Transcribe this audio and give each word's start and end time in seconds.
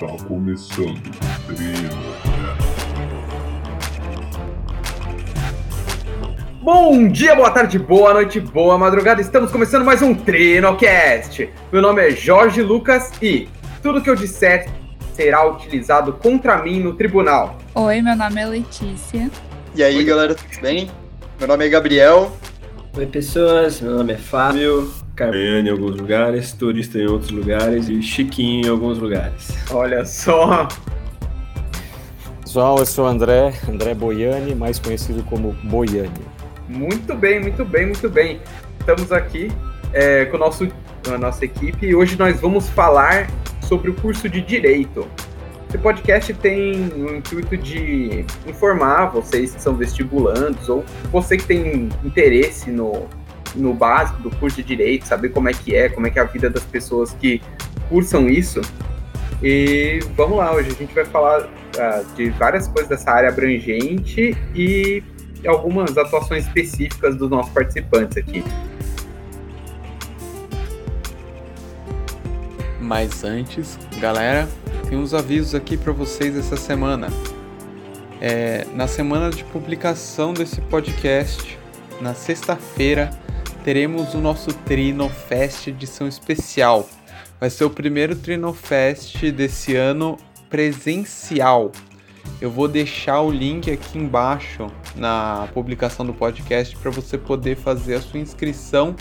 Está 0.00 0.24
começando 0.26 0.96
o 0.96 1.54
Trino. 1.56 1.90
Bom 6.62 7.08
dia, 7.08 7.34
boa 7.34 7.50
tarde, 7.50 7.80
boa 7.80 8.14
noite, 8.14 8.38
boa 8.38 8.78
madrugada. 8.78 9.20
Estamos 9.20 9.50
começando 9.50 9.84
mais 9.84 10.00
um 10.00 10.14
Trinocast. 10.14 11.50
Meu 11.72 11.82
nome 11.82 12.06
é 12.06 12.12
Jorge 12.12 12.62
Lucas 12.62 13.10
e 13.20 13.48
tudo 13.82 14.00
que 14.00 14.08
eu 14.08 14.14
disser 14.14 14.70
será 15.14 15.44
utilizado 15.44 16.12
contra 16.12 16.62
mim 16.62 16.78
no 16.78 16.94
tribunal. 16.94 17.58
Oi, 17.74 18.00
meu 18.00 18.14
nome 18.14 18.40
é 18.40 18.46
Letícia. 18.46 19.28
E 19.74 19.82
aí, 19.82 20.04
galera, 20.04 20.32
tudo 20.32 20.60
bem? 20.62 20.88
Meu 21.40 21.48
nome 21.48 21.66
é 21.66 21.68
Gabriel. 21.68 22.30
Oi, 22.96 23.06
pessoas. 23.06 23.80
Meu 23.80 23.96
nome 23.96 24.12
é 24.12 24.16
Fábio. 24.16 25.07
Carmeiane 25.18 25.68
em 25.68 25.72
alguns 25.72 25.96
lugares, 25.96 26.52
turista 26.52 26.96
em 26.96 27.06
outros 27.06 27.32
lugares 27.32 27.88
e 27.88 28.00
Chiquinho 28.00 28.66
em 28.66 28.70
alguns 28.70 28.98
lugares. 28.98 29.52
Olha 29.68 30.04
só. 30.04 30.68
Pessoal, 32.40 32.78
eu 32.78 32.86
sou 32.86 33.04
o 33.04 33.08
André, 33.08 33.52
André 33.68 33.94
Boiani, 33.94 34.54
mais 34.54 34.78
conhecido 34.78 35.24
como 35.24 35.52
Boiani. 35.64 36.08
Muito 36.68 37.16
bem, 37.16 37.40
muito 37.40 37.64
bem, 37.64 37.86
muito 37.86 38.08
bem. 38.08 38.40
Estamos 38.78 39.10
aqui 39.10 39.50
é, 39.92 40.24
com, 40.26 40.36
o 40.36 40.40
nosso, 40.40 40.68
com 41.04 41.12
a 41.12 41.18
nossa 41.18 41.44
equipe 41.44 41.86
e 41.86 41.96
hoje 41.96 42.16
nós 42.16 42.40
vamos 42.40 42.68
falar 42.68 43.26
sobre 43.60 43.90
o 43.90 43.94
curso 43.94 44.28
de 44.28 44.40
Direito. 44.40 45.04
Esse 45.68 45.78
podcast 45.78 46.32
tem 46.34 46.88
o 46.96 47.16
intuito 47.16 47.56
de 47.56 48.24
informar 48.46 49.06
vocês 49.06 49.52
que 49.52 49.60
são 49.60 49.74
vestibulandos 49.74 50.68
ou 50.68 50.84
você 51.10 51.36
que 51.36 51.44
tem 51.44 51.88
interesse 52.04 52.70
no, 52.70 53.06
no 53.58 53.74
básico 53.74 54.22
do 54.22 54.30
curso 54.36 54.56
de 54.56 54.62
Direito, 54.62 55.06
saber 55.06 55.30
como 55.30 55.48
é 55.48 55.52
que 55.52 55.74
é, 55.74 55.88
como 55.88 56.06
é 56.06 56.10
que 56.10 56.18
é 56.18 56.22
a 56.22 56.24
vida 56.24 56.48
das 56.48 56.64
pessoas 56.64 57.12
que 57.12 57.42
cursam 57.88 58.28
isso. 58.28 58.60
E 59.42 60.00
vamos 60.16 60.38
lá, 60.38 60.52
hoje 60.52 60.70
a 60.70 60.74
gente 60.74 60.94
vai 60.94 61.04
falar 61.04 61.42
uh, 61.42 62.14
de 62.16 62.30
várias 62.30 62.66
coisas 62.66 62.88
dessa 62.88 63.10
área 63.10 63.28
abrangente 63.28 64.36
e 64.54 65.02
algumas 65.46 65.96
atuações 65.96 66.46
específicas 66.46 67.16
dos 67.16 67.30
nossos 67.30 67.52
participantes 67.52 68.16
aqui. 68.16 68.42
Mas 72.80 73.22
antes, 73.22 73.78
galera, 74.00 74.48
tem 74.88 74.98
uns 74.98 75.12
avisos 75.12 75.54
aqui 75.54 75.76
para 75.76 75.92
vocês 75.92 76.36
essa 76.36 76.56
semana. 76.56 77.08
É, 78.20 78.66
na 78.74 78.88
semana 78.88 79.30
de 79.30 79.44
publicação 79.44 80.32
desse 80.32 80.60
podcast, 80.62 81.58
na 82.00 82.14
sexta-feira, 82.14 83.10
teremos 83.68 84.14
o 84.14 84.18
nosso 84.18 84.50
Trino 84.64 85.10
Fest 85.10 85.66
edição 85.66 86.08
especial. 86.08 86.88
Vai 87.38 87.50
ser 87.50 87.64
o 87.64 87.70
primeiro 87.70 88.16
Trino 88.16 88.54
Fest 88.54 89.22
desse 89.30 89.76
ano 89.76 90.16
presencial. 90.48 91.70
Eu 92.40 92.50
vou 92.50 92.66
deixar 92.66 93.20
o 93.20 93.30
link 93.30 93.70
aqui 93.70 93.98
embaixo 93.98 94.68
na 94.96 95.50
publicação 95.52 96.06
do 96.06 96.14
podcast 96.14 96.74
para 96.78 96.90
você 96.90 97.18
poder 97.18 97.56
fazer 97.56 97.96
a 97.96 98.00
sua 98.00 98.18
inscrição 98.18 98.96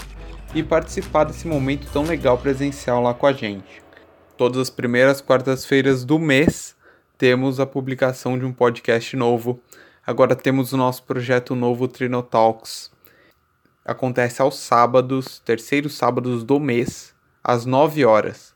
e 0.53 0.61
participar 0.61 1.23
desse 1.23 1.47
momento 1.47 1.89
tão 1.93 2.03
legal 2.03 2.37
presencial 2.37 3.01
lá 3.01 3.13
com 3.13 3.25
a 3.25 3.31
gente. 3.31 3.81
Todas 4.35 4.57
as 4.57 4.69
primeiras 4.69 5.21
quartas-feiras 5.21 6.03
do 6.03 6.19
mês 6.19 6.75
temos 7.17 7.61
a 7.61 7.65
publicação 7.65 8.37
de 8.37 8.43
um 8.43 8.51
podcast 8.51 9.15
novo. 9.15 9.61
Agora 10.05 10.35
temos 10.35 10.73
o 10.73 10.77
nosso 10.77 11.03
projeto 11.03 11.55
novo 11.55 11.87
Trino 11.87 12.21
Talks. 12.21 12.96
Acontece 13.87 14.41
aos 14.41 14.59
sábados, 14.59 15.39
terceiros 15.39 15.93
sábados 15.93 16.43
do 16.43 16.59
mês, 16.59 17.15
às 17.41 17.65
9 17.65 18.03
horas. 18.03 18.53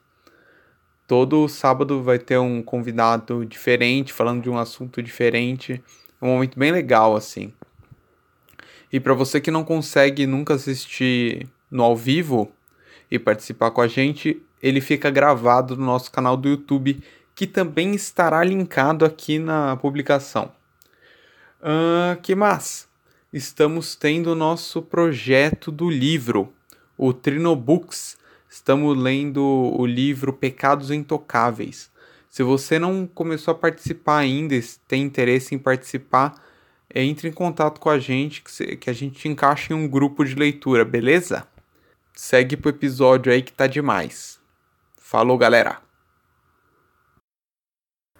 Todo 1.07 1.47
sábado 1.47 2.03
vai 2.03 2.19
ter 2.19 2.37
um 2.37 2.61
convidado 2.61 3.45
diferente, 3.45 4.11
falando 4.11 4.43
de 4.43 4.49
um 4.49 4.57
assunto 4.57 5.01
diferente. 5.01 5.81
É 6.21 6.25
um 6.25 6.33
momento 6.33 6.59
bem 6.59 6.69
legal, 6.69 7.15
assim. 7.15 7.53
E 8.91 8.99
para 8.99 9.13
você 9.13 9.39
que 9.39 9.49
não 9.49 9.63
consegue 9.63 10.27
nunca 10.27 10.55
assistir 10.55 11.47
no 11.71 11.83
ao 11.83 11.95
vivo 11.95 12.51
e 13.09 13.17
participar 13.17 13.71
com 13.71 13.79
a 13.79 13.87
gente, 13.87 14.43
ele 14.61 14.81
fica 14.81 15.09
gravado 15.09 15.77
no 15.77 15.85
nosso 15.85 16.11
canal 16.11 16.35
do 16.35 16.49
YouTube, 16.49 17.01
que 17.33 17.47
também 17.47 17.95
estará 17.95 18.43
linkado 18.43 19.05
aqui 19.05 19.39
na 19.39 19.77
publicação. 19.77 20.51
Uh, 21.61 22.19
que 22.21 22.35
mais? 22.35 22.90
Estamos 23.33 23.95
tendo 23.95 24.31
o 24.31 24.35
nosso 24.35 24.81
projeto 24.81 25.71
do 25.71 25.89
livro, 25.89 26.53
o 26.97 27.13
Trinobooks, 27.13 28.17
Estamos 28.51 28.97
lendo 28.97 29.41
o 29.41 29.85
livro 29.85 30.33
Pecados 30.33 30.91
Intocáveis. 30.91 31.89
Se 32.29 32.43
você 32.43 32.77
não 32.77 33.07
começou 33.07 33.53
a 33.53 33.57
participar 33.57 34.17
ainda, 34.17 34.59
tem 34.89 35.03
interesse 35.03 35.55
em 35.55 35.57
participar, 35.57 36.35
entre 36.93 37.29
em 37.29 37.31
contato 37.31 37.79
com 37.79 37.89
a 37.89 37.97
gente 37.97 38.43
que 38.43 38.89
a 38.89 38.93
gente 38.93 39.21
te 39.21 39.29
encaixa 39.29 39.71
em 39.71 39.77
um 39.77 39.87
grupo 39.87 40.25
de 40.25 40.35
leitura, 40.35 40.83
beleza? 40.83 41.47
Segue 42.13 42.57
pro 42.57 42.71
episódio 42.71 43.31
aí 43.31 43.41
que 43.41 43.53
tá 43.53 43.67
demais. 43.67 44.37
Falou, 44.97 45.37
galera! 45.37 45.90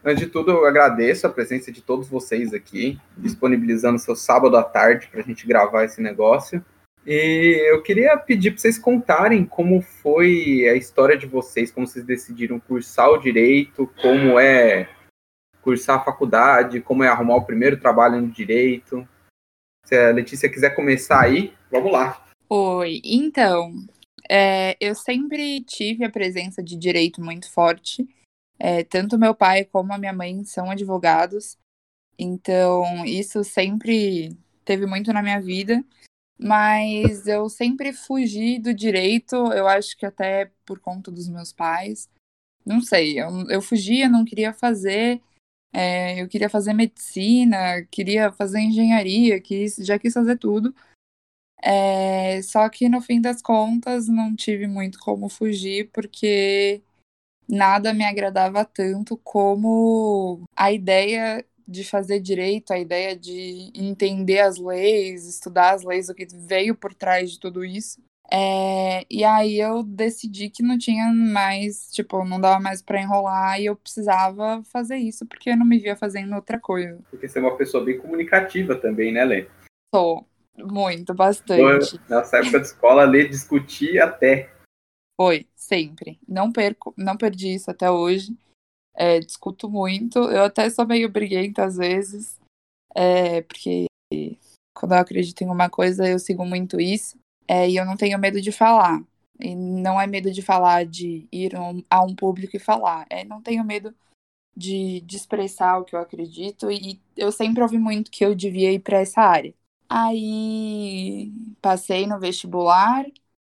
Antes 0.04 0.26
de 0.26 0.32
tudo, 0.32 0.52
eu 0.52 0.66
agradeço 0.66 1.28
a 1.28 1.30
presença 1.30 1.72
de 1.72 1.82
todos 1.82 2.10
vocês 2.10 2.54
aqui, 2.54 3.00
disponibilizando 3.16 4.00
seu 4.00 4.16
sábado 4.16 4.58
à 4.58 4.64
tarde 4.64 5.08
para 5.08 5.20
a 5.20 5.24
gente 5.24 5.46
gravar 5.46 5.84
esse 5.84 6.02
negócio. 6.02 6.64
E 7.06 7.70
eu 7.72 7.84
queria 7.84 8.18
pedir 8.18 8.52
para 8.52 8.60
vocês 8.60 8.80
contarem 8.80 9.46
como 9.46 9.82
foi 9.82 10.68
a 10.68 10.76
história 10.76 11.16
de 11.16 11.28
vocês, 11.28 11.72
como 11.72 11.86
vocês 11.86 12.04
decidiram 12.04 12.60
cursar 12.60 13.10
o 13.10 13.18
direito, 13.18 13.90
como 14.02 14.40
é 14.40 14.90
cursar 15.62 16.00
a 16.00 16.04
faculdade, 16.04 16.82
como 16.82 17.04
é 17.04 17.08
arrumar 17.08 17.36
o 17.36 17.46
primeiro 17.46 17.80
trabalho 17.80 18.20
no 18.20 18.28
direito. 18.28 19.08
Se 19.86 19.96
a 19.96 20.12
Letícia 20.12 20.50
quiser 20.50 20.76
começar 20.76 21.22
aí, 21.22 21.54
vamos 21.70 21.92
lá. 21.92 22.26
Oi, 22.50 23.02
então, 23.06 23.72
é, 24.30 24.76
eu 24.80 24.96
sempre 24.96 25.62
tive 25.62 26.04
a 26.04 26.10
presença 26.10 26.64
de 26.64 26.76
direito 26.76 27.22
muito 27.22 27.52
forte. 27.52 28.08
É, 28.64 28.84
tanto 28.84 29.18
meu 29.18 29.34
pai 29.34 29.66
como 29.66 29.94
a 29.94 29.98
minha 29.98 30.14
mãe 30.14 30.44
são 30.44 30.70
advogados, 30.70 31.58
então 32.18 33.06
isso 33.06 33.44
sempre 33.44 34.38
teve 34.66 34.86
muito 34.86 35.12
na 35.14 35.24
minha 35.24 35.42
vida 35.42 35.84
mas 36.44 37.28
eu 37.28 37.48
sempre 37.50 37.94
fugi 37.94 38.58
do 38.58 38.74
direito, 38.74 39.36
eu 39.54 39.68
acho 39.68 39.96
que 39.96 40.08
até 40.08 40.52
por 40.66 40.80
conta 40.80 41.12
dos 41.12 41.30
meus 41.30 41.54
pais. 41.54 42.10
Não 42.66 42.82
sei, 42.82 43.20
eu, 43.20 43.30
eu 43.50 43.62
fugia, 43.62 44.10
não 44.10 44.26
queria 44.26 44.52
fazer. 44.52 45.22
É, 45.72 46.22
eu 46.22 46.28
queria 46.28 46.50
fazer 46.50 46.74
medicina, 46.74 47.84
queria 47.92 48.32
fazer 48.32 48.60
engenharia, 48.60 49.40
quis, 49.40 49.76
já 49.78 50.00
quis 50.00 50.14
fazer 50.14 50.38
tudo. 50.38 50.74
É, 51.64 52.42
só 52.42 52.68
que 52.70 52.90
no 52.90 53.02
fim 53.02 53.22
das 53.22 53.42
contas 53.42 54.08
não 54.08 54.36
tive 54.36 54.68
muito 54.68 55.00
como 55.00 55.30
fugir, 55.30 55.92
porque 55.94 56.82
nada 57.48 57.94
me 57.94 58.06
agradava 58.06 58.64
tanto 58.66 59.18
como 59.18 60.44
a 60.56 60.72
ideia 60.72 61.46
de 61.68 61.84
fazer 61.84 62.20
direito, 62.20 62.72
a 62.72 62.80
ideia 62.80 63.16
de 63.16 63.72
entender 63.74 64.40
as 64.40 64.58
leis, 64.58 65.28
estudar 65.28 65.74
as 65.74 65.84
leis, 65.84 66.10
o 66.10 66.16
que 66.16 66.28
veio 66.30 66.76
por 66.76 66.94
trás 66.94 67.32
de 67.32 67.40
tudo 67.40 67.64
isso. 67.64 68.02
É, 68.34 69.06
e 69.10 69.26
aí 69.26 69.60
eu 69.60 69.84
decidi 69.84 70.50
que 70.50 70.64
não 70.64 70.78
tinha 70.78 71.12
mais, 71.12 71.92
tipo, 71.92 72.24
não 72.24 72.40
dava 72.40 72.62
mais 72.62 72.82
para 72.82 73.02
enrolar 73.02 73.60
e 73.60 73.66
eu 73.66 73.76
precisava 73.76 74.64
fazer 74.72 74.96
isso 74.96 75.26
porque 75.26 75.50
eu 75.50 75.58
não 75.58 75.66
me 75.66 75.78
via 75.78 75.98
fazendo 75.98 76.34
outra 76.36 76.58
coisa. 76.58 76.98
Porque 77.10 77.28
você 77.28 77.40
é 77.40 77.42
uma 77.42 77.58
pessoa 77.58 77.84
bem 77.84 77.98
comunicativa 77.98 78.76
também, 78.76 79.12
né, 79.12 79.26
Lê? 79.26 79.48
Sou, 79.94 80.26
muito, 80.58 81.14
bastante. 81.14 82.00
Nessa 82.10 82.38
época 82.38 82.62
de 82.62 82.68
escola, 82.68 83.04
Lê 83.04 83.28
discutia 83.28 84.06
até. 84.06 84.50
Foi, 85.22 85.48
sempre. 85.56 86.20
Não 86.28 86.52
perco, 86.52 86.96
não 86.98 87.16
perdi 87.16 87.54
isso 87.54 87.70
até 87.70 87.92
hoje. 87.92 88.36
É, 88.96 89.20
discuto 89.20 89.70
muito. 89.70 90.18
Eu 90.18 90.46
até 90.46 90.68
sou 90.68 90.84
meio 90.88 91.12
briguenta 91.12 91.64
às 91.64 91.78
vezes, 91.78 92.40
é, 92.96 93.44
porque 93.44 93.86
quando 94.74 94.94
eu 94.94 94.98
acredito 94.98 95.44
em 95.44 95.48
uma 95.48 95.70
coisa, 95.70 96.10
eu 96.10 96.18
sigo 96.18 96.44
muito 96.44 96.82
isso. 96.82 97.20
É, 97.48 97.70
e 97.70 97.76
eu 97.78 97.86
não 97.86 97.96
tenho 97.96 98.18
medo 98.18 98.42
de 98.42 98.52
falar. 98.52 99.04
E 99.40 99.54
não 99.54 100.02
é 100.02 100.08
medo 100.08 100.32
de 100.32 100.42
falar, 100.42 100.88
de 100.88 101.28
ir 101.32 101.56
um, 101.56 101.84
a 101.88 102.04
um 102.04 102.16
público 102.16 102.56
e 102.56 102.60
falar. 102.60 103.06
É, 103.08 103.24
não 103.24 103.44
tenho 103.44 103.64
medo 103.64 103.94
de, 104.58 105.02
de 105.02 105.18
expressar 105.18 105.78
o 105.78 105.86
que 105.86 105.96
eu 105.96 106.00
acredito. 106.00 106.72
E 106.72 107.00
eu 107.16 107.32
sempre 107.32 107.62
ouvi 107.62 107.78
muito 107.78 108.10
que 108.10 108.26
eu 108.26 108.34
devia 108.34 108.72
ir 108.72 108.80
para 108.80 108.98
essa 109.02 109.22
área. 109.22 109.54
Aí 109.88 111.32
passei 111.62 112.08
no 112.08 112.20
vestibular, 112.20 113.06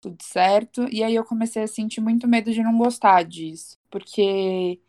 tudo 0.04 0.22
certo. 0.22 0.88
E 0.92 1.04
aí 1.04 1.16
eu 1.16 1.24
comecei 1.24 1.64
a 1.64 1.68
sentir 1.68 2.02
muito 2.02 2.28
medo 2.28 2.52
de 2.52 2.62
não 2.62 2.78
gostar 2.78 3.24
disso. 3.24 3.78
Porque 3.90 4.80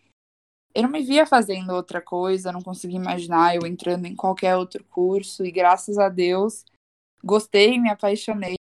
eu 0.74 0.82
não 0.82 0.90
me 0.90 1.02
via 1.02 1.24
fazendo 1.24 1.72
outra 1.72 2.02
coisa, 2.02 2.52
não 2.52 2.60
conseguia 2.60 2.98
imaginar 2.98 3.54
eu 3.54 3.66
entrando 3.66 4.06
em 4.06 4.16
qualquer 4.16 4.56
outro 4.56 4.84
curso, 4.84 5.44
e 5.46 5.52
graças 5.52 5.98
a 5.98 6.08
Deus 6.08 6.64
gostei, 7.22 7.78
me 7.78 7.88
apaixonei. 7.88 8.56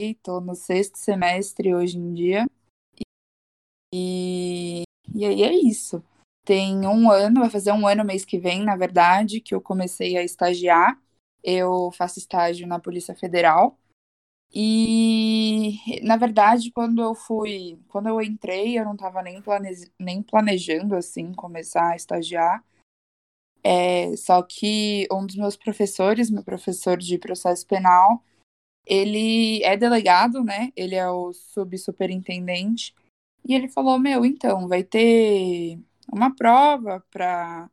Estou 0.00 0.40
no 0.40 0.54
sexto 0.54 0.96
semestre 0.96 1.74
hoje 1.74 1.98
em 1.98 2.14
dia. 2.14 2.46
E 3.94 4.82
E 5.14 5.24
aí 5.26 5.42
é 5.42 5.54
isso. 5.54 6.02
Tem 6.44 6.86
um 6.86 7.10
ano, 7.10 7.40
vai 7.40 7.50
fazer 7.50 7.72
um 7.72 7.86
ano 7.86 8.04
mês 8.04 8.24
que 8.24 8.38
vem, 8.38 8.64
na 8.64 8.74
verdade, 8.74 9.40
que 9.40 9.54
eu 9.54 9.60
comecei 9.60 10.16
a 10.16 10.24
estagiar. 10.24 10.98
Eu 11.44 11.92
faço 11.92 12.18
estágio 12.18 12.66
na 12.66 12.80
Polícia 12.80 13.14
Federal. 13.14 13.78
E, 14.54 16.00
na 16.02 16.16
verdade, 16.16 16.70
quando 16.72 17.02
eu 17.02 17.14
fui, 17.14 17.78
quando 17.88 18.08
eu 18.08 18.20
entrei, 18.20 18.78
eu 18.78 18.84
não 18.84 18.92
estava 18.92 19.22
nem, 19.22 19.40
plane, 19.40 19.70
nem 19.98 20.22
planejando, 20.22 20.94
assim, 20.94 21.32
começar 21.32 21.92
a 21.92 21.96
estagiar. 21.96 22.62
É, 23.64 24.14
só 24.16 24.42
que 24.42 25.06
um 25.10 25.24
dos 25.24 25.36
meus 25.36 25.56
professores, 25.56 26.30
meu 26.30 26.42
professor 26.44 26.98
de 26.98 27.16
processo 27.16 27.66
penal, 27.66 28.22
ele 28.86 29.62
é 29.64 29.76
delegado, 29.76 30.44
né? 30.44 30.72
Ele 30.76 30.94
é 30.96 31.08
o 31.08 31.32
subsuperintendente. 31.32 32.94
E 33.48 33.54
ele 33.54 33.68
falou: 33.68 33.98
Meu, 33.98 34.24
então, 34.24 34.68
vai 34.68 34.82
ter 34.84 35.78
uma 36.12 36.34
prova 36.34 37.04
para 37.10 37.70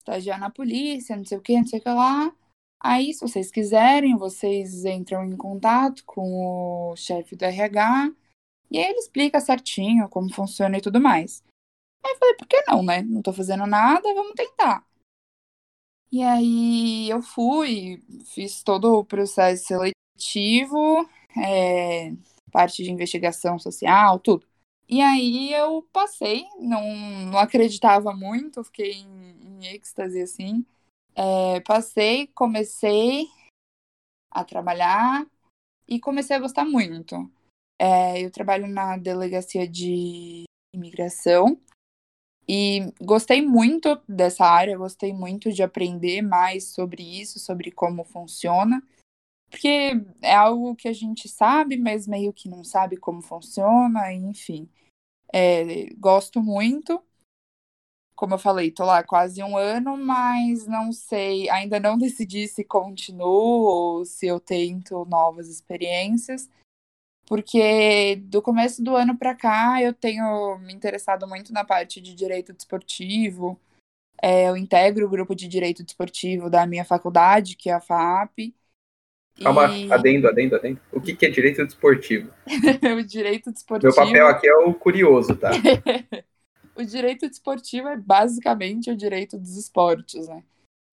estagiar 0.00 0.40
na 0.40 0.50
polícia, 0.50 1.16
não 1.16 1.24
sei 1.24 1.38
o 1.38 1.42
que, 1.42 1.56
não 1.56 1.66
sei 1.66 1.78
o 1.80 1.82
que 1.82 1.88
lá. 1.90 2.34
Aí, 2.80 3.12
se 3.12 3.20
vocês 3.20 3.50
quiserem, 3.50 4.16
vocês 4.16 4.84
entram 4.84 5.24
em 5.24 5.36
contato 5.36 6.04
com 6.04 6.92
o 6.92 6.96
chefe 6.96 7.34
do 7.34 7.44
RH 7.44 8.12
e 8.70 8.78
aí 8.78 8.84
ele 8.90 8.98
explica 8.98 9.40
certinho 9.40 10.08
como 10.08 10.32
funciona 10.32 10.78
e 10.78 10.80
tudo 10.80 11.00
mais. 11.00 11.42
Aí 12.04 12.12
eu 12.12 12.18
falei, 12.18 12.34
por 12.36 12.46
que 12.46 12.62
não, 12.68 12.82
né? 12.82 13.02
Não 13.02 13.22
tô 13.22 13.32
fazendo 13.32 13.66
nada, 13.66 14.14
vamos 14.14 14.34
tentar. 14.34 14.86
E 16.10 16.22
aí 16.22 17.10
eu 17.10 17.22
fui, 17.22 18.02
fiz 18.34 18.62
todo 18.62 18.98
o 18.98 19.04
processo 19.04 19.66
seletivo, 19.66 21.08
é, 21.36 22.12
parte 22.52 22.82
de 22.82 22.90
investigação 22.90 23.58
social, 23.58 24.18
tudo. 24.20 24.46
E 24.88 25.00
aí 25.00 25.52
eu 25.52 25.82
passei, 25.92 26.44
não, 26.58 26.82
não 27.26 27.38
acreditava 27.38 28.14
muito, 28.14 28.62
fiquei 28.64 28.92
em, 28.92 29.58
em 29.60 29.66
êxtase 29.74 30.22
assim. 30.22 30.64
É, 31.16 31.60
passei, 31.60 32.26
comecei 32.28 33.24
a 34.30 34.44
trabalhar 34.44 35.26
e 35.88 35.98
comecei 35.98 36.36
a 36.36 36.40
gostar 36.40 36.66
muito. 36.66 37.30
É, 37.80 38.22
eu 38.22 38.30
trabalho 38.30 38.66
na 38.66 38.98
delegacia 38.98 39.66
de 39.66 40.44
imigração 40.74 41.58
e 42.48 42.92
gostei 43.00 43.40
muito 43.40 44.00
dessa 44.08 44.44
área, 44.44 44.76
gostei 44.76 45.12
muito 45.12 45.50
de 45.50 45.62
aprender 45.62 46.20
mais 46.22 46.68
sobre 46.68 47.02
isso, 47.02 47.38
sobre 47.38 47.70
como 47.70 48.04
funciona, 48.04 48.82
porque 49.50 49.92
é 50.20 50.34
algo 50.34 50.76
que 50.76 50.86
a 50.88 50.92
gente 50.92 51.28
sabe, 51.28 51.78
mas 51.78 52.06
meio 52.06 52.32
que 52.32 52.48
não 52.48 52.62
sabe 52.62 52.96
como 52.96 53.22
funciona, 53.22 54.12
enfim. 54.12 54.68
É, 55.32 55.86
gosto 55.94 56.42
muito. 56.42 57.02
Como 58.16 58.34
eu 58.34 58.38
falei, 58.38 58.70
tô 58.70 58.84
lá 58.84 59.02
quase 59.04 59.42
um 59.42 59.56
ano, 59.56 59.96
mas 59.96 60.66
não 60.66 60.90
sei, 60.90 61.48
ainda 61.50 61.78
não 61.78 61.96
decidi 61.98 62.48
se 62.48 62.64
continuo 62.64 63.28
ou 63.28 64.04
se 64.04 64.26
eu 64.26 64.40
tento 64.40 65.04
novas 65.04 65.48
experiências 65.48 66.48
porque 67.26 68.16
do 68.22 68.40
começo 68.40 68.82
do 68.82 68.94
ano 68.94 69.18
para 69.18 69.34
cá 69.34 69.82
eu 69.82 69.92
tenho 69.92 70.58
me 70.58 70.72
interessado 70.72 71.26
muito 71.26 71.52
na 71.52 71.64
parte 71.64 72.00
de 72.00 72.14
direito 72.14 72.52
desportivo. 72.52 73.60
É, 74.22 74.48
eu 74.48 74.56
integro 74.56 75.06
o 75.06 75.10
grupo 75.10 75.34
de 75.34 75.48
direito 75.48 75.84
desportivo 75.84 76.48
da 76.48 76.66
minha 76.66 76.84
faculdade, 76.84 77.56
que 77.56 77.68
é 77.68 77.74
a 77.74 77.80
FAP. 77.80 78.54
Calma, 79.42 79.76
e... 79.76 79.92
adendo, 79.92 80.28
adendo, 80.28 80.56
adendo. 80.56 80.80
O 80.90 81.00
que, 81.00 81.14
que 81.14 81.26
é 81.26 81.28
direito 81.28 81.66
desportivo? 81.66 82.32
o 82.96 83.02
direito 83.02 83.52
desportivo. 83.52 83.92
Meu 83.92 84.06
papel 84.06 84.26
aqui 84.28 84.48
é 84.48 84.54
o 84.54 84.72
curioso, 84.72 85.36
tá? 85.36 85.50
o 86.76 86.84
direito 86.84 87.28
desportivo 87.28 87.88
é 87.88 87.96
basicamente 87.96 88.90
o 88.90 88.96
direito 88.96 89.38
dos 89.38 89.56
esportes, 89.56 90.28
né? 90.28 90.44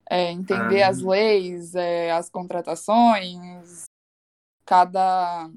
É 0.09 0.31
entender 0.31 0.83
ah. 0.83 0.89
as 0.89 1.01
leis, 1.01 1.75
é, 1.75 2.11
as 2.11 2.29
contratações, 2.29 3.83
cada 4.65 5.49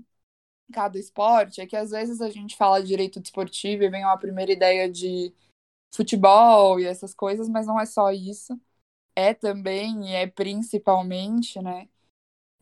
cada 0.73 0.99
esporte, 0.99 1.61
é 1.61 1.67
que 1.67 1.77
às 1.77 1.91
vezes 1.91 2.21
a 2.21 2.29
gente 2.29 2.57
fala 2.57 2.83
direito 2.83 3.21
desportivo 3.21 3.85
e 3.85 3.89
vem 3.89 4.05
uma 4.05 4.19
primeira 4.19 4.51
ideia 4.53 4.91
de 4.91 5.33
futebol 5.95 6.81
e 6.81 6.87
essas 6.87 7.15
coisas, 7.15 7.49
mas 7.49 7.67
não 7.67 7.81
é 7.81 7.87
só 7.87 8.11
isso. 8.11 8.59
É 9.15 9.33
também 9.33 10.11
e 10.11 10.15
é 10.15 10.27
principalmente, 10.27 11.61
né, 11.63 11.89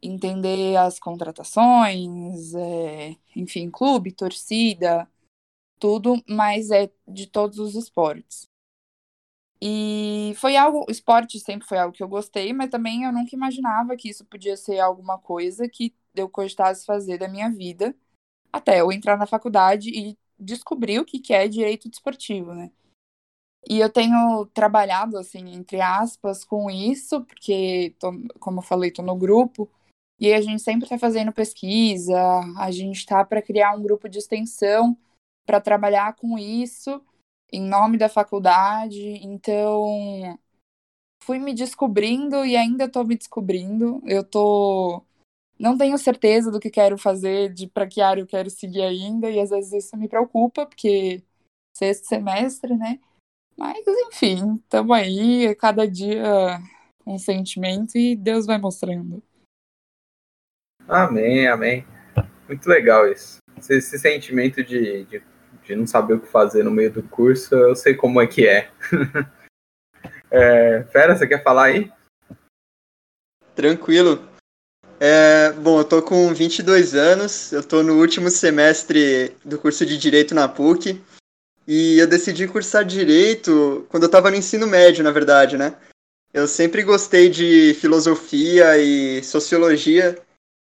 entender 0.02 0.76
as 0.76 0.98
contratações, 1.00 2.54
é, 2.54 3.16
enfim, 3.34 3.70
clube, 3.70 4.12
torcida, 4.12 5.08
tudo, 5.78 6.22
mas 6.28 6.70
é 6.70 6.90
de 7.06 7.26
todos 7.26 7.58
os 7.58 7.74
esportes. 7.74 8.46
E 9.60 10.34
foi 10.36 10.56
algo, 10.56 10.84
esporte 10.90 11.40
sempre 11.40 11.66
foi 11.66 11.78
algo 11.78 11.94
que 11.94 12.02
eu 12.02 12.08
gostei, 12.08 12.52
mas 12.52 12.70
também 12.70 13.04
eu 13.04 13.12
nunca 13.12 13.34
imaginava 13.34 13.96
que 13.96 14.10
isso 14.10 14.24
podia 14.26 14.56
ser 14.56 14.78
alguma 14.78 15.18
coisa 15.18 15.68
que 15.68 15.94
eu 16.14 16.28
cogitasse 16.28 16.84
fazer 16.84 17.18
da 17.18 17.28
minha 17.28 17.50
vida, 17.50 17.94
até 18.52 18.80
eu 18.80 18.92
entrar 18.92 19.16
na 19.16 19.26
faculdade 19.26 19.90
e 19.90 20.18
descobrir 20.38 20.98
o 20.98 21.04
que, 21.04 21.18
que 21.18 21.32
é 21.32 21.48
direito 21.48 21.88
desportivo, 21.88 22.54
né? 22.54 22.70
E 23.66 23.80
eu 23.80 23.90
tenho 23.90 24.44
trabalhado, 24.52 25.16
assim, 25.16 25.54
entre 25.54 25.80
aspas, 25.80 26.44
com 26.44 26.70
isso, 26.70 27.24
porque, 27.24 27.94
tô, 27.98 28.12
como 28.38 28.58
eu 28.58 28.62
falei, 28.62 28.90
estou 28.90 29.04
no 29.04 29.16
grupo, 29.16 29.70
e 30.20 30.32
a 30.32 30.40
gente 30.40 30.62
sempre 30.62 30.84
está 30.84 30.98
fazendo 30.98 31.32
pesquisa, 31.32 32.18
a 32.58 32.70
gente 32.70 32.98
está 32.98 33.24
para 33.24 33.40
criar 33.40 33.74
um 33.74 33.82
grupo 33.82 34.08
de 34.08 34.18
extensão 34.18 34.96
para 35.46 35.60
trabalhar 35.60 36.14
com 36.16 36.38
isso 36.38 37.02
em 37.52 37.62
nome 37.62 37.96
da 37.96 38.08
faculdade. 38.08 39.00
Então, 39.22 40.38
fui 41.22 41.38
me 41.38 41.54
descobrindo 41.54 42.44
e 42.44 42.56
ainda 42.56 42.84
estou 42.84 43.04
me 43.04 43.16
descobrindo. 43.16 44.02
Eu 44.04 44.24
tô 44.24 45.02
não 45.58 45.78
tenho 45.78 45.96
certeza 45.96 46.50
do 46.50 46.58
que 46.58 46.68
quero 46.68 46.98
fazer, 46.98 47.52
de 47.52 47.66
para 47.68 47.86
que 47.86 48.00
área 48.00 48.20
eu 48.20 48.26
quero 48.26 48.50
seguir 48.50 48.82
ainda, 48.82 49.30
e 49.30 49.38
às 49.38 49.50
vezes 49.50 49.84
isso 49.84 49.96
me 49.96 50.08
preocupa, 50.08 50.66
porque 50.66 51.22
sexto 51.76 52.06
semestre, 52.06 52.76
né? 52.76 52.98
Mas, 53.56 53.84
enfim, 53.86 54.56
estamos 54.56 54.96
aí, 54.96 55.54
cada 55.54 55.86
dia 55.86 56.60
um 57.06 57.18
sentimento 57.18 57.96
e 57.96 58.16
Deus 58.16 58.46
vai 58.46 58.58
mostrando. 58.58 59.22
Amém, 60.88 61.46
amém. 61.46 61.86
Muito 62.48 62.68
legal 62.68 63.10
isso. 63.10 63.38
Esse, 63.56 63.78
esse 63.78 63.98
sentimento 63.98 64.62
de, 64.62 65.04
de, 65.04 65.22
de, 65.64 65.76
não 65.76 65.86
saber 65.86 66.14
o 66.14 66.20
que 66.20 66.26
fazer 66.26 66.62
no 66.62 66.70
meio 66.70 66.92
do 66.92 67.02
curso, 67.02 67.54
eu 67.54 67.74
sei 67.74 67.94
como 67.94 68.20
é 68.20 68.26
que 68.26 68.46
é. 68.46 68.70
é 70.30 70.84
Fera, 70.92 71.16
você 71.16 71.26
quer 71.26 71.42
falar 71.42 71.64
aí? 71.64 71.92
Tranquilo. 73.54 74.28
É, 75.00 75.52
bom, 75.52 75.80
eu 75.80 75.84
tô 75.84 76.00
com 76.02 76.32
22 76.32 76.94
anos, 76.94 77.52
eu 77.52 77.62
tô 77.62 77.82
no 77.82 77.98
último 78.00 78.30
semestre 78.30 79.36
do 79.44 79.58
curso 79.58 79.84
de 79.84 79.98
Direito 79.98 80.34
na 80.34 80.48
PUC, 80.48 81.02
e 81.66 81.98
eu 81.98 82.06
decidi 82.06 82.46
cursar 82.46 82.84
Direito 82.84 83.86
quando 83.88 84.04
eu 84.04 84.10
tava 84.10 84.30
no 84.30 84.36
ensino 84.36 84.66
médio, 84.66 85.02
na 85.02 85.10
verdade, 85.10 85.56
né? 85.56 85.76
Eu 86.32 86.46
sempre 86.48 86.82
gostei 86.82 87.28
de 87.28 87.74
filosofia 87.74 88.76
e 88.78 89.22
sociologia, 89.22 90.18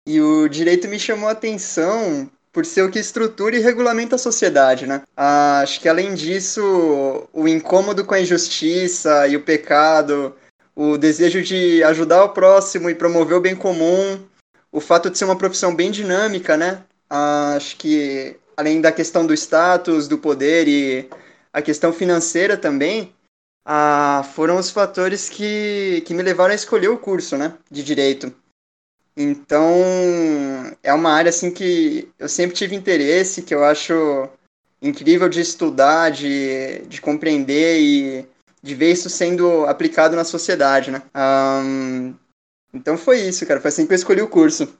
e 0.06 0.20
o 0.20 0.48
Direito 0.48 0.86
me 0.86 0.98
chamou 0.98 1.28
a 1.28 1.32
atenção 1.32 2.30
por 2.56 2.64
ser 2.64 2.80
o 2.80 2.90
que 2.90 2.98
estrutura 2.98 3.54
e 3.54 3.60
regulamenta 3.60 4.16
a 4.16 4.18
sociedade, 4.18 4.86
né? 4.86 5.02
Ah, 5.14 5.60
acho 5.60 5.78
que 5.78 5.90
além 5.90 6.14
disso, 6.14 7.28
o 7.30 7.46
incômodo 7.46 8.02
com 8.02 8.14
a 8.14 8.20
injustiça 8.20 9.28
e 9.28 9.36
o 9.36 9.42
pecado 9.42 10.34
o 10.74 10.96
desejo 10.96 11.42
de 11.42 11.84
ajudar 11.84 12.24
o 12.24 12.30
próximo 12.30 12.88
e 12.88 12.94
promover 12.94 13.36
o 13.36 13.42
bem 13.42 13.54
comum, 13.54 14.18
o 14.72 14.80
fato 14.80 15.10
de 15.10 15.18
ser 15.18 15.26
uma 15.26 15.36
profissão 15.36 15.74
bem 15.74 15.90
dinâmica, 15.90 16.56
né? 16.56 16.82
Acho 17.10 17.76
que 17.76 18.38
além 18.56 18.80
da 18.80 18.90
questão 18.90 19.26
do 19.26 19.34
status, 19.34 20.08
do 20.08 20.16
poder 20.16 20.66
e 20.66 21.10
a 21.52 21.60
questão 21.60 21.92
financeira 21.92 22.56
também, 22.56 23.14
ah, 23.66 24.26
foram 24.34 24.56
os 24.56 24.70
fatores 24.70 25.28
que, 25.28 26.02
que 26.06 26.14
me 26.14 26.22
levaram 26.22 26.52
a 26.52 26.54
escolher 26.54 26.88
o 26.88 26.96
curso, 26.96 27.36
né, 27.36 27.52
de 27.70 27.82
direito. 27.82 28.32
Então, 29.16 29.72
é 30.82 30.92
uma 30.92 31.10
área 31.10 31.30
assim 31.30 31.50
que 31.50 32.08
eu 32.18 32.28
sempre 32.28 32.54
tive 32.54 32.76
interesse, 32.76 33.42
que 33.42 33.54
eu 33.54 33.64
acho 33.64 34.28
incrível 34.82 35.28
de 35.28 35.40
estudar, 35.40 36.10
de, 36.10 36.80
de 36.86 37.00
compreender 37.00 37.80
e 37.80 38.28
de 38.62 38.74
ver 38.74 38.92
isso 38.92 39.08
sendo 39.08 39.64
aplicado 39.66 40.16
na 40.16 40.24
sociedade, 40.24 40.90
né? 40.90 41.02
Um, 41.14 42.14
então 42.74 42.98
foi 42.98 43.20
isso, 43.20 43.46
cara. 43.46 43.60
Foi 43.60 43.68
assim 43.68 43.86
que 43.86 43.92
eu 43.92 43.96
escolhi 43.96 44.20
o 44.20 44.28
curso. 44.28 44.76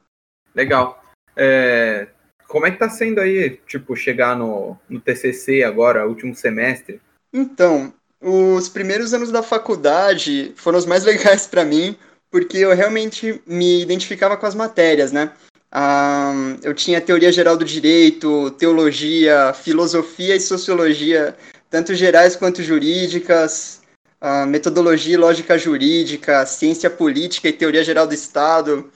Legal. 0.53 1.01
É, 1.35 2.07
como 2.47 2.65
é 2.65 2.71
que 2.71 2.77
tá 2.77 2.89
sendo 2.89 3.19
aí, 3.19 3.59
tipo, 3.67 3.95
chegar 3.95 4.35
no, 4.35 4.77
no 4.89 4.99
TCC 4.99 5.63
agora, 5.63 6.07
último 6.07 6.35
semestre? 6.35 7.01
Então, 7.33 7.93
os 8.21 8.69
primeiros 8.69 9.13
anos 9.13 9.31
da 9.31 9.43
faculdade 9.43 10.53
foram 10.55 10.77
os 10.77 10.85
mais 10.85 11.03
legais 11.05 11.47
para 11.47 11.65
mim, 11.65 11.97
porque 12.29 12.57
eu 12.57 12.73
realmente 12.75 13.41
me 13.45 13.81
identificava 13.81 14.37
com 14.37 14.45
as 14.45 14.55
matérias, 14.55 15.11
né? 15.11 15.31
Um, 15.73 16.57
eu 16.63 16.73
tinha 16.73 17.01
teoria 17.01 17.31
geral 17.31 17.57
do 17.57 17.65
direito, 17.65 18.51
teologia, 18.51 19.53
filosofia 19.53 20.35
e 20.35 20.39
sociologia 20.39 21.35
tanto 21.69 21.93
gerais 21.93 22.35
quanto 22.35 22.63
jurídicas, 22.63 23.81
a 24.19 24.45
metodologia 24.45 25.13
e 25.13 25.17
lógica 25.17 25.57
jurídica, 25.57 26.45
ciência 26.45 26.89
política 26.89 27.49
e 27.49 27.53
teoria 27.53 27.83
geral 27.83 28.07
do 28.07 28.13
Estado. 28.13 28.89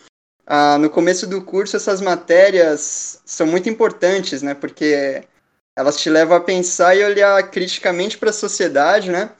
Ah, 0.47 0.77
no 0.77 0.89
começo 0.89 1.27
do 1.27 1.41
curso, 1.41 1.75
essas 1.75 2.01
matérias 2.01 3.21
são 3.25 3.45
muito 3.45 3.69
importantes, 3.69 4.41
né? 4.41 4.53
Porque 4.53 5.23
elas 5.75 5.97
te 5.97 6.09
levam 6.09 6.35
a 6.35 6.41
pensar 6.41 6.95
e 6.95 7.03
olhar 7.03 7.41
criticamente 7.49 8.17
para 8.17 8.29
a 8.29 8.33
sociedade, 8.33 9.11
né? 9.11 9.31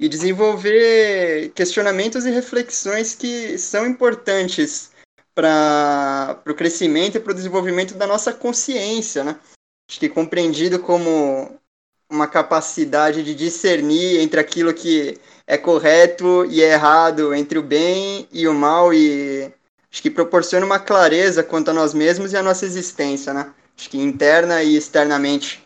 E 0.00 0.08
desenvolver 0.08 1.50
questionamentos 1.50 2.24
e 2.24 2.30
reflexões 2.30 3.14
que 3.14 3.58
são 3.58 3.86
importantes 3.86 4.90
para 5.34 6.40
o 6.46 6.54
crescimento 6.54 7.16
e 7.16 7.20
para 7.20 7.32
o 7.32 7.34
desenvolvimento 7.34 7.94
da 7.94 8.06
nossa 8.06 8.32
consciência, 8.32 9.22
né? 9.22 9.38
Acho 9.90 10.00
que 10.00 10.08
compreendido 10.08 10.78
como 10.78 11.54
uma 12.10 12.26
capacidade 12.26 13.22
de 13.22 13.34
discernir 13.34 14.20
entre 14.20 14.40
aquilo 14.40 14.72
que 14.72 15.18
é 15.46 15.58
correto 15.58 16.46
e 16.46 16.62
é 16.62 16.72
errado, 16.72 17.34
entre 17.34 17.58
o 17.58 17.62
bem 17.62 18.26
e 18.32 18.48
o 18.48 18.54
mal, 18.54 18.94
e 18.94 19.52
acho 19.92 20.00
que 20.00 20.10
proporciona 20.10 20.64
uma 20.64 20.78
clareza 20.78 21.42
quanto 21.42 21.70
a 21.70 21.74
nós 21.74 21.92
mesmos 21.92 22.32
e 22.32 22.38
a 22.38 22.42
nossa 22.42 22.64
existência, 22.64 23.34
né? 23.34 23.52
Acho 23.76 23.90
que 23.90 23.98
interna 23.98 24.62
e 24.62 24.76
externamente. 24.76 25.62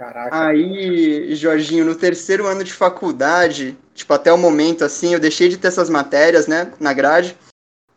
Caraca. 0.00 0.46
Aí, 0.46 1.34
Jorginho, 1.36 1.84
no 1.84 1.94
terceiro 1.94 2.46
ano 2.46 2.64
de 2.64 2.72
faculdade, 2.72 3.76
tipo, 3.94 4.10
até 4.14 4.32
o 4.32 4.38
momento, 4.38 4.82
assim, 4.82 5.12
eu 5.12 5.20
deixei 5.20 5.46
de 5.50 5.58
ter 5.58 5.68
essas 5.68 5.90
matérias, 5.90 6.46
né, 6.46 6.72
na 6.80 6.94
grade, 6.94 7.36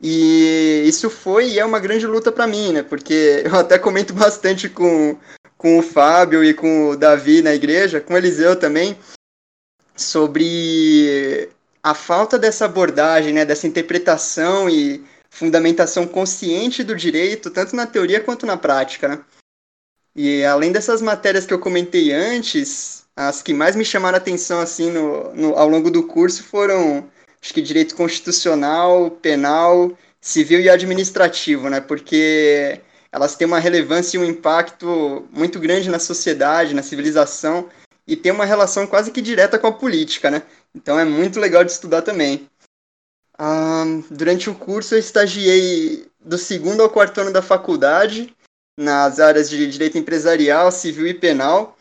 e 0.01 0.83
isso 0.85 1.09
foi 1.09 1.51
e 1.51 1.59
é 1.59 1.63
uma 1.63 1.79
grande 1.79 2.05
luta 2.05 2.29
para 2.29 2.45
mim, 2.45 2.73
né, 2.73 2.83
porque 2.83 3.43
eu 3.47 3.55
até 3.55 3.79
comento 3.79 4.13
bastante 4.13 4.67
com, 4.67 5.17
com 5.57 5.79
o 5.79 5.81
Fábio 5.81 6.43
e 6.43 6.53
com 6.53 6.89
o 6.89 6.97
Davi 6.97 7.41
na 7.41 7.55
igreja, 7.55 8.01
com 8.01 8.15
o 8.15 8.17
Eliseu 8.17 8.57
também, 8.57 8.97
sobre 9.95 11.47
a 11.81 11.93
falta 11.93 12.37
dessa 12.37 12.65
abordagem, 12.65 13.31
né, 13.31 13.45
dessa 13.45 13.65
interpretação 13.65 14.69
e 14.69 15.01
fundamentação 15.29 16.05
consciente 16.05 16.83
do 16.83 16.97
direito, 16.97 17.49
tanto 17.49 17.77
na 17.77 17.87
teoria 17.87 18.19
quanto 18.19 18.45
na 18.45 18.57
prática, 18.57 19.07
né? 19.07 19.23
E 20.15 20.43
além 20.43 20.71
dessas 20.71 21.01
matérias 21.01 21.45
que 21.45 21.53
eu 21.53 21.59
comentei 21.59 22.11
antes, 22.11 23.05
as 23.15 23.41
que 23.41 23.53
mais 23.53 23.75
me 23.75 23.83
chamaram 23.83 24.17
atenção 24.17 24.59
assim 24.59 24.91
no, 24.91 25.33
no, 25.33 25.55
ao 25.55 25.67
longo 25.67 25.89
do 25.89 26.03
curso 26.03 26.43
foram, 26.43 27.09
acho 27.41 27.53
que 27.53 27.61
direito 27.61 27.95
constitucional, 27.95 29.09
penal, 29.09 29.97
civil 30.21 30.59
e 30.61 30.69
administrativo, 30.69 31.69
né? 31.69 31.81
Porque 31.81 32.79
elas 33.11 33.35
têm 33.35 33.47
uma 33.47 33.59
relevância 33.59 34.17
e 34.17 34.19
um 34.19 34.25
impacto 34.25 35.27
muito 35.31 35.59
grande 35.59 35.89
na 35.89 35.99
sociedade, 35.99 36.73
na 36.73 36.83
civilização, 36.83 37.69
e 38.07 38.15
tem 38.15 38.31
uma 38.31 38.45
relação 38.45 38.87
quase 38.87 39.11
que 39.11 39.21
direta 39.21 39.59
com 39.59 39.67
a 39.67 39.71
política, 39.71 40.31
né? 40.31 40.43
Então 40.75 40.99
é 40.99 41.05
muito 41.05 41.39
legal 41.39 41.63
de 41.63 41.71
estudar 41.71 42.01
também. 42.01 42.47
Ah, 43.37 43.83
durante 44.09 44.49
o 44.49 44.55
curso 44.55 44.95
eu 44.95 44.99
estagiei 44.99 46.07
do 46.23 46.37
segundo 46.37 46.81
ao 46.81 46.89
quarto 46.89 47.19
ano 47.19 47.31
da 47.31 47.41
faculdade, 47.41 48.33
nas 48.77 49.19
áreas 49.19 49.49
de 49.49 49.67
direito 49.67 49.97
empresarial, 49.97 50.71
civil 50.71 51.07
e 51.07 51.13
penal. 51.13 51.77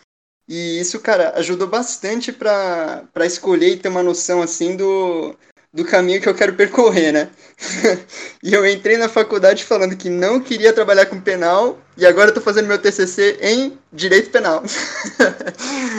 E 0.48 0.80
isso, 0.80 1.00
cara, 1.00 1.32
ajudou 1.38 1.68
bastante 1.68 2.32
para 2.32 3.06
escolher 3.24 3.70
e 3.70 3.76
ter 3.76 3.88
uma 3.88 4.02
noção 4.02 4.42
assim 4.42 4.76
do, 4.76 5.36
do 5.72 5.84
caminho 5.84 6.20
que 6.20 6.28
eu 6.28 6.34
quero 6.34 6.52
percorrer, 6.52 7.12
né? 7.12 7.30
e 8.42 8.52
eu 8.52 8.66
entrei 8.66 8.98
na 8.98 9.08
faculdade 9.08 9.64
falando 9.64 9.96
que 9.96 10.10
não 10.10 10.38
queria 10.38 10.72
trabalhar 10.72 11.06
com 11.06 11.20
penal 11.20 11.78
e 11.96 12.04
agora 12.04 12.30
eu 12.30 12.34
tô 12.34 12.40
fazendo 12.40 12.66
meu 12.66 12.78
TCC 12.78 13.38
em 13.40 13.78
direito 13.92 14.30
penal. 14.30 14.62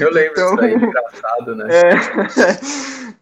Eu 0.02 0.12
lembro 0.12 0.32
então, 0.32 0.56
disso 0.56 0.66
aí, 0.66 0.74
engraçado, 0.74 1.56
né? 1.56 1.68
É, 1.72 1.92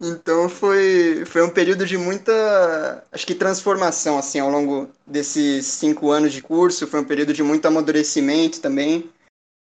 então 0.00 0.48
foi, 0.48 1.22
foi 1.26 1.42
um 1.42 1.50
período 1.50 1.84
de 1.84 1.98
muita, 1.98 3.04
acho 3.12 3.26
que 3.26 3.34
transformação, 3.34 4.18
assim, 4.18 4.40
ao 4.40 4.50
longo 4.50 4.88
desses 5.06 5.66
cinco 5.66 6.10
anos 6.10 6.32
de 6.32 6.42
curso, 6.42 6.86
foi 6.86 7.00
um 7.00 7.04
período 7.04 7.34
de 7.34 7.42
muito 7.42 7.66
amadurecimento 7.66 8.60
também, 8.60 9.10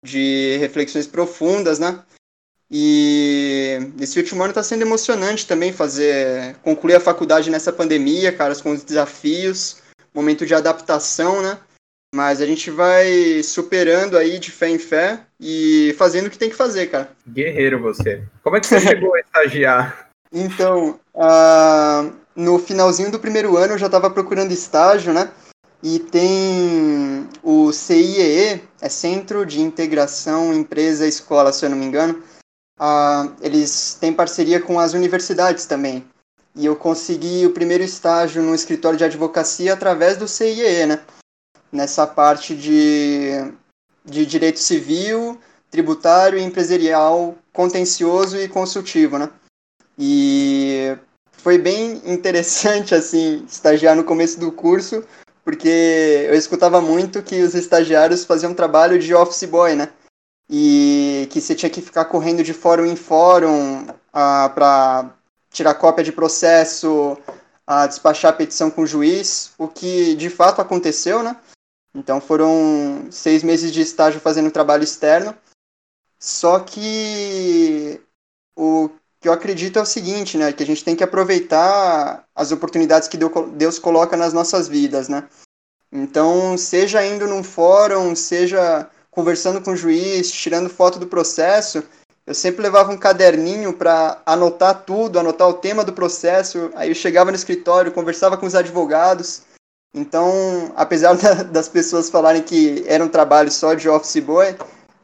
de 0.06 0.58
reflexões 0.60 1.08
profundas, 1.08 1.80
né? 1.80 2.00
E 2.72 3.80
esse 4.00 4.20
último 4.20 4.44
ano 4.44 4.52
está 4.52 4.62
sendo 4.62 4.84
emocionante 4.84 5.48
também 5.48 5.74
fazer 5.74 6.56
concluir 6.62 6.96
a 6.96 7.00
faculdade 7.00 7.50
nessa 7.50 7.74
pandemia, 7.74 8.32
cara, 8.32 8.56
com 8.56 8.72
os 8.72 8.84
desafios, 8.84 9.82
momento 10.14 10.46
de 10.46 10.54
adaptação, 10.54 11.42
né? 11.42 11.58
Mas 12.14 12.42
a 12.42 12.46
gente 12.46 12.70
vai 12.70 13.42
superando 13.44 14.18
aí 14.18 14.40
de 14.40 14.52
fé 14.52 14.70
em 14.70 14.80
fé 14.80 15.20
e 15.40 15.96
fazendo 15.98 16.28
o 16.28 16.30
que 16.30 16.38
tem 16.38 16.50
que 16.50 16.56
fazer, 16.56 16.88
cara. 16.88 17.12
Guerreiro 17.28 17.80
você. 17.80 18.24
Como 18.44 18.56
é 18.56 18.60
que 18.60 18.68
você 18.68 18.80
chegou 18.80 19.16
a 19.16 19.20
estagiar? 19.20 20.08
Então, 20.32 21.00
uh, 21.16 22.14
no 22.36 22.60
finalzinho 22.60 23.10
do 23.10 23.18
primeiro 23.18 23.58
ano 23.58 23.74
eu 23.74 23.78
já 23.80 23.88
estava 23.88 24.12
procurando 24.12 24.52
estágio, 24.52 25.12
né? 25.12 25.32
E 25.82 25.98
tem 25.98 27.28
o 27.42 27.72
CIEE, 27.72 28.62
é 28.80 28.90
Centro 28.90 29.44
de 29.44 29.60
Integração 29.60 30.54
Empresa-Escola, 30.54 31.52
se 31.52 31.66
eu 31.66 31.72
não 31.72 31.78
me 31.78 31.86
engano, 31.86 32.22
uh, 32.80 33.36
eles 33.42 33.98
têm 34.00 34.14
parceria 34.14 34.60
com 34.62 34.80
as 34.80 34.94
universidades 34.94 35.66
também. 35.66 36.06
E 36.56 36.66
eu 36.66 36.76
consegui 36.76 37.46
o 37.46 37.54
primeiro 37.54 37.84
estágio 37.84 38.42
no 38.42 38.56
escritório 38.56 38.98
de 38.98 39.04
advocacia 39.04 39.74
através 39.74 40.18
do 40.18 40.28
CIE, 40.28 40.86
né? 40.86 41.00
Nessa 41.72 42.08
parte 42.08 42.56
de, 42.56 43.32
de 44.04 44.26
direito 44.26 44.60
civil, 44.60 45.40
tributário, 45.70 46.40
empresarial, 46.40 47.36
contencioso 47.54 48.38
e 48.38 48.48
consultivo, 48.48 49.20
né? 49.20 49.30
E 49.98 50.98
foi 51.34 51.58
bem 51.58 52.02
interessante, 52.06 52.94
assim, 52.96 53.46
estagiar 53.48 53.96
no 53.96 54.04
começo 54.04 54.40
do 54.40 54.52
curso, 54.52 55.04
porque 55.44 56.26
eu 56.28 56.34
escutava 56.34 56.82
muito 56.82 57.22
que 57.22 57.42
os 57.42 57.54
estagiários 57.54 58.26
faziam 58.26 58.54
trabalho 58.54 58.98
de 58.98 59.14
office 59.14 59.44
boy, 59.44 59.76
né? 59.76 59.90
E 60.50 61.28
que 61.30 61.40
você 61.40 61.54
tinha 61.54 61.70
que 61.70 61.82
ficar 61.82 62.06
correndo 62.06 62.44
de 62.44 62.54
fórum 62.54 62.86
em 62.86 62.96
fórum 62.96 63.86
ah, 64.12 64.50
para 64.54 65.14
tirar 65.52 65.76
cópia 65.76 66.04
de 66.04 66.12
processo, 66.12 67.18
a 67.68 67.86
despachar 67.86 68.36
petição 68.36 68.72
com 68.72 68.82
o 68.82 68.88
juiz, 68.88 69.52
o 69.58 69.68
que 69.68 70.16
de 70.16 70.30
fato 70.30 70.60
aconteceu, 70.60 71.22
né? 71.22 71.38
Então 71.94 72.20
foram 72.20 73.08
seis 73.12 73.44
meses 73.44 73.72
de 73.72 73.82
estágio 73.82 74.20
fazendo 74.20 74.52
trabalho 74.52 74.84
externo. 74.84 75.36
Só 76.20 76.60
que 76.60 78.02
o 78.56 78.90
que 79.22 79.28
eu 79.28 79.34
acredito 79.34 79.78
é 79.78 79.82
o 79.82 79.86
seguinte, 79.86 80.38
né? 80.38 80.52
Que 80.52 80.64
a 80.64 80.66
gente 80.66 80.84
tem 80.84 80.96
que 80.96 81.04
aproveitar 81.04 82.26
as 82.34 82.52
oportunidades 82.52 83.08
que 83.08 83.18
Deus 83.18 83.78
coloca 83.78 84.18
nas 84.18 84.34
nossas 84.34 84.68
vidas, 84.68 85.08
né? 85.08 85.28
Então, 85.92 86.58
seja 86.58 87.06
indo 87.06 87.28
num 87.28 87.44
fórum, 87.44 88.16
seja 88.16 88.90
conversando 89.20 89.60
com 89.60 89.72
o 89.72 89.76
juiz, 89.76 90.32
tirando 90.32 90.70
foto 90.70 90.98
do 90.98 91.06
processo, 91.06 91.84
eu 92.26 92.34
sempre 92.34 92.64
levava 92.64 92.90
um 92.90 92.98
caderninho 92.98 93.74
para 93.74 94.22
anotar 94.26 94.86
tudo, 94.86 95.20
anotar 95.20 95.50
o 95.50 95.56
tema 95.56 95.84
do 95.84 95.92
processo. 95.92 96.72
Aí 96.74 96.88
eu 96.88 96.96
chegava 96.96 97.30
no 97.30 97.36
escritório, 97.36 97.92
conversava 97.92 98.38
com 98.38 98.46
os 98.46 98.56
advogados. 98.56 99.42
Então, 99.94 100.72
apesar 100.78 101.18
da, 101.18 101.44
das 101.44 101.68
pessoas 101.68 102.10
falarem 102.10 102.42
que 102.42 102.86
era 102.88 103.04
um 103.04 103.10
trabalho 103.10 103.52
só 103.52 103.74
de 103.74 103.90
office 103.90 104.24
boy, 104.24 104.56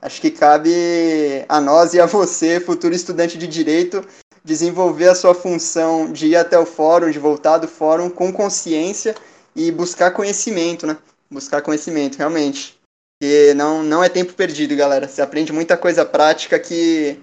acho 0.02 0.22
que 0.22 0.32
cabe 0.32 1.44
a 1.50 1.60
nós 1.60 1.94
e 1.94 2.00
a 2.00 2.06
você, 2.06 2.62
futuro 2.62 2.96
estudante 2.96 3.38
de 3.38 3.48
direito, 3.48 4.02
desenvolver 4.46 5.10
a 5.10 5.16
sua 5.16 5.36
função 5.36 6.10
de 6.10 6.28
ir 6.28 6.38
até 6.38 6.58
o 6.58 6.66
fórum, 6.66 7.12
de 7.12 7.20
voltar 7.20 7.58
do 7.58 7.68
fórum 7.68 8.10
com 8.10 8.32
consciência 8.32 9.14
e 9.54 9.74
buscar 9.74 10.12
conhecimento, 10.12 10.88
né? 10.88 10.96
Buscar 11.30 11.62
conhecimento, 11.62 12.18
realmente. 12.18 12.75
Porque 13.18 13.54
não, 13.54 13.82
não 13.82 14.04
é 14.04 14.10
tempo 14.10 14.34
perdido, 14.34 14.76
galera. 14.76 15.08
Você 15.08 15.22
aprende 15.22 15.54
muita 15.54 15.78
coisa 15.78 16.06
prática 16.06 16.60
que, 16.60 17.20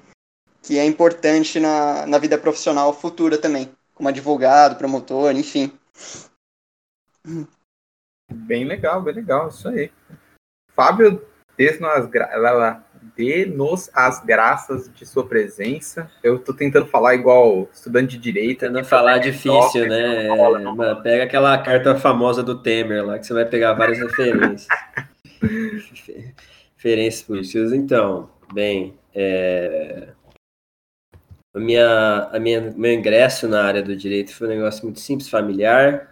que 0.63 0.79
é 0.79 0.85
importante 0.85 1.61
na, 1.61 2.07
na 2.07 2.19
vida 2.19 2.39
profissional 2.39 2.93
futura 2.95 3.37
também. 3.37 3.71
Como 3.95 4.09
advogado, 4.09 4.79
promotor, 4.79 5.33
enfim. 5.37 5.71
Bem 8.33 8.65
legal, 8.65 9.03
bem 9.03 9.15
legal, 9.15 9.49
isso 9.49 9.69
aí. 9.69 9.93
Fábio, 10.75 11.23
dê-nos 11.59 11.83
as, 11.85 12.07
gra... 12.07 12.83
as 13.95 14.25
graças 14.25 14.91
de 14.95 15.05
sua 15.05 15.29
presença. 15.29 16.11
Eu 16.23 16.39
tô 16.39 16.55
tentando 16.55 16.87
falar 16.87 17.15
igual 17.15 17.69
estudante 17.71 18.17
de 18.17 18.23
direito. 18.23 18.61
Tentando 18.61 18.85
falar 18.87 19.19
difícil, 19.19 19.87
né? 19.87 20.27
Pega 21.03 21.25
aquela 21.25 21.59
carta 21.59 21.99
famosa 21.99 22.43
do 22.43 22.63
Temer 22.63 23.05
lá, 23.05 23.19
que 23.19 23.27
você 23.27 23.35
vai 23.35 23.45
pegar 23.45 23.75
várias 23.75 23.99
referências. 23.99 24.67
Referências 26.77 27.23
políticas. 27.23 27.73
Então, 27.73 28.31
bem, 28.53 28.95
é... 29.15 30.09
a 31.55 31.59
minha, 31.59 32.29
a 32.33 32.39
minha, 32.39 32.73
meu 32.77 32.93
ingresso 32.93 33.49
na 33.49 33.65
área 33.65 33.83
do 33.83 33.97
direito 33.97 34.35
foi 34.35 34.49
um 34.49 34.51
negócio 34.51 34.85
muito 34.85 35.01
simples, 35.01 35.29
familiar. 35.29 36.11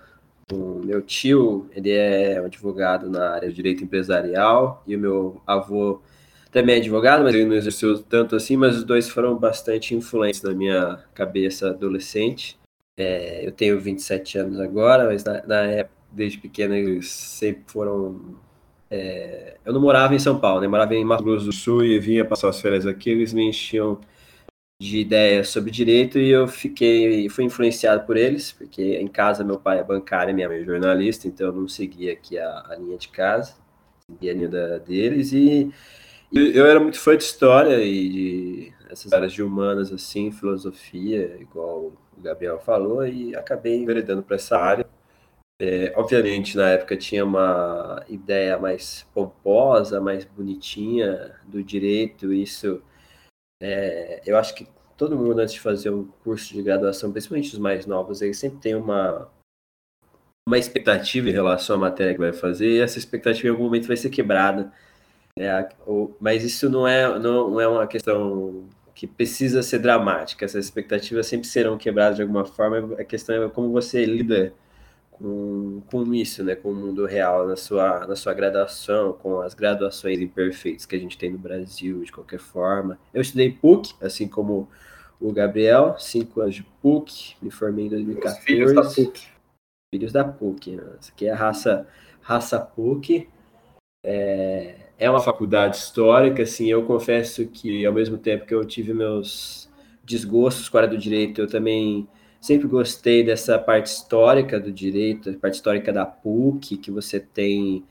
O 0.53 0.81
meu 0.85 1.01
tio, 1.01 1.71
ele 1.73 1.91
é 1.91 2.41
um 2.41 2.47
advogado 2.47 3.09
na 3.09 3.31
área 3.31 3.49
do 3.49 3.55
direito 3.55 3.85
empresarial 3.85 4.83
e 4.87 4.97
o 4.97 4.99
meu 4.99 5.41
avô 5.47 6.03
também 6.51 6.77
é 6.77 6.79
advogado, 6.79 7.23
mas 7.23 7.35
ele 7.35 7.45
não 7.45 7.55
exerceu 7.55 8.03
tanto 8.03 8.35
assim, 8.35 8.57
mas 8.57 8.77
os 8.77 8.85
dois 8.85 9.09
foram 9.09 9.37
bastante 9.37 9.95
influentes 9.95 10.43
na 10.43 10.53
minha 10.53 10.99
cabeça 11.15 11.71
adolescente. 11.71 12.59
É, 12.97 13.47
eu 13.47 13.53
tenho 13.53 13.81
27 13.81 14.39
anos 14.39 14.61
agora, 14.61 15.07
mas 15.07 15.25
na, 15.25 15.47
na 15.47 15.63
época, 15.63 15.97
desde 16.11 16.39
pequeno, 16.39 16.75
eles 16.75 17.09
sempre 17.11 17.63
foram. 17.67 18.37
É, 18.91 19.57
eu 19.65 19.73
não 19.73 19.81
morava 19.81 20.15
em 20.15 20.19
São 20.19 20.39
Paulo, 20.39 20.61
né? 20.61 20.69
Morava 20.69 20.95
em 20.95 21.05
Mato 21.05 21.23
Grosso 21.23 21.47
do 21.47 21.53
Sul 21.53 21.85
e 21.85 21.99
vinha 21.99 22.25
passar 22.25 22.49
as 22.49 22.61
férias 22.61 22.87
aqui, 22.87 23.11
eles 23.11 23.33
me 23.33 23.49
enchiam 23.49 24.01
de 24.81 24.99
ideias 24.99 25.49
sobre 25.49 25.71
direito 25.71 26.19
e 26.19 26.31
eu 26.31 26.49
fiquei 26.49 27.29
fui 27.29 27.45
influenciado 27.45 28.07
por 28.07 28.17
eles, 28.17 28.51
porque 28.53 28.97
em 28.97 29.07
casa 29.07 29.45
meu 29.45 29.59
pai 29.59 29.79
é 29.79 29.85
bancário 29.85 30.31
e 30.31 30.35
minha 30.35 30.49
mãe 30.49 30.63
é 30.63 30.65
jornalista, 30.65 31.29
então 31.29 31.49
eu 31.49 31.53
não 31.53 31.69
seguia 31.69 32.13
aqui 32.15 32.39
a, 32.39 32.65
a 32.71 32.77
linha 32.77 32.97
de 32.97 33.09
casa, 33.09 33.55
seguia 34.11 34.33
a 34.33 34.35
linha 34.35 34.49
da, 34.49 34.79
deles 34.79 35.33
e, 35.33 35.71
e 36.33 36.57
eu 36.57 36.67
era 36.67 36.81
muito 36.81 36.99
fã 36.99 37.17
de 37.17 37.25
história 37.25 37.85
e 37.85 38.09
de 38.09 38.73
essas 38.91 39.13
áreas 39.13 39.33
de 39.33 39.43
humanas 39.43 39.93
assim, 39.93 40.33
filosofia, 40.33 41.37
igual 41.41 41.93
o 42.17 42.23
Gabriel 42.23 42.59
falou, 42.59 43.07
e 43.07 43.35
acabei 43.37 43.77
enveredando 43.77 44.23
para 44.23 44.37
essa 44.37 44.57
área. 44.59 44.87
É, 45.63 45.93
obviamente, 45.95 46.57
na 46.57 46.71
época 46.71 46.97
tinha 46.97 47.23
uma 47.23 48.03
ideia 48.09 48.59
mais 48.59 49.07
pomposa, 49.13 50.01
mais 50.01 50.25
bonitinha 50.25 51.37
do 51.47 51.63
direito, 51.63 52.33
isso 52.33 52.83
é, 53.63 54.23
eu 54.25 54.39
acho 54.39 54.55
que 54.55 54.67
todo 54.97 55.19
mundo, 55.19 55.39
antes 55.39 55.53
de 55.53 55.61
fazer 55.61 55.91
um 55.91 56.07
curso 56.25 56.55
de 56.55 56.63
graduação, 56.63 57.13
principalmente 57.13 57.53
os 57.53 57.59
mais 57.59 57.85
novos, 57.85 58.23
ele 58.23 58.33
sempre 58.33 58.59
tem 58.59 58.75
uma, 58.75 59.31
uma 60.49 60.59
expectativa 60.59 61.29
em 61.29 61.33
relação 61.33 61.77
à 61.77 61.79
matéria 61.79 62.15
que 62.15 62.21
vai 62.21 62.33
fazer, 62.33 62.71
e 62.71 62.81
essa 62.81 62.99
expectativa 62.99 63.49
em 63.49 63.51
algum 63.51 63.65
momento 63.65 63.87
vai 63.87 63.99
ser 63.99 64.09
quebrada. 64.09 64.73
É, 65.39 65.69
ou, 65.87 66.17
mas 66.19 66.43
isso 66.43 66.71
não 66.71 66.89
é, 66.89 67.19
não 67.19 67.61
é 67.61 67.69
uma 67.69 67.87
questão 67.87 68.67
que 68.95 69.07
precisa 69.07 69.63
ser 69.63 69.79
dramática, 69.79 70.45
essas 70.45 70.65
expectativas 70.65 71.27
sempre 71.27 71.47
serão 71.47 71.77
quebradas 71.77 72.17
de 72.17 72.23
alguma 72.23 72.47
forma, 72.47 72.95
a 72.99 73.05
questão 73.05 73.45
é 73.45 73.49
como 73.51 73.71
você 73.73 74.07
lida 74.07 74.55
com, 75.21 75.83
com 75.87 76.15
isso, 76.15 76.43
né, 76.43 76.57
com 76.57 76.71
o 76.71 76.75
mundo 76.75 77.05
real 77.05 77.47
na 77.47 77.57
sua, 77.57 78.07
na 78.07 78.17
sua 78.17 78.33
graduação, 78.33 79.13
com 79.13 79.41
as 79.41 79.53
graduações 79.53 80.19
imperfeitas 80.19 80.87
que 80.87 80.97
a 80.97 80.99
gente 80.99 81.19
tem 81.19 81.31
no 81.31 81.39
Brasil, 81.39 82.03
de 82.03 82.11
qualquer 82.11 82.41
forma. 82.41 82.99
Eu 83.13 83.21
estudei 83.21 83.53
PUC, 83.53 83.95
assim 84.01 84.27
como 84.27 84.69
o 85.21 85.33
Gabriel, 85.33 85.97
cinco 85.99 86.41
anos 86.41 86.55
de 86.55 86.63
PUC, 86.81 87.37
me 87.43 87.51
formei 87.51 87.87
em 87.87 87.91
2014. 87.91 88.39
Os 88.39 88.45
filhos 88.45 88.73
da 88.73 88.83
PUC. 88.83 89.29
Filhos 89.95 90.13
da 90.13 90.25
PUC, 90.25 90.77
né? 90.77 90.85
Essa 90.99 91.13
aqui 91.13 91.27
é 91.27 91.31
a 91.31 91.37
raça, 91.37 91.87
raça 92.23 92.59
PUC. 92.59 93.29
É, 94.03 94.77
é 94.99 95.11
uma 95.11 95.21
faculdade 95.21 95.77
histórica, 95.77 96.43
assim, 96.43 96.69
eu 96.69 96.87
confesso 96.87 97.47
que 97.47 97.85
ao 97.85 97.93
mesmo 97.93 98.17
tempo 98.17 98.47
que 98.47 98.55
eu 98.55 98.65
tive 98.65 98.95
meus 98.95 99.69
desgostos 100.03 100.71
com 100.71 100.79
a 100.79 100.81
área 100.81 100.91
do 100.91 100.99
direito, 100.99 101.43
eu 101.43 101.47
também 101.47 102.09
Sempre 102.41 102.67
gostei 102.69 103.23
dessa 103.23 103.59
parte 103.59 103.87
histórica 103.87 104.59
do 104.59 104.73
direito, 104.73 105.29
a 105.29 105.35
parte 105.35 105.55
histórica 105.55 105.93
da 105.93 106.07
PUC, 106.07 106.79
que 106.79 106.91
você 106.91 107.21
tem 107.21 107.85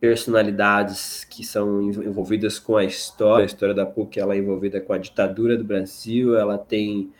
personalidades 0.00 1.24
que 1.24 1.44
são 1.44 1.82
envolvidas 1.82 2.58
com 2.58 2.76
a 2.76 2.84
história. 2.84 3.42
A 3.42 3.46
história 3.46 3.74
da 3.74 3.84
PUC 3.84 4.20
ela 4.20 4.34
é 4.34 4.38
envolvida 4.38 4.80
com 4.80 4.92
a 4.92 4.98
ditadura 4.98 5.56
do 5.56 5.64
Brasil, 5.64 6.36
ela 6.38 6.56
tem 6.56 7.12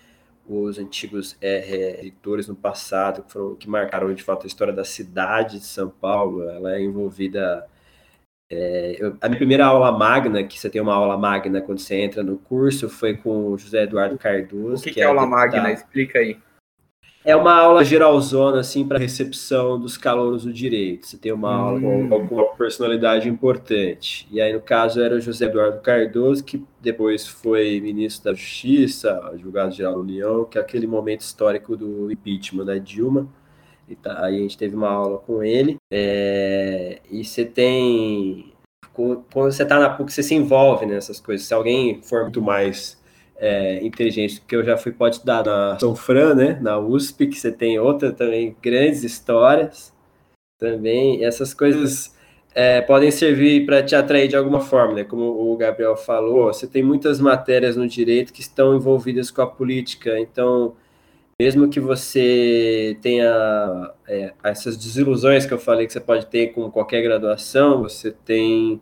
os 0.49 0.79
antigos 0.79 1.37
é, 1.41 2.09
no 2.47 2.55
passado 2.55 3.25
que, 3.25 3.33
foram, 3.33 3.57
que 3.57 3.69
marcaram 3.69 4.15
de 4.15 4.23
fato 4.23 4.45
a 4.45 4.47
história 4.47 4.73
da 4.73 4.85
cidade 4.85 5.59
de 5.59 5.67
São 5.67 5.89
Paulo. 5.89 6.49
Ela 6.49 6.77
é 6.77 6.83
envolvida. 6.83 7.67
É, 8.49 8.97
eu, 9.01 9.17
a 9.21 9.29
minha 9.29 9.39
primeira 9.39 9.67
aula 9.67 9.91
magna, 9.91 10.45
que 10.45 10.57
você 10.57 10.71
tem 10.71 10.81
uma 10.81 10.95
aula 10.95 11.19
magna 11.19 11.61
quando 11.61 11.81
você 11.81 11.97
entra 11.97 12.23
no 12.23 12.39
curso, 12.39 12.89
foi 12.89 13.17
com 13.17 13.49
o 13.49 13.59
José 13.59 13.83
Eduardo 13.83 14.17
Cardoso. 14.17 14.83
O 14.83 14.85
que, 14.85 14.91
que, 14.91 14.95
que 14.95 15.01
é, 15.01 15.05
é 15.05 15.07
aula 15.07 15.27
magna? 15.27 15.73
Explica 15.73 16.21
aí. 16.21 16.39
É 17.27 17.35
uma 17.35 17.55
aula 17.55 17.85
geralzona, 17.85 18.61
assim, 18.61 18.87
para 18.87 19.01
recepção 19.01 19.81
dos 19.81 19.99
calouros 19.99 20.45
do 20.45 20.53
direito. 20.53 21.09
Você 21.09 21.19
tem 21.19 21.33
uma 21.33 21.51
hum. 21.51 21.61
aula 21.61 21.81
com 21.81 22.15
alguma 22.15 22.45
personalidade 22.55 23.29
importante. 23.29 24.29
E 24.31 24.41
aí, 24.41 24.53
no 24.53 24.61
caso, 24.61 25.01
era 25.01 25.17
o 25.17 25.21
José 25.21 25.47
Eduardo 25.47 25.81
Cardoso, 25.81 26.45
que 26.45 26.65
depois 26.81 27.27
foi 27.27 27.81
ministro 27.81 28.31
da 28.31 28.33
Justiça, 28.33 29.21
advogado-geral 29.33 29.95
da 29.95 29.99
União, 29.99 30.45
que 30.45 30.57
é 30.57 30.61
aquele 30.61 30.87
momento 30.87 31.23
histórico 31.23 31.77
do 31.77 32.13
impeachment 32.13 32.65
da 32.65 32.79
Dilma. 32.79 33.27
E 33.89 33.97
tá, 33.97 34.25
aí 34.25 34.37
a 34.37 34.41
gente 34.43 34.57
teve 34.57 34.77
uma 34.77 34.91
aula 34.91 35.19
com 35.19 35.43
ele. 35.43 35.79
É, 35.93 37.01
e 37.11 37.25
você 37.25 37.45
tem... 37.45 38.53
Quando 38.93 39.25
você 39.33 39.65
está 39.65 39.81
na 39.81 39.91
PUC, 39.91 40.13
você 40.13 40.23
se 40.23 40.35
envolve 40.37 40.87
nessas 40.87 41.19
coisas. 41.19 41.45
Se 41.45 41.53
alguém 41.53 42.01
for 42.03 42.23
muito 42.23 42.41
mais 42.41 43.05
é, 43.39 43.85
inteligente 43.85 44.43
que 44.47 44.57
eu 44.57 44.65
já 44.65 44.77
fui 44.77 44.93
pode 44.93 45.17
estudar 45.17 45.45
na 45.45 45.79
São 45.79 45.95
Fran, 45.95 46.35
né, 46.35 46.59
na 46.61 46.79
USP, 46.79 47.27
que 47.27 47.39
você 47.39 47.53
tem 47.53 47.79
outra 47.79 48.13
também 48.13 48.57
grandes 48.63 49.05
histórias 49.05 49.93
também. 50.59 51.25
Essas 51.25 51.53
coisas 51.53 52.15
é, 52.55 52.81
podem 52.81 53.11
servir 53.11 53.67
para 53.67 53.83
te 53.83 53.95
atrair 53.95 54.29
de 54.29 54.37
alguma 54.37 54.61
forma, 54.61 54.95
né? 54.95 55.05
Como 55.05 55.53
o 55.53 55.57
Gabriel 55.57 55.97
falou, 55.97 56.47
você 56.47 56.67
tem 56.67 56.83
muitas 56.83 57.21
matérias 57.21 57.77
no 57.77 57.87
direito 57.87 58.33
que 58.33 58.41
estão 58.41 58.75
envolvidas 58.75 59.31
com 59.31 59.43
a 59.43 59.47
política, 59.47 60.19
então 60.19 60.75
mesmo 61.39 61.69
que 61.69 61.79
você 61.79 62.97
tenha 63.03 63.93
é, 64.09 64.33
essas 64.43 64.77
desilusões 64.77 65.45
que 65.45 65.53
eu 65.53 65.59
falei 65.59 65.87
que 65.87 65.93
você 65.93 66.01
pode 66.01 66.27
ter 66.27 66.49
com 66.55 66.71
qualquer 66.71 67.03
graduação, 67.03 67.83
você 67.83 68.11
tem 68.11 68.81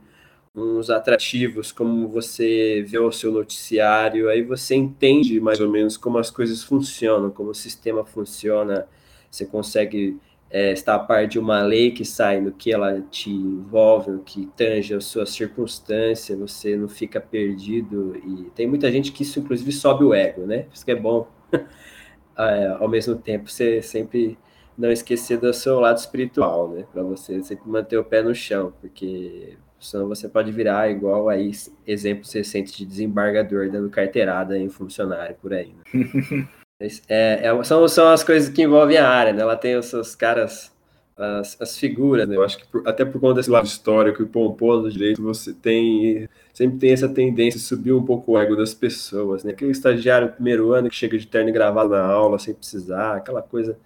uns 0.54 0.88
atrativos, 0.88 1.72
como 1.72 2.08
você 2.08 2.84
vê 2.86 2.98
o 2.98 3.10
seu 3.10 3.32
noticiário, 3.32 4.28
aí 4.28 4.42
você 4.42 4.74
entende 4.76 5.40
mais 5.40 5.60
ou 5.60 5.68
menos 5.68 5.96
como 5.96 6.18
as 6.18 6.30
coisas 6.30 6.62
funcionam, 6.62 7.30
como 7.30 7.50
o 7.50 7.54
sistema 7.54 8.04
funciona, 8.04 8.86
você 9.30 9.44
consegue 9.44 10.16
é, 10.50 10.72
estar 10.72 10.94
a 10.94 10.98
par 11.00 11.26
de 11.26 11.38
uma 11.38 11.62
lei 11.62 11.90
que 11.90 12.04
sai 12.04 12.40
no 12.40 12.52
que 12.52 12.72
ela 12.72 13.00
te 13.10 13.30
envolve, 13.30 14.12
no 14.12 14.20
que 14.22 14.46
tange 14.56 14.94
a 14.94 15.00
sua 15.00 15.26
circunstância, 15.26 16.36
você 16.36 16.76
não 16.76 16.88
fica 16.88 17.20
perdido, 17.20 18.16
e 18.16 18.50
tem 18.54 18.66
muita 18.66 18.90
gente 18.92 19.10
que 19.10 19.24
isso 19.24 19.40
inclusive 19.40 19.72
sobe 19.72 20.04
o 20.04 20.14
ego, 20.14 20.46
né? 20.46 20.66
Isso 20.72 20.84
que 20.84 20.92
é 20.92 20.96
bom. 20.96 21.28
é, 22.38 22.68
ao 22.78 22.88
mesmo 22.88 23.16
tempo, 23.16 23.50
você 23.50 23.82
sempre 23.82 24.38
não 24.78 24.90
esquecer 24.92 25.38
do 25.38 25.52
seu 25.52 25.80
lado 25.80 25.98
espiritual, 25.98 26.68
né? 26.70 26.84
Para 26.92 27.02
você 27.02 27.42
sempre 27.42 27.68
manter 27.68 27.96
o 27.98 28.04
pé 28.04 28.22
no 28.22 28.34
chão, 28.34 28.72
porque 28.80 29.56
Senão 29.84 30.08
você 30.08 30.28
pode 30.28 30.50
virar 30.50 30.90
igual 30.90 31.28
aí 31.28 31.50
exemplos 31.86 32.32
recentes 32.32 32.74
de 32.74 32.84
desembargador 32.84 33.70
dando 33.70 33.90
carteirada 33.90 34.58
em 34.58 34.68
funcionário 34.68 35.36
por 35.40 35.52
aí. 35.52 35.74
Né? 35.92 36.48
é, 37.08 37.48
é, 37.48 37.64
são, 37.64 37.86
são 37.86 38.08
as 38.08 38.24
coisas 38.24 38.48
que 38.48 38.62
envolvem 38.62 38.96
a 38.96 39.08
área, 39.08 39.32
né? 39.32 39.42
Ela 39.42 39.56
tem 39.56 39.76
os 39.76 39.86
seus 39.86 40.14
caras, 40.14 40.72
as, 41.16 41.60
as 41.60 41.78
figuras, 41.78 42.28
né? 42.28 42.36
Eu 42.36 42.42
acho 42.42 42.58
que 42.58 42.66
por, 42.66 42.86
até 42.86 43.04
por 43.04 43.20
conta 43.20 43.34
desse 43.34 43.50
lado 43.50 43.66
histórico 43.66 44.22
e 44.22 44.26
pomposo 44.26 44.84
do 44.84 44.92
direito, 44.92 45.22
você 45.22 45.52
tem 45.52 46.28
sempre 46.52 46.78
tem 46.78 46.92
essa 46.92 47.08
tendência 47.08 47.58
de 47.58 47.66
subir 47.66 47.92
um 47.92 48.04
pouco 48.04 48.32
o 48.32 48.38
ego 48.38 48.56
das 48.56 48.72
pessoas, 48.72 49.44
né? 49.44 49.52
Aquele 49.52 49.72
estagiário 49.72 50.32
primeiro 50.32 50.72
ano 50.72 50.88
que 50.88 50.94
chega 50.94 51.18
de 51.18 51.26
terno 51.26 51.50
e 51.50 51.52
gravado 51.52 51.90
na 51.90 52.04
aula 52.04 52.38
sem 52.38 52.54
precisar, 52.54 53.16
aquela 53.16 53.42
coisa 53.42 53.76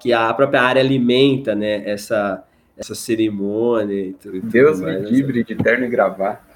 que 0.00 0.12
a 0.12 0.32
própria 0.32 0.62
área 0.62 0.80
alimenta, 0.80 1.54
né? 1.54 1.88
Essa 1.88 2.44
essa 2.78 2.94
cerimônia 2.94 4.00
e 4.00 4.12
tudo. 4.14 4.40
Deus 4.40 4.80
mais, 4.80 5.02
me 5.02 5.10
livre 5.10 5.44
de 5.44 5.54
terno 5.56 5.84
e 5.84 5.88
gravar. 5.88 6.46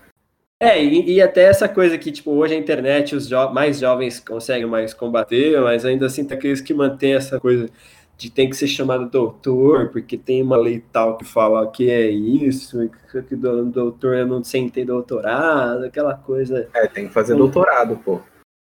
É, 0.61 0.83
e, 0.83 1.15
e, 1.15 1.21
até 1.21 1.43
essa 1.43 1.69
coisa 1.69 1.99
que, 1.99 2.13
tipo, 2.13 2.31
hoje 2.31 2.55
a 2.55 2.57
internet, 2.57 3.17
os 3.17 3.27
jo 3.27 3.51
mais 3.53 3.81
jovens 3.81 4.21
conseguem 4.21 4.67
mais 4.67 4.95
combater, 4.95 5.61
mas 5.61 5.85
ainda 5.85 6.07
assim 6.07 6.25
tem 6.25 6.39
aqueles 6.39 6.61
que 6.61 6.73
mantêm 6.73 7.15
essa 7.15 7.41
coisa 7.41 7.69
de 8.17 8.31
tem 8.31 8.49
que 8.49 8.55
ser 8.55 8.69
chamado 8.69 9.11
doutor, 9.11 9.89
porque 9.89 10.17
tem 10.17 10.41
uma 10.41 10.57
lei 10.57 10.85
tal 10.93 11.17
que 11.17 11.25
fala 11.25 11.69
que 11.69 11.91
é 11.91 12.09
isso, 12.09 12.89
que 13.11 13.35
o 13.35 13.65
doutor 13.65 14.25
não 14.25 14.45
sem 14.45 14.69
ter 14.69 14.85
doutorado, 14.85 15.85
aquela 15.85 16.15
coisa. 16.15 16.69
É, 16.73 16.87
tem 16.87 17.09
que 17.09 17.13
fazer 17.13 17.35
doutorado, 17.35 17.97
pô 17.97 18.21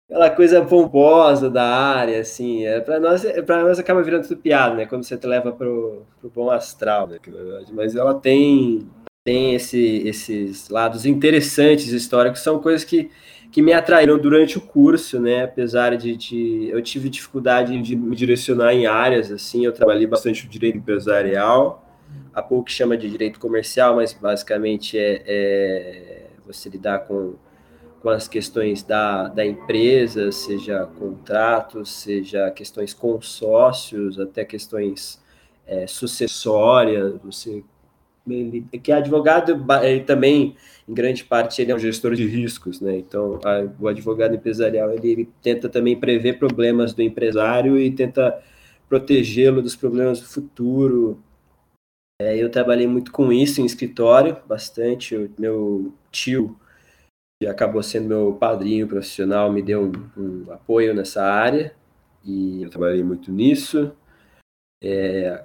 aquela 0.10 0.30
coisa 0.30 0.64
pomposa 0.64 1.50
da 1.50 1.64
área, 1.64 2.20
assim, 2.20 2.66
é, 2.66 2.80
para 2.80 3.00
nós, 3.00 3.26
é, 3.26 3.42
para 3.42 3.64
nós 3.64 3.80
acaba 3.80 4.04
virando 4.04 4.28
tudo 4.28 4.40
piada, 4.40 4.76
né, 4.76 4.86
quando 4.86 5.04
você 5.04 5.18
te 5.18 5.26
leva 5.26 5.52
pro, 5.52 6.04
pro 6.20 6.30
bom 6.30 6.50
astral, 6.52 7.08
né, 7.08 7.18
mas 7.74 7.96
ela 7.96 8.14
tem 8.14 8.88
tem 9.24 9.56
esse, 9.56 10.08
esses 10.08 10.70
lados 10.70 11.04
interessantes 11.04 11.88
históricos, 11.88 12.42
são 12.42 12.60
coisas 12.60 12.84
que, 12.84 13.10
que 13.52 13.60
me 13.60 13.74
atraíram 13.74 14.20
durante 14.20 14.60
o 14.60 14.62
curso, 14.62 15.20
né, 15.20 15.46
apesar 15.46 15.98
de, 15.98 16.16
de 16.16 16.70
eu 16.70 16.80
tive 16.80 17.10
dificuldade 17.10 17.82
de 17.82 17.96
me 17.96 18.16
direcionar 18.16 18.74
em 18.76 18.86
áreas, 18.86 19.32
assim, 19.32 19.66
eu 19.66 19.72
trabalhei 19.72 20.06
bastante 20.06 20.46
o 20.46 20.50
direito 20.50 20.78
empresarial, 20.78 21.84
a 22.32 22.42
pouco 22.44 22.70
chama 22.70 22.96
de 22.96 23.10
direito 23.10 23.40
comercial, 23.40 23.96
mas 23.96 24.14
basicamente 24.14 24.96
é, 24.96 25.24
é 25.26 26.28
você 26.46 26.70
lidar 26.70 27.00
com 27.08 27.34
com 28.06 28.12
as 28.12 28.28
questões 28.28 28.84
da, 28.84 29.30
da 29.30 29.44
empresa, 29.44 30.32
seja 30.32 30.86
contratos, 30.86 31.92
seja 31.92 32.52
questões 32.52 32.94
com 32.94 33.20
sócios, 33.20 34.20
até 34.20 34.46
questões 34.46 35.20
é, 35.66 35.88
sucessórias, 35.88 37.16
você 37.24 37.64
que 38.84 38.92
advogado 38.92 39.66
ele 39.84 40.02
também 40.02 40.56
em 40.88 40.94
grande 40.94 41.24
parte 41.24 41.64
ele 41.64 41.72
é 41.72 41.76
um 41.76 41.80
gestor 41.80 42.14
de 42.14 42.28
riscos, 42.28 42.80
né? 42.80 42.96
Então 42.96 43.40
a, 43.44 43.68
o 43.80 43.88
advogado 43.88 44.36
empresarial 44.36 44.92
ele, 44.92 45.10
ele, 45.10 45.30
tenta 45.42 45.68
também 45.68 46.00
prever 46.00 46.38
problemas 46.38 46.94
do 46.94 47.02
empresário 47.02 47.76
e 47.76 47.90
tenta 47.90 48.40
protegê-lo 48.88 49.64
dos 49.64 49.76
problemas 49.76 50.20
do 50.20 50.28
futuro. 50.28 51.20
É, 52.22 52.38
eu 52.38 52.52
trabalhei 52.52 52.86
muito 52.86 53.12
com 53.12 53.34
isso 53.34 53.62
em 53.62 53.66
escritório, 53.66 54.38
bastante. 54.48 55.16
O 55.16 55.32
meu 55.40 55.92
tio 56.12 56.56
que 57.40 57.48
acabou 57.48 57.84
sendo 57.84 58.08
meu 58.08 58.34
padrinho 58.34 58.88
profissional 58.88 59.52
me 59.52 59.62
deu 59.62 59.92
um, 60.18 60.46
um 60.46 60.52
apoio 60.52 60.94
nessa 60.94 61.24
área 61.24 61.74
e 62.24 62.64
eu 62.64 62.70
trabalhei 62.70 63.04
muito 63.04 63.32
nisso. 63.32 63.92
É, 64.84 65.44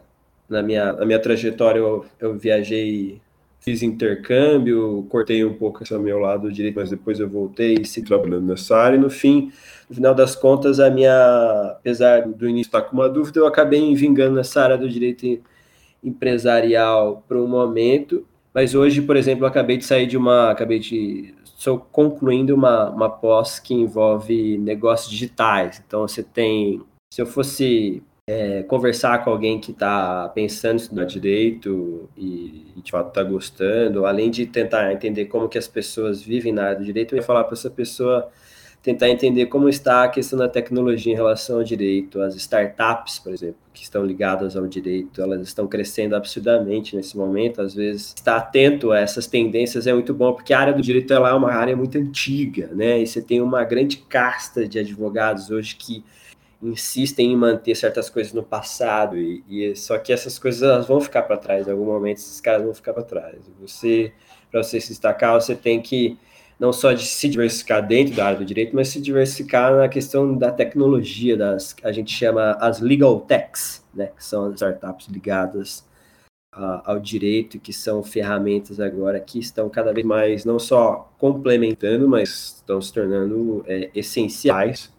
na 0.49 0.63
minha, 0.63 0.93
na 0.93 1.07
minha 1.07 1.21
trajetória 1.21 1.79
eu, 1.79 2.07
eu 2.19 2.37
viajei 2.39 3.21
fiz 3.61 3.83
intercâmbio, 3.83 5.07
cortei 5.11 5.45
um 5.45 5.55
pouco 5.55 5.83
esse 5.83 5.97
meu 5.99 6.19
lado 6.19 6.51
direito, 6.51 6.77
mas 6.77 6.91
depois 6.91 7.21
eu 7.21 7.29
voltei 7.29 7.75
e 7.75 7.85
segui 7.85 8.09
trabalhando 8.09 8.47
nessa 8.47 8.77
área. 8.77 8.97
E 8.97 8.99
no 8.99 9.11
fim, 9.11 9.53
no 9.89 9.95
final 9.95 10.15
das 10.15 10.35
contas, 10.35 10.81
a 10.81 10.91
minha, 10.91 11.13
apesar 11.73 12.27
do 12.27 12.49
início 12.49 12.69
estar 12.69 12.83
com 12.83 12.97
uma 12.97 13.09
dúvida, 13.09 13.39
eu 13.39 13.47
acabei 13.47 13.95
vingando 13.95 14.37
nessa 14.37 14.63
área 14.63 14.79
do 14.79 14.89
direito 14.89 15.43
empresarial 16.03 17.23
por 17.29 17.37
um 17.37 17.47
momento. 17.47 18.27
Mas 18.53 18.75
hoje, 18.75 19.03
por 19.03 19.17
exemplo, 19.17 19.47
acabei 19.47 19.77
de 19.77 19.85
sair 19.85 20.07
de 20.07 20.17
uma, 20.17 20.51
acabei 20.51 20.79
de, 20.79 21.35
estou 21.61 21.79
concluindo 21.79 22.55
uma, 22.55 22.89
uma 22.89 23.11
pós 23.11 23.59
que 23.59 23.75
envolve 23.75 24.57
negócios 24.57 25.11
digitais. 25.11 25.83
Então, 25.87 26.09
você 26.09 26.23
tem, 26.23 26.83
se 27.13 27.21
eu 27.21 27.27
fosse 27.27 28.03
é, 28.27 28.63
conversar 28.63 29.23
com 29.23 29.31
alguém 29.31 29.61
que 29.61 29.71
está 29.71 30.29
pensando 30.31 30.75
em 30.75 30.77
estudar 30.77 31.05
direito 31.05 32.09
e, 32.17 32.67
e 32.77 32.81
de 32.83 32.91
fato 32.91 33.09
está 33.09 33.23
gostando, 33.23 34.07
além 34.07 34.31
de 34.31 34.47
tentar 34.47 34.91
entender 34.91 35.27
como 35.27 35.49
que 35.51 35.59
as 35.59 35.69
pessoas 35.69 36.23
vivem 36.23 36.51
na 36.53 36.65
área 36.65 36.79
do 36.79 36.85
direito, 36.85 37.15
eu 37.15 37.19
ia 37.19 37.23
falar 37.23 37.45
para 37.45 37.55
essa 37.55 37.71
pessoa 37.71 38.31
tentar 38.83 39.11
entender 39.11 39.47
como 39.47 39.69
está 39.69 40.05
a 40.05 40.09
questão 40.09 40.39
da 40.39 40.49
tecnologia 40.49 41.13
em 41.13 41.17
relação 41.17 41.59
ao 41.59 41.65
direito. 41.65 42.21
As 42.23 42.35
startups, 42.35 43.19
por 43.19 43.33
exemplo, 43.33 43.57
que 43.75 43.83
estão 43.83 44.05
ligadas 44.05 44.57
ao 44.57 44.67
direito, 44.67 45.21
elas 45.21 45.43
estão 45.43 45.67
crescendo 45.67 46.17
absurdamente 46.17 46.97
nesse 46.97 47.17
momento. 47.17 47.61
Às 47.61 47.75
vezes, 47.75 48.15
estar 48.17 48.37
atento 48.37 48.91
a 48.91 48.99
essas 48.99 49.27
tendências 49.27 49.87
é 49.87 49.93
muito 49.93 50.15
bom, 50.15 50.33
porque 50.33 50.55
a 50.55 50.61
área 50.61 50.73
do 50.73 50.81
direito 50.81 51.13
ela 51.13 51.29
é 51.29 51.35
uma 51.35 51.53
área 51.53 51.77
muito 51.77 51.99
antiga, 51.99 52.69
né? 52.73 53.01
E 53.01 53.07
você 53.07 53.21
tem 53.21 53.41
uma 53.43 53.65
grande 53.65 53.99
casta 53.99 54.67
de 54.67 54.79
advogados 54.79 55.51
hoje 55.51 55.77
que 55.77 56.03
insistem 56.63 57.33
em 57.33 57.37
manter 57.37 57.75
certas 57.75 58.11
coisas 58.11 58.33
no 58.33 58.43
passado 58.43 59.17
e, 59.17 59.43
e 59.49 59.75
só 59.75 59.99
que 59.99 60.13
essas 60.13 60.39
coisas 60.39 60.63
elas 60.63 60.87
vão 60.87 61.01
ficar 61.01 61.23
para 61.23 61.39
trás 61.39 61.67
em 61.67 61.71
algum 61.71 61.87
momento 61.87 62.19
esses 62.19 62.39
caras 62.39 62.63
vão 62.63 62.75
ficar 62.75 62.93
para 62.93 63.03
trás 63.03 63.51
você 63.59 64.13
para 64.51 64.63
você 64.63 64.79
se 64.79 64.89
destacar 64.89 65.33
você 65.41 65.55
tem 65.55 65.81
que 65.81 66.19
não 66.61 66.73
só 66.73 66.93
de 66.93 67.05
se 67.05 67.29
diversificar 67.29 67.85
dentro 67.87 68.15
da 68.15 68.27
área 68.27 68.39
do 68.39 68.45
direito 68.45 68.77
mas 68.77 68.89
se 68.89 69.01
diversificar 69.01 69.75
na 69.75 69.89
questão 69.89 70.37
da 70.37 70.53
tecnologia 70.53 71.37
das 71.37 71.75
a 71.83 71.91
gente 71.91 72.13
chama 72.13 72.53
as 72.61 72.81
legal 72.81 73.21
techs 73.21 73.85
né 73.95 74.09
que 74.17 74.25
são 74.25 74.47
as 74.47 74.55
startups 74.55 75.09
ligadas 75.09 75.89
a, 76.53 76.93
ao 76.93 77.01
direito 77.01 77.59
que 77.59 77.73
são 77.73 78.03
ferramentas 78.03 78.79
agora 78.79 79.19
que 79.19 79.39
estão 79.39 79.69
cada 79.71 79.93
vez 79.93 80.07
mais 80.07 80.45
não 80.45 80.59
só 80.59 81.11
complementando 81.19 82.07
mas 82.07 82.57
estão 82.59 82.81
se 82.81 82.93
tornando 82.93 83.65
é, 83.67 83.91
essenciais 83.95 84.93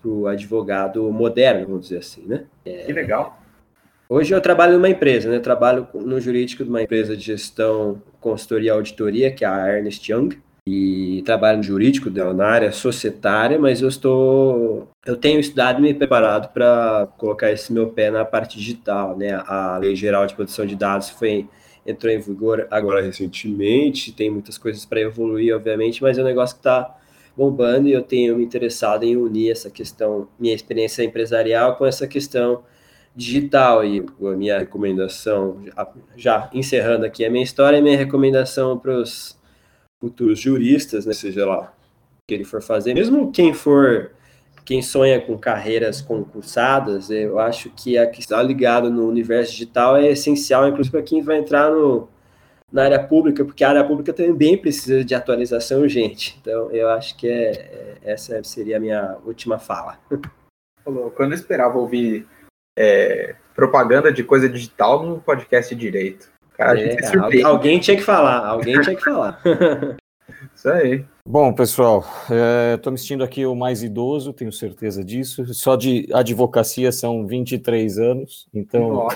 para 0.00 0.08
o 0.08 0.26
advogado 0.26 1.10
moderno, 1.10 1.66
vamos 1.66 1.82
dizer 1.82 1.98
assim, 1.98 2.24
né? 2.26 2.44
É, 2.64 2.84
que 2.84 2.92
legal. 2.92 3.40
Hoje 4.08 4.32
eu 4.32 4.40
trabalho 4.40 4.74
numa 4.74 4.88
empresa, 4.88 5.28
né? 5.28 5.36
Eu 5.36 5.42
trabalho 5.42 5.88
no 5.92 6.20
jurídico 6.20 6.62
de 6.62 6.70
uma 6.70 6.82
empresa 6.82 7.16
de 7.16 7.24
gestão, 7.24 8.00
consultoria 8.20 8.68
e 8.68 8.70
auditoria, 8.70 9.32
que 9.32 9.44
é 9.44 9.48
a 9.48 9.76
Ernest 9.76 10.10
Young, 10.10 10.38
e 10.68 11.22
trabalho 11.24 11.62
jurídico 11.62 12.10
na 12.10 12.46
área 12.46 12.72
societária, 12.72 13.56
mas 13.56 13.80
eu 13.80 13.88
estou, 13.88 14.88
eu 15.06 15.16
tenho 15.16 15.38
estudado 15.38 15.78
e 15.78 15.82
me 15.82 15.94
preparado 15.94 16.52
para 16.52 17.08
colocar 17.16 17.52
esse 17.52 17.72
meu 17.72 17.88
pé 17.90 18.10
na 18.10 18.24
parte 18.24 18.58
digital, 18.58 19.16
né? 19.16 19.40
A 19.46 19.78
Lei 19.78 19.94
Geral 19.94 20.26
de 20.26 20.34
Proteção 20.34 20.66
de 20.66 20.74
Dados 20.74 21.10
foi 21.10 21.48
entrou 21.86 22.12
em 22.12 22.18
vigor 22.18 22.66
agora 22.68 23.00
recentemente, 23.00 24.10
tem 24.12 24.28
muitas 24.28 24.58
coisas 24.58 24.84
para 24.84 25.00
evoluir, 25.00 25.54
obviamente, 25.54 26.02
mas 26.02 26.18
é 26.18 26.22
um 26.22 26.24
negócio 26.24 26.56
que 26.56 26.60
está 26.60 26.96
bombando 27.36 27.86
e 27.86 27.92
eu 27.92 28.02
tenho 28.02 28.36
me 28.36 28.44
interessado 28.44 29.04
em 29.04 29.16
unir 29.16 29.52
essa 29.52 29.70
questão, 29.70 30.26
minha 30.36 30.54
experiência 30.54 31.04
empresarial 31.04 31.76
com 31.76 31.86
essa 31.86 32.08
questão 32.08 32.64
digital 33.14 33.84
e 33.84 34.04
a 34.20 34.30
minha 34.30 34.58
recomendação, 34.58 35.62
já 36.16 36.50
encerrando 36.52 37.06
aqui 37.06 37.24
a 37.24 37.30
minha 37.30 37.44
história, 37.44 37.80
minha 37.80 37.96
recomendação 37.96 38.76
para 38.76 38.92
os 38.96 39.35
futuros 40.02 40.38
juristas, 40.38 41.06
né, 41.06 41.12
seja 41.12 41.46
lá 41.46 41.72
o 41.72 42.26
que 42.28 42.34
ele 42.34 42.44
for 42.44 42.62
fazer, 42.62 42.94
mesmo 42.94 43.30
quem 43.32 43.54
for 43.54 44.12
quem 44.64 44.82
sonha 44.82 45.20
com 45.20 45.38
carreiras 45.38 46.00
concursadas, 46.00 47.08
eu 47.08 47.38
acho 47.38 47.70
que 47.70 47.96
a 47.96 48.04
que 48.04 48.18
está 48.18 48.42
ligado 48.42 48.90
no 48.90 49.08
universo 49.08 49.52
digital 49.52 49.96
é 49.96 50.08
essencial, 50.08 50.66
inclusive 50.66 50.90
para 50.90 51.02
quem 51.02 51.22
vai 51.22 51.38
entrar 51.38 51.70
no, 51.70 52.08
na 52.72 52.82
área 52.82 53.02
pública, 53.02 53.44
porque 53.44 53.62
a 53.62 53.68
área 53.68 53.84
pública 53.84 54.12
também 54.12 54.58
precisa 54.58 55.04
de 55.04 55.14
atualização 55.14 55.82
urgente. 55.82 56.36
Então, 56.40 56.68
eu 56.72 56.88
acho 56.90 57.16
que 57.16 57.28
é, 57.28 57.50
é 57.50 57.98
essa 58.12 58.42
seria 58.42 58.76
a 58.76 58.80
minha 58.80 59.16
última 59.24 59.56
fala. 59.58 60.00
Quando 60.84 61.32
eu 61.32 61.34
esperava 61.34 61.78
ouvir 61.78 62.26
é, 62.76 63.36
propaganda 63.54 64.12
de 64.12 64.22
coisa 64.22 64.48
digital 64.48 65.04
no 65.04 65.20
podcast 65.20 65.74
direito. 65.74 66.30
Cara, 66.56 66.80
é, 66.80 66.96
alguém 67.44 67.78
tinha 67.78 67.96
que 67.96 68.02
falar, 68.02 68.46
alguém 68.46 68.80
tinha 68.80 68.96
que 68.96 69.04
falar. 69.04 69.40
Isso 70.54 70.68
aí. 70.68 71.04
Bom, 71.28 71.52
pessoal, 71.52 72.04
estou 72.74 72.90
é, 72.90 72.92
me 72.92 72.98
sentindo 72.98 73.24
aqui 73.24 73.44
o 73.44 73.54
mais 73.54 73.82
idoso, 73.82 74.32
tenho 74.32 74.52
certeza 74.52 75.04
disso. 75.04 75.52
Só 75.52 75.76
de 75.76 76.08
advocacia 76.12 76.90
são 76.92 77.26
23 77.26 77.98
anos, 77.98 78.46
então 78.54 79.08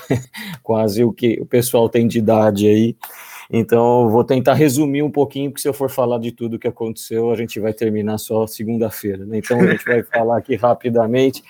quase 0.63 1.03
o 1.05 1.13
que 1.13 1.41
o 1.41 1.47
pessoal 1.47 1.89
tem 1.89 2.07
de 2.07 2.19
idade 2.19 2.67
aí. 2.67 2.97
Então, 3.53 4.09
vou 4.09 4.23
tentar 4.23 4.55
resumir 4.55 5.03
um 5.03 5.11
pouquinho, 5.11 5.51
porque 5.51 5.63
se 5.63 5.69
eu 5.69 5.75
for 5.75 5.91
falar 5.91 6.21
de 6.21 6.31
tudo 6.31 6.59
que 6.59 6.69
aconteceu, 6.69 7.33
a 7.33 7.37
gente 7.37 7.59
vai 7.59 7.73
terminar 7.73 8.19
só 8.19 8.47
segunda-feira. 8.47 9.25
Né? 9.27 9.39
Então, 9.39 9.61
a 9.61 9.67
gente 9.67 9.85
vai 9.85 10.03
falar 10.05 10.39
aqui 10.39 10.55
rapidamente. 10.55 11.43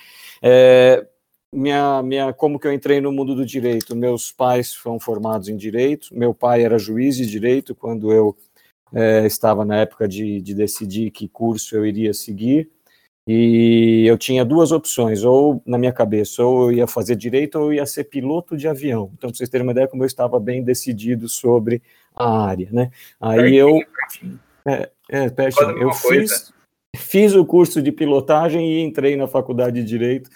É, 0.43 1.05
minha, 1.53 2.03
minha, 2.03 2.33
como 2.33 2.59
que 2.59 2.67
eu 2.67 2.73
entrei 2.73 3.01
no 3.01 3.13
mundo 3.13 3.35
do 3.35 3.45
direito? 3.45 3.97
Meus 3.97 4.31
pais 4.31 4.75
foram 4.75 5.01
formados 5.01 5.49
em 5.49 5.57
direito. 5.57 6.09
Meu 6.13 6.33
pai 6.33 6.63
era 6.63 6.79
juiz 6.79 7.17
de 7.17 7.27
direito 7.27 7.75
quando 7.75 8.13
eu 8.13 8.37
é, 8.93 9.27
estava 9.27 9.65
na 9.65 9.77
época 9.79 10.09
de, 10.09 10.41
de 10.41 10.55
decidir 10.55 11.11
que 11.11 11.29
curso 11.29 11.77
eu 11.77 11.85
iria 11.85 12.15
seguir. 12.15 12.71
E 13.27 14.07
eu 14.07 14.17
tinha 14.19 14.45
duas 14.45 14.73
opções, 14.73 15.23
ou 15.23 15.63
na 15.65 15.79
minha 15.79 15.93
cabeça, 15.93 16.43
ou 16.43 16.71
eu 16.71 16.79
ia 16.79 16.87
fazer 16.87 17.15
direito 17.15 17.59
ou 17.59 17.67
eu 17.67 17.75
ia 17.75 17.87
ser 17.87 18.05
piloto 18.05 18.57
de 18.57 18.67
avião. 18.67 19.11
Então, 19.15 19.31
para 19.31 19.37
vocês 19.37 19.49
terem 19.49 19.65
uma 19.65 19.73
ideia, 19.73 19.87
como 19.87 20.03
eu 20.03 20.07
estava 20.07 20.41
bem 20.41 20.65
decidido 20.65 21.29
sobre 21.29 21.83
a 22.17 22.45
área, 22.47 22.69
né? 22.73 22.91
Aí 23.21 23.55
eu. 23.55 23.79
É, 24.67 24.91
é 25.11 25.27
eu 25.81 25.93
fiz, 25.93 26.53
fiz 26.97 27.35
o 27.35 27.45
curso 27.45 27.81
de 27.81 27.93
pilotagem 27.93 28.73
e 28.73 28.81
entrei 28.81 29.17
na 29.17 29.29
faculdade 29.29 29.81
de 29.81 29.87
direito, 29.87 30.29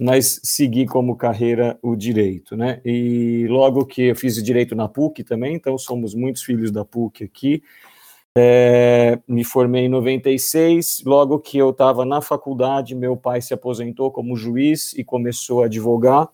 mas 0.00 0.40
segui 0.42 0.86
como 0.86 1.14
carreira 1.14 1.78
o 1.82 1.94
direito, 1.94 2.56
né? 2.56 2.80
E 2.82 3.46
logo 3.48 3.84
que 3.84 4.04
eu 4.04 4.16
fiz 4.16 4.42
direito 4.42 4.74
na 4.74 4.88
PUC 4.88 5.22
também, 5.22 5.54
então 5.54 5.76
somos 5.76 6.14
muitos 6.14 6.42
filhos 6.42 6.70
da 6.70 6.86
PUC 6.86 7.24
aqui. 7.24 7.62
É, 8.34 9.18
me 9.28 9.44
formei 9.44 9.84
em 9.84 9.88
96, 9.90 11.02
logo 11.04 11.38
que 11.38 11.58
eu 11.58 11.68
estava 11.68 12.06
na 12.06 12.22
faculdade, 12.22 12.94
meu 12.94 13.14
pai 13.14 13.42
se 13.42 13.52
aposentou 13.52 14.10
como 14.10 14.36
juiz 14.36 14.94
e 14.94 15.04
começou 15.04 15.62
a 15.62 15.66
advogar, 15.66 16.30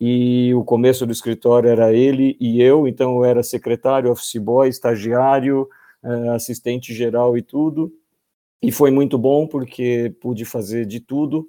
e 0.00 0.52
o 0.54 0.64
começo 0.64 1.06
do 1.06 1.12
escritório 1.12 1.70
era 1.70 1.92
ele 1.92 2.36
e 2.40 2.60
eu, 2.60 2.88
então 2.88 3.18
eu 3.18 3.24
era 3.24 3.44
secretário, 3.44 4.10
office 4.10 4.42
boy, 4.42 4.68
estagiário, 4.68 5.68
é, 6.02 6.28
assistente 6.30 6.92
geral 6.92 7.38
e 7.38 7.42
tudo, 7.42 7.92
e 8.60 8.72
foi 8.72 8.90
muito 8.90 9.16
bom 9.16 9.46
porque 9.46 10.12
pude 10.20 10.44
fazer 10.44 10.84
de 10.84 10.98
tudo, 10.98 11.46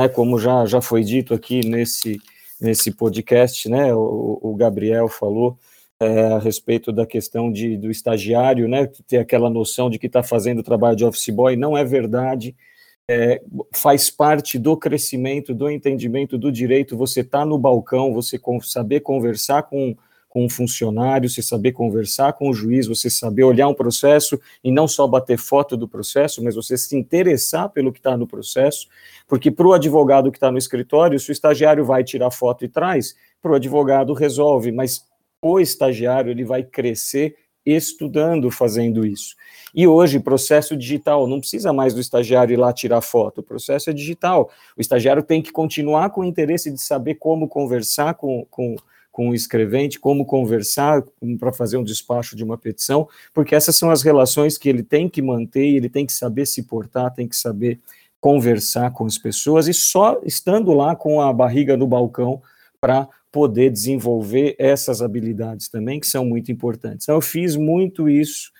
né, 0.00 0.08
como 0.08 0.38
já, 0.38 0.64
já 0.64 0.80
foi 0.80 1.04
dito 1.04 1.34
aqui 1.34 1.60
nesse, 1.60 2.18
nesse 2.58 2.90
podcast, 2.90 3.68
né, 3.68 3.94
o, 3.94 4.38
o 4.40 4.54
Gabriel 4.54 5.08
falou, 5.08 5.58
é, 6.00 6.32
a 6.32 6.38
respeito 6.38 6.90
da 6.90 7.04
questão 7.04 7.52
de, 7.52 7.76
do 7.76 7.90
estagiário, 7.90 8.66
né, 8.66 8.88
ter 9.06 9.18
aquela 9.18 9.50
noção 9.50 9.90
de 9.90 9.98
que 9.98 10.06
está 10.06 10.22
fazendo 10.22 10.60
o 10.60 10.62
trabalho 10.62 10.96
de 10.96 11.04
office 11.04 11.28
boy, 11.28 11.54
não 11.54 11.76
é 11.76 11.84
verdade, 11.84 12.56
é, 13.10 13.42
faz 13.74 14.08
parte 14.08 14.58
do 14.58 14.74
crescimento, 14.74 15.54
do 15.54 15.68
entendimento 15.68 16.38
do 16.38 16.50
direito, 16.50 16.96
você 16.96 17.20
está 17.20 17.44
no 17.44 17.58
balcão, 17.58 18.14
você 18.14 18.40
saber 18.62 19.00
conversar 19.00 19.64
com, 19.64 19.94
com 20.30 20.44
um 20.44 20.48
funcionário, 20.48 21.28
você 21.28 21.42
saber 21.42 21.72
conversar 21.72 22.32
com 22.34 22.48
o 22.48 22.54
juiz, 22.54 22.86
você 22.86 23.10
saber 23.10 23.42
olhar 23.42 23.66
um 23.66 23.74
processo 23.74 24.40
e 24.62 24.70
não 24.70 24.86
só 24.86 25.06
bater 25.06 25.36
foto 25.36 25.76
do 25.76 25.88
processo, 25.88 26.42
mas 26.42 26.54
você 26.54 26.78
se 26.78 26.96
interessar 26.96 27.68
pelo 27.68 27.92
que 27.92 27.98
está 27.98 28.16
no 28.16 28.28
processo, 28.28 28.86
porque 29.26 29.50
para 29.50 29.66
o 29.66 29.72
advogado 29.72 30.30
que 30.30 30.38
está 30.38 30.50
no 30.50 30.56
escritório, 30.56 31.18
se 31.18 31.30
o 31.30 31.32
estagiário 31.32 31.84
vai 31.84 32.04
tirar 32.04 32.30
foto 32.30 32.64
e 32.64 32.68
traz, 32.68 33.16
para 33.42 33.50
o 33.50 33.54
advogado 33.56 34.14
resolve, 34.14 34.70
mas 34.70 35.04
o 35.42 35.58
estagiário 35.58 36.30
ele 36.30 36.44
vai 36.44 36.62
crescer 36.62 37.34
estudando, 37.66 38.52
fazendo 38.52 39.04
isso. 39.04 39.34
E 39.74 39.86
hoje, 39.86 40.20
processo 40.20 40.76
digital, 40.76 41.26
não 41.26 41.40
precisa 41.40 41.72
mais 41.72 41.92
do 41.92 42.00
estagiário 42.00 42.54
ir 42.54 42.56
lá 42.56 42.72
tirar 42.72 43.00
foto, 43.00 43.38
o 43.38 43.42
processo 43.42 43.90
é 43.90 43.92
digital. 43.92 44.48
O 44.76 44.80
estagiário 44.80 45.24
tem 45.24 45.42
que 45.42 45.50
continuar 45.50 46.10
com 46.10 46.20
o 46.20 46.24
interesse 46.24 46.70
de 46.70 46.80
saber 46.80 47.16
como 47.16 47.48
conversar 47.48 48.14
com, 48.14 48.46
com, 48.48 48.76
com 49.10 49.30
o 49.30 49.34
escrevente, 49.34 49.98
como 49.98 50.24
conversar 50.24 51.02
para 51.38 51.52
fazer 51.52 51.76
um 51.76 51.84
despacho 51.84 52.36
de 52.36 52.44
uma 52.44 52.56
petição, 52.56 53.08
porque 53.34 53.54
essas 53.54 53.76
são 53.76 53.90
as 53.90 54.02
relações 54.02 54.56
que 54.56 54.68
ele 54.68 54.82
tem 54.82 55.08
que 55.08 55.20
manter, 55.20 55.66
ele 55.66 55.88
tem 55.88 56.06
que 56.06 56.12
saber 56.12 56.46
se 56.46 56.62
portar, 56.62 57.12
tem 57.12 57.26
que 57.26 57.36
saber 57.36 57.80
conversar 58.20 58.92
com 58.92 59.06
as 59.06 59.18
pessoas, 59.18 59.66
e 59.66 59.74
só 59.74 60.20
estando 60.24 60.72
lá 60.72 60.94
com 60.94 61.20
a 61.20 61.32
barriga 61.32 61.76
no 61.76 61.86
balcão 61.86 62.40
para 62.80 63.08
poder 63.32 63.70
desenvolver 63.70 64.56
essas 64.58 65.00
habilidades 65.00 65.68
também, 65.68 66.00
que 66.00 66.06
são 66.06 66.24
muito 66.24 66.50
importantes. 66.52 67.04
Então, 67.04 67.14
eu 67.14 67.20
fiz 67.20 67.56
muito 67.56 68.08
isso 68.08 68.50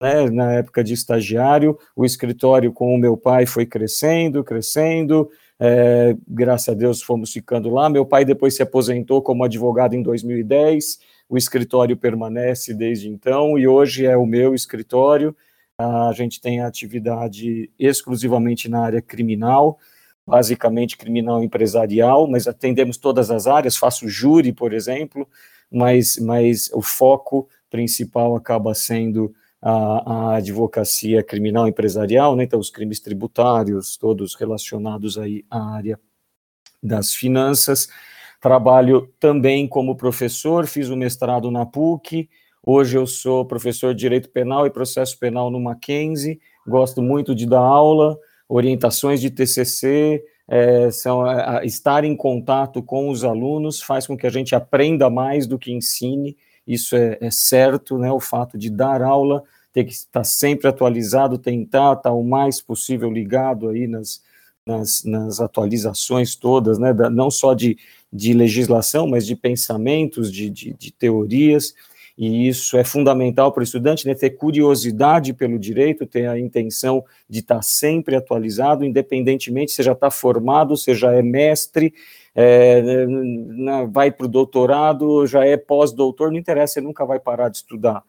né, 0.00 0.30
na 0.30 0.54
época 0.54 0.82
de 0.82 0.94
estagiário, 0.94 1.78
o 1.94 2.04
escritório 2.04 2.72
com 2.72 2.94
o 2.94 2.98
meu 2.98 3.16
pai 3.16 3.44
foi 3.44 3.66
crescendo, 3.66 4.42
crescendo, 4.42 5.30
é, 5.62 6.16
graças 6.26 6.70
a 6.70 6.74
Deus 6.74 7.02
fomos 7.02 7.30
ficando 7.30 7.68
lá. 7.68 7.90
Meu 7.90 8.06
pai 8.06 8.24
depois 8.24 8.56
se 8.56 8.62
aposentou 8.62 9.20
como 9.20 9.44
advogado 9.44 9.94
em 9.94 10.02
2010, 10.02 10.98
o 11.28 11.36
escritório 11.36 11.98
permanece 11.98 12.72
desde 12.72 13.10
então 13.10 13.58
e 13.58 13.68
hoje 13.68 14.06
é 14.06 14.16
o 14.16 14.24
meu 14.24 14.54
escritório. 14.54 15.36
A 15.78 16.12
gente 16.14 16.40
tem 16.40 16.60
atividade 16.60 17.70
exclusivamente 17.78 18.68
na 18.70 18.80
área 18.84 19.02
criminal, 19.02 19.78
basicamente 20.26 20.96
criminal 20.96 21.44
empresarial, 21.44 22.26
mas 22.26 22.48
atendemos 22.48 22.96
todas 22.96 23.30
as 23.30 23.46
áreas, 23.46 23.76
faço 23.76 24.08
júri, 24.08 24.52
por 24.52 24.72
exemplo, 24.72 25.28
mas, 25.70 26.18
mas 26.18 26.70
o 26.72 26.80
foco 26.80 27.48
principal 27.70 28.34
acaba 28.34 28.74
sendo 28.74 29.34
a, 29.62 30.32
a 30.32 30.36
advocacia 30.36 31.22
criminal 31.22 31.68
empresarial, 31.68 32.34
né, 32.34 32.44
então 32.44 32.58
os 32.58 32.70
crimes 32.70 33.00
tributários, 33.00 33.96
todos 33.96 34.34
relacionados 34.34 35.18
aí 35.18 35.44
à 35.50 35.74
área 35.74 36.00
das 36.82 37.14
finanças. 37.14 37.88
Trabalho 38.40 39.12
também 39.20 39.68
como 39.68 39.96
professor, 39.96 40.66
fiz 40.66 40.88
o 40.88 40.96
mestrado 40.96 41.50
na 41.50 41.66
PUC, 41.66 42.28
hoje 42.64 42.96
eu 42.96 43.06
sou 43.06 43.44
professor 43.44 43.94
de 43.94 44.00
Direito 44.00 44.30
Penal 44.30 44.66
e 44.66 44.70
Processo 44.70 45.18
Penal 45.18 45.50
no 45.50 45.60
Mackenzie, 45.60 46.40
gosto 46.66 47.02
muito 47.02 47.34
de 47.34 47.46
dar 47.46 47.60
aula, 47.60 48.18
orientações 48.48 49.20
de 49.20 49.30
TCC, 49.30 50.24
é, 50.48 50.90
são, 50.90 51.22
a, 51.22 51.64
estar 51.64 52.02
em 52.02 52.16
contato 52.16 52.82
com 52.82 53.08
os 53.08 53.22
alunos 53.22 53.80
faz 53.80 54.06
com 54.06 54.16
que 54.16 54.26
a 54.26 54.30
gente 54.30 54.54
aprenda 54.54 55.08
mais 55.08 55.46
do 55.46 55.58
que 55.58 55.70
ensine, 55.70 56.36
isso 56.66 56.96
é, 56.96 57.18
é 57.20 57.30
certo, 57.30 57.98
né, 57.98 58.10
o 58.10 58.20
fato 58.20 58.56
de 58.58 58.70
dar 58.70 59.02
aula, 59.02 59.42
ter 59.72 59.84
que 59.84 59.92
estar 59.92 60.24
sempre 60.24 60.68
atualizado, 60.68 61.38
tentar 61.38 61.94
estar 61.94 62.12
o 62.12 62.24
mais 62.24 62.60
possível 62.60 63.10
ligado 63.10 63.68
aí 63.68 63.86
nas, 63.86 64.22
nas, 64.66 65.04
nas 65.04 65.40
atualizações 65.40 66.34
todas, 66.34 66.78
né, 66.78 66.92
da, 66.92 67.08
não 67.08 67.30
só 67.30 67.54
de, 67.54 67.76
de 68.12 68.32
legislação, 68.32 69.06
mas 69.06 69.26
de 69.26 69.36
pensamentos, 69.36 70.32
de, 70.32 70.50
de, 70.50 70.72
de 70.74 70.92
teorias, 70.92 71.74
e 72.18 72.48
isso 72.48 72.76
é 72.76 72.84
fundamental 72.84 73.50
para 73.50 73.60
o 73.60 73.64
estudante, 73.64 74.06
né, 74.06 74.14
ter 74.14 74.30
curiosidade 74.30 75.32
pelo 75.32 75.58
direito, 75.58 76.06
ter 76.06 76.26
a 76.26 76.38
intenção 76.38 77.02
de 77.28 77.38
estar 77.38 77.62
sempre 77.62 78.14
atualizado, 78.14 78.84
independentemente 78.84 79.72
se 79.72 79.82
já 79.82 79.92
está 79.92 80.10
formado, 80.10 80.76
se 80.76 80.94
já 80.94 81.14
é 81.14 81.22
mestre, 81.22 81.94
é, 82.34 83.06
vai 83.90 84.10
para 84.10 84.26
o 84.26 84.28
doutorado, 84.28 85.26
já 85.26 85.44
é 85.44 85.56
pós-doutor, 85.56 86.30
não 86.30 86.38
interessa, 86.38 86.74
você 86.74 86.80
nunca 86.80 87.04
vai 87.04 87.18
parar 87.18 87.48
de 87.48 87.58
estudar. 87.58 88.02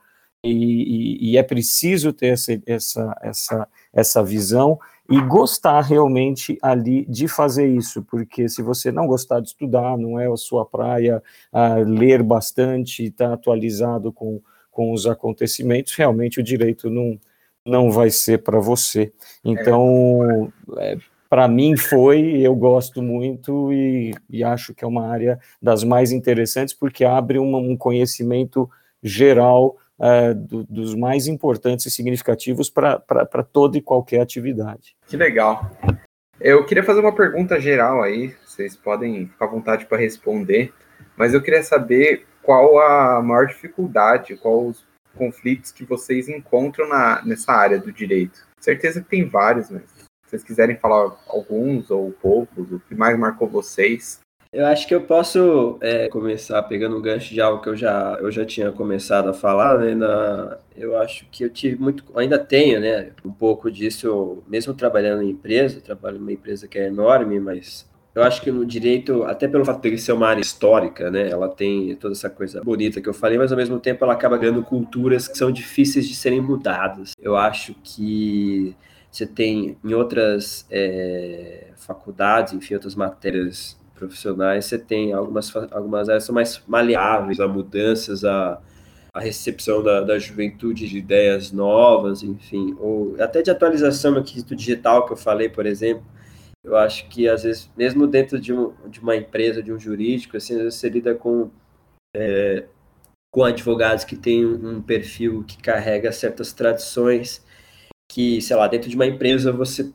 E, 0.44 0.52
e, 0.52 1.32
e, 1.32 1.38
é 1.38 1.44
preciso 1.44 2.12
ter 2.12 2.28
essa, 2.28 2.60
essa, 2.66 3.18
essa, 3.22 3.68
essa 3.94 4.24
visão 4.24 4.80
e 5.08 5.22
gostar 5.22 5.82
realmente 5.82 6.58
ali 6.62 7.06
de 7.06 7.28
fazer 7.28 7.68
isso, 7.68 8.02
porque 8.04 8.50
se 8.50 8.62
você 8.64 8.92
não 8.92 9.06
gostar 9.06 9.40
de 9.40 9.50
estudar, 9.50 9.98
não 9.98 10.20
é 10.20 10.32
a 10.32 10.38
sua 10.38 10.66
praia, 10.66 11.22
a 11.52 11.76
ler 11.76 12.24
bastante, 12.24 13.04
estar 13.04 13.28
tá 13.28 13.34
atualizado 13.34 14.12
com, 14.12 14.42
com 14.72 14.92
os 14.92 15.06
acontecimentos, 15.06 15.94
realmente 15.94 16.40
o 16.40 16.44
direito 16.44 16.90
não, 16.90 17.20
não 17.66 17.92
vai 17.92 18.10
ser 18.10 18.42
para 18.42 18.60
você. 18.60 19.12
Então, 19.44 20.52
é, 20.78 20.98
para 21.32 21.48
mim 21.48 21.78
foi, 21.78 22.42
eu 22.42 22.54
gosto 22.54 23.02
muito 23.02 23.72
e, 23.72 24.14
e, 24.30 24.44
acho 24.44 24.76
que 24.76 24.84
é 24.84 24.88
uma 24.88 25.08
área 25.08 25.40
das 25.62 25.82
mais 25.82 26.12
interessantes, 26.12 26.74
porque 26.74 27.06
abre 27.06 27.40
uma, 27.40 27.58
um 27.58 27.78
conhecimento 27.78 28.70
geral 29.02 29.78
uh, 29.98 30.36
do, 30.36 30.66
dos 30.66 30.94
mais 30.94 31.28
importantes 31.28 31.86
e 31.86 31.92
significativos 31.92 32.70
para 32.70 33.44
toda 33.50 33.78
e 33.78 33.82
qualquer 33.82 34.20
atividade. 34.20 34.94
Que 35.08 35.16
legal. 35.16 35.72
Eu 36.38 36.66
queria 36.66 36.84
fazer 36.84 37.00
uma 37.00 37.16
pergunta 37.16 37.62
geral 37.62 38.04
aí, 38.04 38.36
vocês 38.46 38.76
podem 38.76 39.28
ficar 39.28 39.46
à 39.46 39.50
vontade 39.50 39.86
para 39.86 40.00
responder, 40.00 40.74
mas 41.16 41.34
eu 41.34 41.42
queria 41.42 41.64
saber 41.64 42.26
qual 42.44 42.78
a 42.78 43.22
maior 43.24 43.48
dificuldade, 43.48 44.36
quais 44.36 44.80
os 44.80 44.86
conflitos 45.16 45.72
que 45.72 45.86
vocês 45.86 46.28
encontram 46.28 46.90
na, 46.90 47.24
nessa 47.24 47.54
área 47.54 47.80
do 47.80 47.90
direito. 47.90 48.46
Certeza 48.60 49.00
que 49.00 49.10
tem 49.10 49.26
vários, 49.26 49.70
mas 49.70 50.01
vocês 50.32 50.44
quiserem 50.44 50.76
falar 50.78 51.16
alguns 51.28 51.92
ou 51.92 52.12
poucos, 52.12 52.72
o 52.72 52.80
que 52.80 52.96
mais 52.96 53.18
marcou 53.18 53.48
vocês, 53.48 54.20
eu 54.54 54.66
acho 54.66 54.86
que 54.86 54.94
eu 54.94 55.00
posso 55.00 55.78
é, 55.80 56.10
começar 56.10 56.62
pegando 56.64 56.98
um 56.98 57.02
gancho 57.02 57.34
de 57.34 57.40
algo 57.40 57.64
que 57.64 57.70
eu 57.70 57.76
já, 57.76 58.18
eu 58.20 58.30
já 58.30 58.46
tinha 58.46 58.70
começado 58.70 59.30
a 59.30 59.34
falar, 59.34 59.78
né? 59.80 59.96
Na, 59.96 60.58
eu 60.76 60.98
acho 60.98 61.26
que 61.32 61.46
eu 61.46 61.50
tive 61.50 61.82
muito, 61.82 62.04
ainda 62.14 62.38
tenho, 62.38 62.82
né? 62.82 63.12
Um 63.24 63.32
pouco 63.32 63.72
disso, 63.72 64.44
mesmo 64.46 64.74
trabalhando 64.74 65.24
em 65.24 65.30
empresa, 65.30 65.80
trabalho 65.80 66.20
numa 66.20 66.34
empresa 66.34 66.68
que 66.68 66.78
é 66.78 66.88
enorme, 66.88 67.40
mas 67.40 67.90
eu 68.14 68.22
acho 68.24 68.42
que 68.42 68.52
no 68.52 68.66
direito, 68.66 69.24
até 69.24 69.48
pelo 69.48 69.64
fato 69.64 69.90
de 69.90 69.98
ser 69.98 70.12
uma 70.12 70.28
área 70.28 70.42
histórica, 70.42 71.10
né? 71.10 71.30
Ela 71.30 71.48
tem 71.48 71.96
toda 71.96 72.14
essa 72.14 72.30
coisa 72.30 72.62
bonita 72.62 73.00
que 73.00 73.08
eu 73.08 73.14
falei, 73.14 73.38
mas 73.38 73.54
ao 73.54 73.58
mesmo 73.58 73.80
tempo 73.80 74.04
ela 74.04 74.14
acaba 74.14 74.38
ganhando 74.38 74.64
culturas 74.64 75.30
que 75.30 75.38
são 75.38 75.50
difíceis 75.50 76.06
de 76.06 76.14
serem 76.14 76.42
mudadas. 76.42 77.14
Eu 77.22 77.38
acho 77.38 77.74
que 77.82 78.76
você 79.12 79.26
tem 79.26 79.78
em 79.84 79.94
outras 79.94 80.66
é, 80.72 81.68
faculdades, 81.76 82.54
enfim, 82.54 82.76
outras 82.76 82.96
matérias 82.96 83.78
profissionais, 83.94 84.66
você 84.66 84.80
tem 84.80 85.14
algumas, 85.14 85.54
algumas 85.72 86.10
áreas 86.10 86.24
são 86.24 86.34
mais 86.34 86.64
maleáveis 86.66 87.40
a 87.40 87.48
mudanças, 87.48 88.24
a, 88.24 88.60
a 89.14 89.20
recepção 89.20 89.84
da, 89.84 90.02
da 90.02 90.18
juventude 90.18 90.88
de 90.88 90.98
ideias 90.98 91.52
novas, 91.52 92.24
enfim, 92.24 92.76
ou 92.80 93.16
até 93.22 93.42
de 93.42 93.52
atualização 93.52 94.12
no 94.12 94.24
quesito 94.24 94.56
digital 94.56 95.06
que 95.06 95.14
eu 95.14 95.18
falei, 95.18 95.50
por 95.50 95.66
exemplo. 95.66 96.04
Eu 96.64 96.78
acho 96.78 97.08
que, 97.10 97.28
às 97.28 97.44
vezes, 97.44 97.70
mesmo 97.76 98.08
dentro 98.08 98.40
de, 98.40 98.54
um, 98.54 98.74
de 98.88 99.02
uma 99.02 99.16
empresa, 99.16 99.62
de 99.62 99.74
um 99.74 99.80
jurídico, 99.80 100.38
assim, 100.38 100.54
às 100.54 100.62
vezes 100.62 100.80
você 100.80 100.90
lida 100.90 101.14
com, 101.16 101.50
é, 102.16 102.66
com 103.32 103.44
advogados 103.44 104.06
que 104.06 104.16
têm 104.16 104.46
um 104.46 104.82
perfil 104.82 105.44
que 105.44 105.58
carrega 105.58 106.12
certas 106.12 106.54
tradições 106.54 107.44
que, 108.12 108.42
sei 108.42 108.56
lá, 108.58 108.68
dentro 108.68 108.90
de 108.90 108.96
uma 108.96 109.06
empresa 109.06 109.52
você 109.52 109.90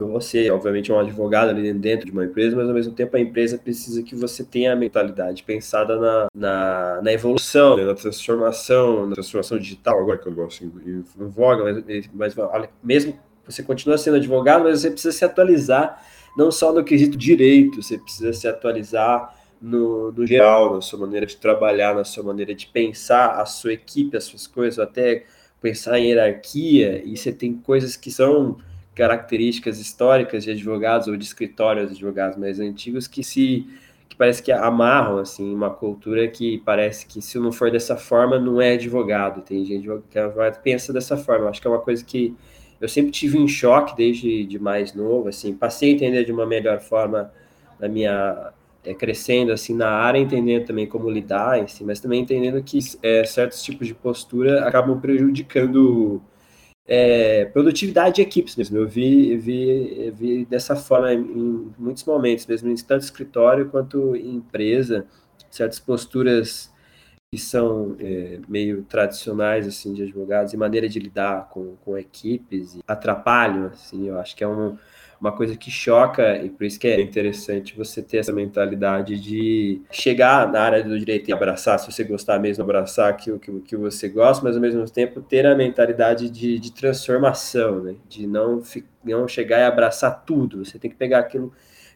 você, 0.00 0.50
obviamente, 0.50 0.90
é 0.90 0.94
um 0.94 0.98
advogado 0.98 1.50
ali 1.50 1.72
dentro 1.74 2.06
de 2.06 2.10
uma 2.10 2.24
empresa, 2.24 2.56
mas 2.56 2.66
ao 2.66 2.74
mesmo 2.74 2.92
tempo 2.92 3.16
a 3.16 3.20
empresa 3.20 3.56
precisa 3.56 4.02
que 4.02 4.16
você 4.16 4.42
tenha 4.42 4.72
a 4.72 4.76
mentalidade 4.76 5.44
pensada 5.44 5.96
na, 5.96 6.26
na, 6.34 7.00
na 7.02 7.12
evolução, 7.12 7.76
né, 7.76 7.84
na 7.84 7.94
transformação, 7.94 9.06
na 9.06 9.14
transformação 9.14 9.58
digital, 9.58 10.00
agora 10.00 10.18
que 10.18 10.26
eu 10.26 10.32
gosto 10.32 10.64
em, 10.64 11.04
em 11.20 11.28
voga, 11.28 11.84
mas, 12.12 12.34
mas 12.34 12.34
mesmo 12.82 13.16
você 13.46 13.62
continua 13.62 13.96
sendo 13.96 14.16
advogado, 14.16 14.64
mas 14.64 14.80
você 14.80 14.90
precisa 14.90 15.16
se 15.16 15.24
atualizar, 15.24 16.04
não 16.36 16.50
só 16.50 16.72
no 16.72 16.82
quesito 16.82 17.16
direito, 17.16 17.80
você 17.80 17.96
precisa 17.96 18.32
se 18.32 18.48
atualizar 18.48 19.36
no, 19.60 20.10
no 20.10 20.26
geral, 20.26 20.74
na 20.74 20.80
sua 20.80 20.98
maneira 20.98 21.26
de 21.26 21.36
trabalhar, 21.36 21.94
na 21.94 22.02
sua 22.02 22.24
maneira 22.24 22.52
de 22.52 22.66
pensar 22.66 23.40
a 23.40 23.46
sua 23.46 23.72
equipe, 23.72 24.16
as 24.16 24.24
suas 24.24 24.48
coisas, 24.48 24.80
até 24.80 25.26
pensar 25.62 25.98
em 25.98 26.08
hierarquia, 26.08 27.02
e 27.04 27.16
você 27.16 27.32
tem 27.32 27.54
coisas 27.54 27.96
que 27.96 28.10
são 28.10 28.58
características 28.94 29.78
históricas 29.78 30.44
de 30.44 30.50
advogados 30.50 31.08
ou 31.08 31.16
de 31.16 31.24
escritórios 31.24 31.88
de 31.88 31.94
advogados 31.94 32.36
mais 32.36 32.60
antigos 32.60 33.06
que 33.06 33.24
se 33.24 33.66
que 34.08 34.16
parece 34.16 34.42
que 34.42 34.52
amarram 34.52 35.16
assim 35.16 35.54
uma 35.54 35.70
cultura 35.70 36.28
que 36.28 36.58
parece 36.58 37.06
que 37.06 37.22
se 37.22 37.38
não 37.38 37.50
for 37.50 37.70
dessa 37.70 37.96
forma 37.96 38.38
não 38.38 38.60
é 38.60 38.74
advogado. 38.74 39.40
Tem 39.40 39.64
gente 39.64 39.88
que 40.10 40.18
pensa 40.62 40.92
dessa 40.92 41.16
forma. 41.16 41.48
Acho 41.48 41.62
que 41.62 41.66
é 41.66 41.70
uma 41.70 41.80
coisa 41.80 42.04
que 42.04 42.36
eu 42.78 42.88
sempre 42.88 43.10
tive 43.10 43.38
em 43.38 43.48
choque 43.48 43.96
desde 43.96 44.44
de 44.44 44.58
mais 44.58 44.92
novo, 44.92 45.28
assim, 45.28 45.54
passei 45.54 45.90
a 45.90 45.94
entender 45.94 46.24
de 46.24 46.32
uma 46.32 46.44
melhor 46.44 46.80
forma 46.80 47.32
na 47.80 47.88
minha 47.88 48.52
é, 48.84 48.94
crescendo 48.94 49.52
assim 49.52 49.74
na 49.74 49.88
área, 49.88 50.18
entendendo 50.18 50.66
também 50.66 50.86
como 50.86 51.10
lidar, 51.10 51.60
assim, 51.60 51.84
mas 51.84 52.00
também 52.00 52.20
entendendo 52.20 52.62
que 52.62 52.78
é, 53.02 53.24
certos 53.24 53.62
tipos 53.62 53.86
de 53.86 53.94
postura 53.94 54.66
acabam 54.66 55.00
prejudicando 55.00 56.22
é, 56.86 57.44
produtividade 57.46 58.16
de 58.16 58.22
equipes 58.22 58.56
mesmo. 58.56 58.78
Eu 58.78 58.88
vi, 58.88 59.36
vi, 59.36 60.10
vi 60.10 60.44
dessa 60.44 60.74
forma 60.76 61.12
em 61.12 61.72
muitos 61.78 62.04
momentos, 62.04 62.46
mesmo 62.46 62.74
tanto 62.84 63.02
escritório 63.04 63.68
quanto 63.70 64.16
em 64.16 64.36
empresa, 64.36 65.06
certas 65.50 65.78
posturas 65.78 66.72
que 67.30 67.38
são 67.38 67.96
é, 67.98 68.40
meio 68.46 68.82
tradicionais 68.82 69.66
assim 69.66 69.94
de 69.94 70.02
advogados 70.02 70.52
e 70.52 70.56
maneira 70.56 70.86
de 70.86 70.98
lidar 70.98 71.48
com, 71.48 71.76
com 71.76 71.96
equipes 71.96 72.78
atrapalham 72.86 73.68
assim 73.68 74.06
eu 74.08 74.18
acho 74.18 74.36
que 74.36 74.44
é 74.44 74.48
um, 74.48 74.76
uma 75.22 75.30
coisa 75.30 75.56
que 75.56 75.70
choca 75.70 76.36
e 76.38 76.50
por 76.50 76.64
isso 76.64 76.80
que 76.80 76.88
é 76.88 77.00
interessante 77.00 77.76
você 77.76 78.02
ter 78.02 78.18
essa 78.18 78.32
mentalidade 78.32 79.20
de 79.20 79.80
chegar 79.88 80.50
na 80.50 80.60
área 80.60 80.82
do 80.82 80.98
direito 80.98 81.30
e 81.30 81.32
abraçar 81.32 81.78
se 81.78 81.90
você 81.90 82.02
gostar 82.02 82.40
mesmo 82.40 82.64
abraçar 82.64 83.08
aquilo 83.08 83.38
que, 83.38 83.52
que 83.60 83.76
você 83.76 84.08
gosta 84.08 84.42
mas 84.42 84.56
ao 84.56 84.60
mesmo 84.60 84.84
tempo 84.90 85.22
ter 85.22 85.46
a 85.46 85.54
mentalidade 85.54 86.28
de, 86.28 86.58
de 86.58 86.72
transformação 86.72 87.80
né? 87.84 87.94
De 88.08 88.26
não 88.26 88.60
não 89.04 89.26
chegar 89.28 89.60
e 89.60 89.64
abraçar 89.64 90.24
tudo. 90.24 90.64
Você 90.64 90.78
tem 90.78 90.90
que 90.90 90.96
pegar 90.96 91.20
aquilo 91.20 91.52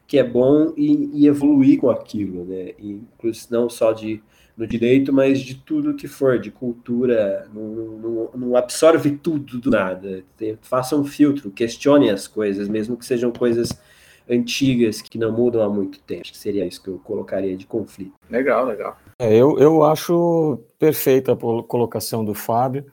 que 0.06 0.18
é 0.18 0.24
bom 0.24 0.72
e, 0.76 1.10
e 1.12 1.26
evoluir 1.26 1.80
com 1.80 1.90
aquilo 1.90 2.44
né? 2.44 2.74
E 2.78 3.02
não 3.50 3.68
só 3.68 3.92
de 3.92 4.22
no 4.56 4.66
direito, 4.66 5.12
mas 5.12 5.40
de 5.40 5.54
tudo 5.54 5.94
que 5.94 6.08
for, 6.08 6.38
de 6.38 6.50
cultura, 6.50 7.46
não, 7.52 7.62
não, 7.62 8.30
não 8.34 8.56
absorve 8.56 9.10
tudo 9.10 9.58
do 9.58 9.70
nada. 9.70 10.24
Tem, 10.36 10.58
faça 10.62 10.96
um 10.96 11.04
filtro, 11.04 11.50
questione 11.50 12.08
as 12.08 12.26
coisas, 12.26 12.68
mesmo 12.68 12.96
que 12.96 13.04
sejam 13.04 13.30
coisas 13.30 13.78
antigas 14.28 15.02
que 15.02 15.18
não 15.18 15.30
mudam 15.30 15.62
há 15.62 15.68
muito 15.68 16.00
tempo. 16.00 16.22
Acho 16.22 16.32
que 16.32 16.38
seria 16.38 16.64
isso 16.64 16.82
que 16.82 16.88
eu 16.88 16.98
colocaria 16.98 17.56
de 17.56 17.66
conflito. 17.66 18.14
Legal, 18.30 18.64
legal. 18.64 18.96
É, 19.18 19.34
eu, 19.34 19.58
eu 19.58 19.84
acho 19.84 20.58
perfeita 20.78 21.32
a 21.32 21.36
colocação 21.36 22.24
do 22.24 22.34
Fábio. 22.34 22.86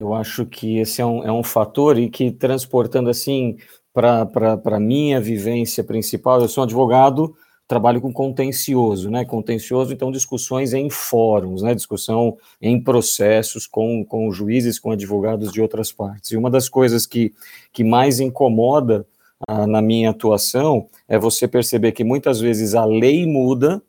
Eu 0.00 0.14
acho 0.14 0.46
que 0.46 0.78
esse 0.78 1.02
é 1.02 1.06
um, 1.06 1.24
é 1.24 1.32
um 1.32 1.42
fator 1.42 1.98
e 1.98 2.08
que 2.08 2.30
transportando 2.30 3.10
assim 3.10 3.56
para 3.92 4.60
a 4.64 4.80
minha 4.80 5.20
vivência 5.20 5.82
principal, 5.82 6.40
eu 6.40 6.48
sou 6.48 6.62
um 6.62 6.66
advogado 6.66 7.34
trabalho 7.68 8.00
com 8.00 8.10
contencioso, 8.10 9.10
né? 9.10 9.26
Contencioso, 9.26 9.92
então, 9.92 10.10
discussões 10.10 10.72
em 10.72 10.88
fóruns, 10.88 11.62
né? 11.62 11.74
Discussão 11.74 12.38
em 12.60 12.82
processos 12.82 13.66
com, 13.66 14.02
com 14.02 14.32
juízes, 14.32 14.78
com 14.78 14.90
advogados 14.90 15.52
de 15.52 15.60
outras 15.60 15.92
partes. 15.92 16.30
E 16.30 16.36
uma 16.36 16.50
das 16.50 16.66
coisas 16.68 17.06
que, 17.06 17.34
que 17.70 17.84
mais 17.84 18.20
incomoda 18.20 19.06
ah, 19.46 19.66
na 19.66 19.82
minha 19.82 20.10
atuação 20.10 20.88
é 21.06 21.18
você 21.18 21.46
perceber 21.46 21.92
que 21.92 22.02
muitas 22.02 22.40
vezes 22.40 22.74
a 22.74 22.86
lei 22.86 23.26
muda, 23.26 23.82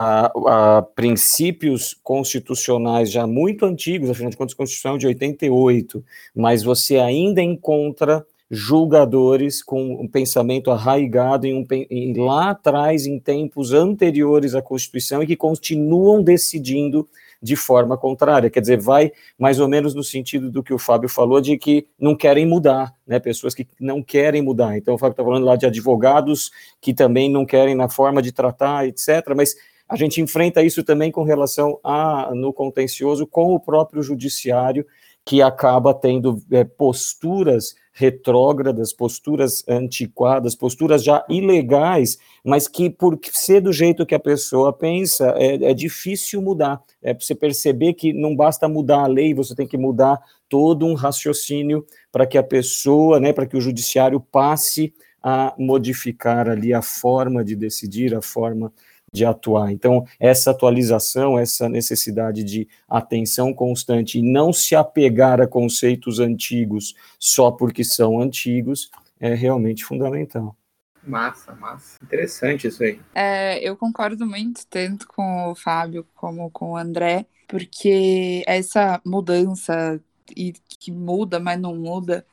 a, 0.00 0.78
a, 0.78 0.82
princípios 0.82 1.94
constitucionais 2.02 3.10
já 3.10 3.26
muito 3.26 3.66
antigos, 3.66 4.08
afinal 4.08 4.30
de 4.30 4.36
contas, 4.38 4.54
a 4.54 4.56
Constituição 4.56 4.94
é 4.94 4.98
de 4.98 5.06
88, 5.06 6.02
mas 6.34 6.62
você 6.62 6.96
ainda 6.96 7.42
encontra 7.42 8.26
julgadores 8.54 9.62
com 9.62 9.94
um 9.94 10.06
pensamento 10.06 10.70
arraigado 10.70 11.46
em, 11.46 11.54
um, 11.54 11.64
em 11.90 12.12
lá 12.12 12.50
atrás, 12.50 13.06
em 13.06 13.18
tempos 13.18 13.72
anteriores 13.72 14.54
à 14.54 14.60
Constituição, 14.60 15.22
e 15.22 15.26
que 15.26 15.34
continuam 15.34 16.22
decidindo 16.22 17.08
de 17.42 17.56
forma 17.56 17.96
contrária. 17.96 18.50
Quer 18.50 18.60
dizer, 18.60 18.78
vai 18.78 19.10
mais 19.38 19.58
ou 19.58 19.66
menos 19.66 19.94
no 19.94 20.04
sentido 20.04 20.50
do 20.50 20.62
que 20.62 20.74
o 20.74 20.78
Fábio 20.78 21.08
falou, 21.08 21.40
de 21.40 21.56
que 21.56 21.86
não 21.98 22.14
querem 22.14 22.46
mudar, 22.46 22.94
né? 23.06 23.18
Pessoas 23.18 23.54
que 23.54 23.66
não 23.80 24.02
querem 24.02 24.42
mudar. 24.42 24.76
Então, 24.76 24.94
o 24.94 24.98
Fábio 24.98 25.14
está 25.14 25.24
falando 25.24 25.46
lá 25.46 25.56
de 25.56 25.64
advogados 25.64 26.50
que 26.78 26.92
também 26.92 27.30
não 27.30 27.46
querem 27.46 27.74
na 27.74 27.88
forma 27.88 28.20
de 28.20 28.32
tratar, 28.32 28.86
etc. 28.86 29.32
Mas 29.34 29.56
a 29.88 29.96
gente 29.96 30.20
enfrenta 30.20 30.62
isso 30.62 30.84
também 30.84 31.10
com 31.10 31.22
relação 31.22 31.80
a, 31.82 32.30
no 32.34 32.52
contencioso, 32.52 33.26
com 33.26 33.54
o 33.54 33.60
próprio 33.60 34.02
judiciário, 34.02 34.86
que 35.24 35.40
acaba 35.40 35.94
tendo 35.94 36.38
é, 36.50 36.64
posturas 36.64 37.74
retrógradas, 37.92 38.92
posturas 38.92 39.62
antiquadas, 39.68 40.54
posturas 40.54 41.04
já 41.04 41.24
ilegais, 41.28 42.18
mas 42.44 42.66
que 42.66 42.88
por 42.88 43.18
ser 43.30 43.60
do 43.60 43.72
jeito 43.72 44.06
que 44.06 44.14
a 44.14 44.20
pessoa 44.20 44.72
pensa, 44.72 45.34
é, 45.36 45.70
é 45.70 45.74
difícil 45.74 46.40
mudar. 46.40 46.82
É 47.02 47.12
você 47.12 47.34
perceber 47.34 47.92
que 47.92 48.12
não 48.12 48.34
basta 48.34 48.68
mudar 48.68 49.04
a 49.04 49.06
lei, 49.06 49.34
você 49.34 49.54
tem 49.54 49.66
que 49.66 49.76
mudar 49.76 50.18
todo 50.48 50.86
um 50.86 50.94
raciocínio 50.94 51.86
para 52.10 52.26
que 52.26 52.38
a 52.38 52.42
pessoa, 52.42 53.20
né, 53.20 53.32
para 53.32 53.46
que 53.46 53.56
o 53.56 53.60
judiciário 53.60 54.20
passe 54.20 54.92
a 55.22 55.54
modificar 55.58 56.48
ali 56.48 56.74
a 56.74 56.82
forma 56.82 57.44
de 57.44 57.54
decidir, 57.54 58.14
a 58.14 58.22
forma 58.22 58.72
de 59.12 59.24
atuar. 59.24 59.70
Então, 59.70 60.06
essa 60.18 60.50
atualização, 60.50 61.38
essa 61.38 61.68
necessidade 61.68 62.42
de 62.42 62.66
atenção 62.88 63.52
constante 63.52 64.18
e 64.18 64.22
não 64.22 64.52
se 64.52 64.74
apegar 64.74 65.40
a 65.40 65.46
conceitos 65.46 66.18
antigos 66.18 66.94
só 67.18 67.50
porque 67.50 67.84
são 67.84 68.20
antigos 68.20 68.90
é 69.20 69.34
realmente 69.34 69.84
fundamental. 69.84 70.56
Massa, 71.04 71.54
massa. 71.54 71.98
Interessante 72.02 72.68
isso 72.68 72.82
aí. 72.82 73.00
É, 73.14 73.58
eu 73.58 73.76
concordo 73.76 74.26
muito, 74.26 74.66
tanto 74.66 75.06
com 75.06 75.50
o 75.50 75.54
Fábio 75.54 76.06
como 76.14 76.50
com 76.50 76.72
o 76.72 76.76
André, 76.76 77.26
porque 77.46 78.42
essa 78.46 79.00
mudança, 79.04 80.00
e 80.36 80.52
que 80.78 80.90
muda, 80.90 81.38
mas 81.38 81.60
não 81.60 81.76
muda, 81.76 82.24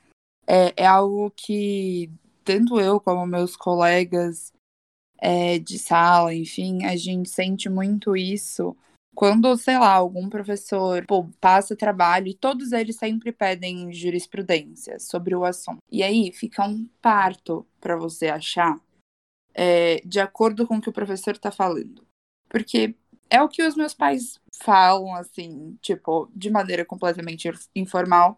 é, 0.47 0.73
é 0.77 0.85
algo 0.85 1.31
que 1.35 2.11
tanto 2.43 2.79
eu 2.79 2.99
como 2.99 3.25
meus 3.25 3.55
colegas 3.55 4.53
é, 5.21 5.59
de 5.59 5.77
sala, 5.77 6.33
enfim, 6.33 6.85
a 6.85 6.95
gente 6.95 7.29
sente 7.29 7.69
muito 7.69 8.15
isso 8.15 8.75
quando, 9.15 9.57
sei 9.57 9.77
lá, 9.77 9.91
algum 9.91 10.29
professor 10.29 11.05
pô, 11.05 11.27
passa 11.41 11.75
trabalho 11.75 12.29
e 12.29 12.33
todos 12.33 12.71
eles 12.71 12.95
sempre 12.95 13.33
pedem 13.33 13.91
jurisprudência 13.91 14.97
sobre 14.97 15.35
o 15.35 15.43
assunto. 15.43 15.79
E 15.91 16.01
aí 16.03 16.31
fica 16.31 16.65
um 16.65 16.87
parto 17.01 17.67
para 17.81 17.97
você 17.97 18.29
achar 18.29 18.79
é, 19.53 19.99
de 20.05 20.21
acordo 20.21 20.65
com 20.65 20.77
o 20.77 20.81
que 20.81 20.89
o 20.89 20.93
professor 20.93 21.33
está 21.33 21.51
falando. 21.51 22.07
Porque 22.47 22.95
é 23.29 23.41
o 23.41 23.49
que 23.49 23.61
os 23.61 23.75
meus 23.75 23.93
pais 23.93 24.39
falam, 24.63 25.13
assim, 25.13 25.77
tipo, 25.81 26.31
de 26.33 26.49
maneira 26.49 26.85
completamente 26.85 27.51
informal, 27.75 28.37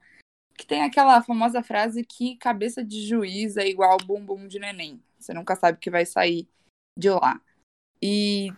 que 0.58 0.66
tem 0.66 0.82
aquela 0.82 1.22
famosa 1.22 1.62
frase 1.62 2.04
que 2.04 2.38
cabeça 2.38 2.84
de 2.84 3.06
juiz 3.08 3.56
é 3.56 3.68
igual 3.68 3.98
bumbum 4.04 4.48
de 4.48 4.60
neném. 4.60 5.02
Você 5.20 5.34
nunca 5.34 5.56
sabe 5.56 5.78
o 5.78 5.82
que 5.82 5.92
vai 5.92 6.06
sair 6.06 6.48
de 6.98 7.10
lá. 7.10 7.40
E 8.02 8.52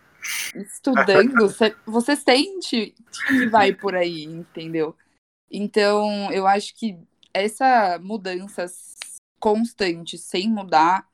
estudando, 0.54 1.48
você 1.86 2.16
sente 2.16 2.94
que 3.28 3.46
vai 3.48 3.72
por 3.72 3.94
aí, 3.94 4.24
entendeu? 4.24 4.96
Então, 5.50 6.32
eu 6.32 6.46
acho 6.46 6.74
que 6.74 6.98
essa 7.32 7.98
mudança 8.02 8.66
constante, 9.38 10.16
sem 10.16 10.48
mudar, 10.48 11.06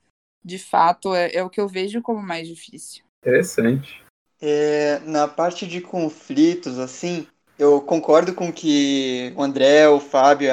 de 0.44 0.58
fato, 0.58 1.14
é, 1.14 1.34
é 1.34 1.42
o 1.42 1.50
que 1.50 1.60
eu 1.60 1.68
vejo 1.68 2.00
como 2.00 2.22
mais 2.22 2.46
difícil. 2.46 3.04
Interessante. 3.20 4.02
É, 4.40 5.00
na 5.00 5.28
parte 5.28 5.66
de 5.66 5.80
conflitos, 5.80 6.78
assim, 6.78 7.26
eu 7.58 7.80
concordo 7.80 8.32
com 8.34 8.48
o 8.48 8.52
que 8.52 9.34
o 9.36 9.42
André, 9.42 9.88
o 9.88 10.00
Fábio 10.00 10.48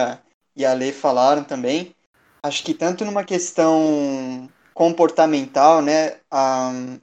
e 0.56 0.66
a 0.66 0.74
Lê 0.74 0.92
falaram 0.92 1.44
também. 1.44 1.96
Acho 2.44 2.64
que 2.64 2.74
tanto 2.74 3.06
numa 3.06 3.24
questão 3.24 4.50
comportamental, 4.78 5.82
né? 5.82 6.18
Um, 6.32 7.00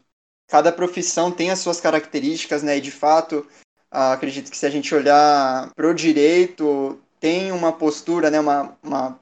cada 0.46 0.70
profissão 0.70 1.32
tem 1.32 1.50
as 1.50 1.58
suas 1.58 1.80
características, 1.80 2.62
né? 2.62 2.76
E 2.76 2.80
de 2.80 2.92
fato, 2.92 3.44
uh, 3.92 4.12
acredito 4.12 4.48
que 4.48 4.56
se 4.56 4.64
a 4.64 4.70
gente 4.70 4.94
olhar 4.94 5.72
para 5.74 5.90
o 5.90 5.92
direito, 5.92 7.00
tem 7.18 7.50
uma 7.50 7.72
postura, 7.72 8.30
né? 8.30 8.38
Uma, 8.38 8.78
uma, 8.80 9.18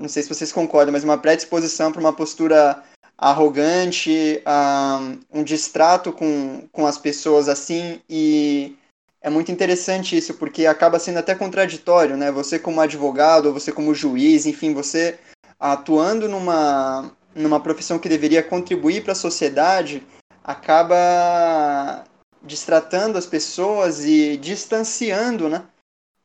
não 0.00 0.08
sei 0.08 0.22
se 0.22 0.30
vocês 0.30 0.50
concordam, 0.50 0.92
mas 0.92 1.04
uma 1.04 1.18
predisposição 1.18 1.92
para 1.92 2.00
uma 2.00 2.14
postura 2.14 2.82
arrogante, 3.18 4.42
um, 4.48 5.40
um 5.40 5.44
distrato 5.44 6.10
com, 6.10 6.66
com 6.72 6.86
as 6.86 6.96
pessoas 6.96 7.50
assim 7.50 8.00
e 8.08 8.78
é 9.20 9.28
muito 9.28 9.52
interessante 9.52 10.16
isso 10.16 10.32
porque 10.34 10.64
acaba 10.64 10.98
sendo 10.98 11.18
até 11.18 11.34
contraditório, 11.34 12.16
né? 12.16 12.32
Você 12.32 12.58
como 12.58 12.80
advogado 12.80 13.46
ou 13.46 13.52
você 13.52 13.70
como 13.70 13.94
juiz, 13.94 14.46
enfim, 14.46 14.72
você 14.72 15.18
atuando 15.60 16.30
numa 16.30 17.12
numa 17.34 17.60
profissão 17.60 17.98
que 17.98 18.08
deveria 18.08 18.42
contribuir 18.42 19.02
para 19.02 19.12
a 19.12 19.16
sociedade, 19.16 20.02
acaba 20.42 22.04
distratando 22.42 23.16
as 23.16 23.26
pessoas 23.26 24.04
e 24.04 24.36
distanciando 24.36 25.48
né, 25.48 25.64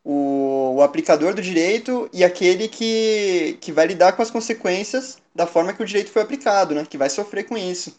o, 0.04 0.76
o, 0.76 0.82
aplicador 0.82 1.34
do 1.34 1.42
direito 1.42 2.10
e 2.12 2.24
aquele 2.24 2.68
que, 2.68 3.58
que 3.62 3.72
vai 3.72 3.88
lidar 3.88 4.14
com 4.14 4.22
as 4.22 4.30
consequências 4.30 5.18
da 5.34 5.48
forma 5.48 5.74
que 5.74 5.82
o 5.82 5.86
direito 5.86 6.12
foi 6.12 6.22
aplicado, 6.22 6.76
né, 6.76 6.86
que 6.86 6.98
vai 6.98 7.10
sofrer 7.10 7.46
com 7.46 7.58
isso. 7.58 7.96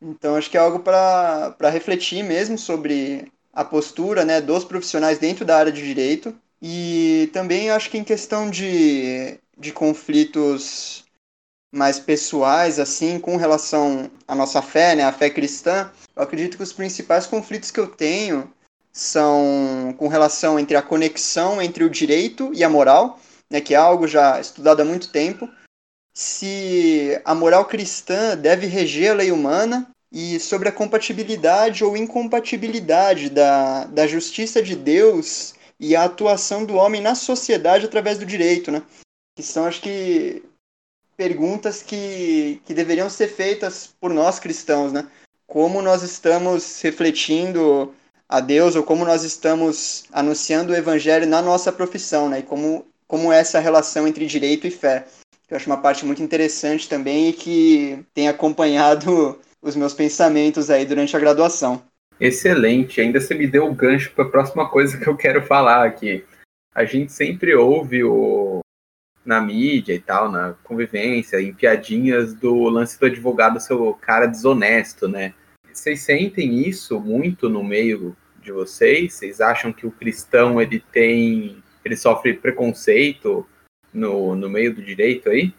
Então, 0.00 0.36
acho 0.36 0.50
que 0.50 0.56
é 0.56 0.60
algo 0.60 0.80
para 0.80 1.70
refletir 1.70 2.22
mesmo 2.22 2.58
sobre 2.58 3.30
a 3.52 3.64
postura 3.64 4.24
né, 4.24 4.40
dos 4.40 4.64
profissionais 4.64 5.18
dentro 5.18 5.44
da 5.44 5.56
área 5.56 5.72
de 5.72 5.82
direito. 5.82 6.34
E 6.60 7.30
também 7.32 7.70
acho 7.70 7.90
que 7.90 7.98
em 7.98 8.04
questão 8.04 8.50
de, 8.50 9.38
de 9.56 9.72
conflitos 9.72 11.03
mais 11.74 11.98
pessoais, 11.98 12.78
assim, 12.78 13.18
com 13.18 13.36
relação 13.36 14.10
à 14.26 14.34
nossa 14.34 14.62
fé, 14.62 14.94
né, 14.94 15.04
a 15.04 15.12
fé 15.12 15.28
cristã, 15.28 15.90
eu 16.14 16.22
acredito 16.22 16.56
que 16.56 16.62
os 16.62 16.72
principais 16.72 17.26
conflitos 17.26 17.70
que 17.70 17.80
eu 17.80 17.88
tenho 17.88 18.50
são 18.92 19.94
com 19.98 20.06
relação 20.06 20.58
entre 20.58 20.76
a 20.76 20.82
conexão 20.82 21.60
entre 21.60 21.82
o 21.82 21.90
direito 21.90 22.52
e 22.54 22.62
a 22.62 22.68
moral, 22.68 23.18
né, 23.50 23.60
que 23.60 23.74
é 23.74 23.76
algo 23.76 24.06
já 24.06 24.40
estudado 24.40 24.80
há 24.80 24.84
muito 24.84 25.10
tempo, 25.10 25.48
se 26.16 27.20
a 27.24 27.34
moral 27.34 27.64
cristã 27.64 28.36
deve 28.36 28.66
reger 28.66 29.10
a 29.10 29.14
lei 29.14 29.32
humana 29.32 29.90
e 30.12 30.38
sobre 30.38 30.68
a 30.68 30.72
compatibilidade 30.72 31.82
ou 31.82 31.96
incompatibilidade 31.96 33.28
da, 33.28 33.84
da 33.86 34.06
justiça 34.06 34.62
de 34.62 34.76
Deus 34.76 35.54
e 35.78 35.96
a 35.96 36.04
atuação 36.04 36.64
do 36.64 36.76
homem 36.76 37.00
na 37.00 37.16
sociedade 37.16 37.86
através 37.86 38.16
do 38.16 38.24
direito, 38.24 38.70
né? 38.70 38.82
Que 39.36 39.42
são, 39.42 39.64
acho 39.64 39.80
que, 39.80 40.44
perguntas 41.16 41.82
que, 41.82 42.60
que 42.64 42.74
deveriam 42.74 43.08
ser 43.08 43.28
feitas 43.28 43.94
por 44.00 44.12
nós 44.12 44.38
cristãos, 44.38 44.92
né? 44.92 45.06
Como 45.46 45.82
nós 45.82 46.02
estamos 46.02 46.80
refletindo 46.80 47.94
a 48.28 48.40
Deus 48.40 48.74
ou 48.74 48.82
como 48.82 49.04
nós 49.04 49.22
estamos 49.22 50.04
anunciando 50.12 50.72
o 50.72 50.76
evangelho 50.76 51.26
na 51.26 51.42
nossa 51.42 51.70
profissão, 51.70 52.28
né? 52.28 52.40
E 52.40 52.42
como, 52.42 52.86
como 53.06 53.32
é 53.32 53.38
essa 53.38 53.60
relação 53.60 54.08
entre 54.08 54.26
direito 54.26 54.66
e 54.66 54.70
fé. 54.70 55.06
Eu 55.48 55.56
acho 55.56 55.66
uma 55.66 55.80
parte 55.80 56.04
muito 56.04 56.22
interessante 56.22 56.88
também 56.88 57.28
e 57.28 57.32
que 57.32 58.04
tem 58.14 58.28
acompanhado 58.28 59.38
os 59.62 59.76
meus 59.76 59.92
pensamentos 59.92 60.70
aí 60.70 60.84
durante 60.84 61.16
a 61.16 61.20
graduação. 61.20 61.82
Excelente, 62.18 63.00
ainda 63.00 63.20
você 63.20 63.34
me 63.34 63.46
deu 63.46 63.66
o 63.66 63.74
gancho 63.74 64.12
para 64.12 64.24
a 64.24 64.28
próxima 64.28 64.68
coisa 64.68 64.98
que 64.98 65.06
eu 65.06 65.16
quero 65.16 65.42
falar 65.42 65.84
aqui. 65.84 66.24
A 66.74 66.84
gente 66.84 67.12
sempre 67.12 67.54
ouve 67.54 68.02
o, 68.02 68.63
na 69.24 69.40
mídia 69.40 69.94
e 69.94 70.00
tal, 70.00 70.30
na 70.30 70.54
convivência, 70.62 71.40
em 71.40 71.52
piadinhas 71.52 72.34
do 72.34 72.68
lance 72.68 72.98
do 72.98 73.06
advogado 73.06 73.60
ser 73.60 73.74
o 73.74 73.94
cara 73.94 74.26
desonesto, 74.26 75.08
né? 75.08 75.32
Vocês 75.72 76.02
sentem 76.02 76.60
isso 76.60 77.00
muito 77.00 77.48
no 77.48 77.64
meio 77.64 78.16
de 78.40 78.52
vocês? 78.52 79.14
Vocês 79.14 79.40
acham 79.40 79.72
que 79.72 79.86
o 79.86 79.90
cristão 79.90 80.60
ele 80.60 80.78
tem, 80.92 81.62
ele 81.84 81.96
sofre 81.96 82.34
preconceito 82.34 83.46
no, 83.92 84.36
no 84.36 84.48
meio 84.48 84.74
do 84.74 84.82
direito 84.82 85.30
aí? 85.30 85.52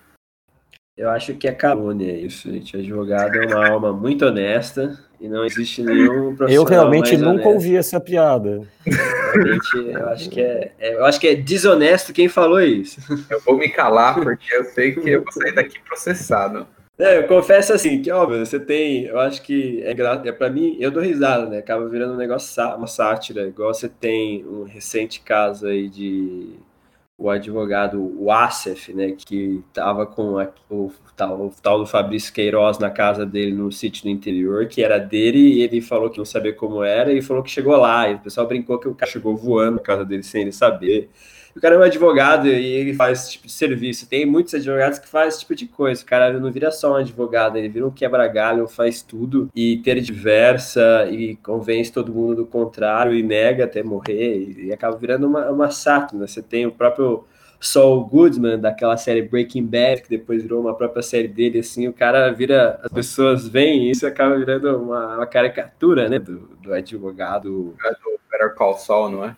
Eu 0.95 1.09
acho 1.09 1.35
que 1.35 1.47
é 1.47 1.51
calúnia 1.51 2.17
isso, 2.17 2.49
gente. 2.49 2.77
Advogado 2.77 3.35
é 3.35 3.45
uma 3.45 3.67
alma 3.67 3.91
muito 3.91 4.25
honesta 4.25 4.97
e 5.19 5.27
não 5.27 5.45
existe 5.45 5.81
nenhum 5.81 6.35
profissional 6.35 6.49
Eu 6.49 6.63
realmente 6.63 7.17
nunca 7.17 7.29
honesto. 7.29 7.49
ouvi 7.49 7.75
essa 7.75 7.99
piada. 7.99 8.61
Realmente, 8.85 9.77
eu 9.91 10.09
acho 10.09 10.29
que 10.29 10.41
é, 10.41 10.71
é, 10.79 10.95
eu 10.95 11.05
acho 11.05 11.19
que 11.19 11.27
é 11.27 11.35
desonesto 11.35 12.13
quem 12.13 12.27
falou 12.27 12.61
isso. 12.61 12.99
Eu 13.29 13.39
vou 13.41 13.57
me 13.57 13.69
calar 13.69 14.15
porque 14.15 14.53
eu 14.53 14.65
sei 14.65 14.93
que 14.93 15.09
eu 15.09 15.23
vou 15.23 15.31
sair 15.31 15.53
daqui 15.53 15.79
processado. 15.87 16.67
É, 16.97 17.17
eu 17.17 17.27
confesso 17.27 17.73
assim, 17.73 18.01
que 18.01 18.09
óbvio, 18.09 18.45
você 18.45 18.57
tem, 18.57 19.03
eu 19.05 19.19
acho 19.19 19.41
que 19.41 19.81
é, 19.83 19.91
é 19.91 20.31
para 20.31 20.49
mim, 20.49 20.77
eu 20.79 20.89
dou 20.89 21.03
risada, 21.03 21.45
né? 21.45 21.57
Acaba 21.57 21.89
virando 21.89 22.13
um 22.13 22.17
negócio, 22.17 22.63
uma 22.75 22.87
sátira, 22.87 23.47
igual 23.47 23.73
você 23.73 23.89
tem 23.89 24.45
um 24.45 24.63
recente 24.63 25.19
caso 25.19 25.67
aí 25.67 25.89
de 25.89 26.55
o 27.17 27.29
advogado 27.29 28.13
o 28.19 28.29
Asef, 28.29 28.93
né, 28.93 29.11
que 29.13 29.63
estava 29.69 30.05
com 30.05 30.37
a, 30.37 30.49
o, 30.69 30.91
tal, 31.15 31.47
o 31.47 31.51
tal 31.61 31.79
do 31.79 31.85
Fabrício 31.85 32.33
Queiroz 32.33 32.77
na 32.77 32.89
casa 32.89 33.25
dele 33.25 33.53
no 33.53 33.71
sítio 33.71 34.03
do 34.03 34.09
interior, 34.09 34.67
que 34.67 34.83
era 34.83 34.99
dele, 34.99 35.39
e 35.39 35.61
ele 35.61 35.79
falou 35.81 36.09
que 36.09 36.17
não 36.17 36.25
sabia 36.25 36.53
como 36.53 36.83
era, 36.83 37.13
e 37.13 37.21
falou 37.21 37.41
que 37.41 37.49
chegou 37.49 37.75
lá, 37.77 38.09
e 38.09 38.15
o 38.15 38.19
pessoal 38.19 38.47
brincou 38.47 38.77
que 38.79 38.87
o 38.87 38.95
cara 38.95 39.09
chegou 39.09 39.35
voando 39.35 39.77
na 39.77 39.81
casa 39.81 40.03
dele 40.03 40.23
sem 40.23 40.41
ele 40.41 40.51
saber. 40.51 41.09
O 41.55 41.61
cara 41.61 41.75
é 41.75 41.77
um 41.77 41.83
advogado 41.83 42.47
e 42.47 42.51
ele 42.51 42.93
faz 42.93 43.19
esse 43.19 43.31
tipo 43.31 43.47
de 43.47 43.53
serviço. 43.53 44.09
Tem 44.09 44.25
muitos 44.25 44.53
advogados 44.53 44.99
que 44.99 45.07
fazem 45.07 45.29
esse 45.29 45.39
tipo 45.39 45.55
de 45.55 45.65
coisa. 45.65 46.03
O 46.03 46.05
cara 46.05 46.37
não 46.37 46.51
vira 46.51 46.69
só 46.69 46.91
um 46.91 46.95
advogado, 46.95 47.57
ele 47.57 47.69
vira 47.69 47.87
um 47.87 47.91
quebra-galho, 47.91 48.67
faz 48.67 49.01
tudo 49.01 49.49
e 49.55 49.77
ter 49.77 50.01
diversa 50.01 51.07
e 51.09 51.37
convence 51.37 51.93
todo 51.93 52.13
mundo 52.13 52.35
do 52.35 52.45
contrário 52.45 53.15
e 53.15 53.23
nega 53.23 53.63
até 53.63 53.81
morrer 53.81 54.53
e 54.57 54.73
acaba 54.73 54.97
virando 54.97 55.27
uma, 55.27 55.49
uma 55.49 55.71
sátira. 55.71 56.27
Você 56.27 56.41
tem 56.41 56.65
o 56.65 56.73
próprio 56.73 57.23
Saul 57.61 58.03
Goodman, 58.03 58.59
daquela 58.59 58.97
série 58.97 59.21
Breaking 59.21 59.65
Bad, 59.65 60.01
que 60.01 60.09
depois 60.09 60.43
virou 60.43 60.59
uma 60.59 60.75
própria 60.75 61.01
série 61.01 61.29
dele, 61.29 61.59
assim, 61.59 61.87
o 61.87 61.93
cara 61.93 62.29
vira, 62.31 62.79
as 62.83 62.91
pessoas 62.91 63.47
veem 63.47 63.89
isso 63.89 64.05
e 64.05 64.07
acaba 64.07 64.37
virando 64.37 64.77
uma, 64.77 65.15
uma 65.15 65.25
caricatura, 65.25 66.09
né, 66.09 66.19
do, 66.19 66.49
do 66.61 66.73
advogado. 66.73 67.75
É 67.83 67.91
do 67.91 68.19
Better 68.29 68.53
Call 68.55 68.77
Saul, 68.77 69.09
não 69.09 69.23
é? 69.23 69.37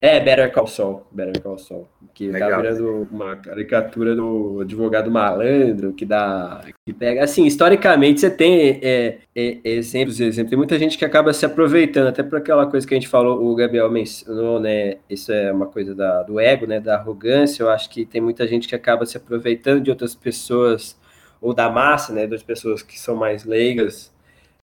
É, 0.00 0.20
Better 0.20 0.52
Call 0.52 0.68
Saul, 0.68 1.04
Better 1.10 1.42
Call 1.42 1.58
Saul, 1.58 1.88
que 2.14 2.30
Legal. 2.30 2.50
tá 2.50 2.56
virando 2.58 3.08
uma 3.10 3.34
caricatura 3.34 4.14
do 4.14 4.60
advogado 4.60 5.10
malandro, 5.10 5.92
que 5.92 6.06
dá, 6.06 6.64
que 6.86 6.92
pega, 6.92 7.24
assim, 7.24 7.44
historicamente 7.44 8.20
você 8.20 8.30
tem 8.30 8.78
é, 8.80 9.18
é, 9.34 9.58
exemplos, 9.64 10.20
exemplos, 10.20 10.50
tem 10.50 10.56
muita 10.56 10.78
gente 10.78 10.96
que 10.96 11.04
acaba 11.04 11.32
se 11.32 11.44
aproveitando, 11.44 12.06
até 12.06 12.22
por 12.22 12.38
aquela 12.38 12.64
coisa 12.66 12.86
que 12.86 12.94
a 12.94 12.96
gente 12.96 13.08
falou, 13.08 13.44
o 13.44 13.56
Gabriel 13.56 13.90
mencionou, 13.90 14.60
né, 14.60 14.98
isso 15.10 15.32
é 15.32 15.50
uma 15.50 15.66
coisa 15.66 15.96
da, 15.96 16.22
do 16.22 16.38
ego, 16.38 16.64
né, 16.64 16.78
da 16.78 16.94
arrogância, 16.94 17.64
eu 17.64 17.68
acho 17.68 17.90
que 17.90 18.06
tem 18.06 18.20
muita 18.20 18.46
gente 18.46 18.68
que 18.68 18.76
acaba 18.76 19.04
se 19.04 19.16
aproveitando 19.16 19.80
de 19.80 19.90
outras 19.90 20.14
pessoas, 20.14 20.96
ou 21.40 21.52
da 21.52 21.68
massa, 21.68 22.12
né, 22.12 22.24
das 22.24 22.44
pessoas 22.44 22.82
que 22.82 23.00
são 23.00 23.16
mais 23.16 23.44
leigas, 23.44 24.12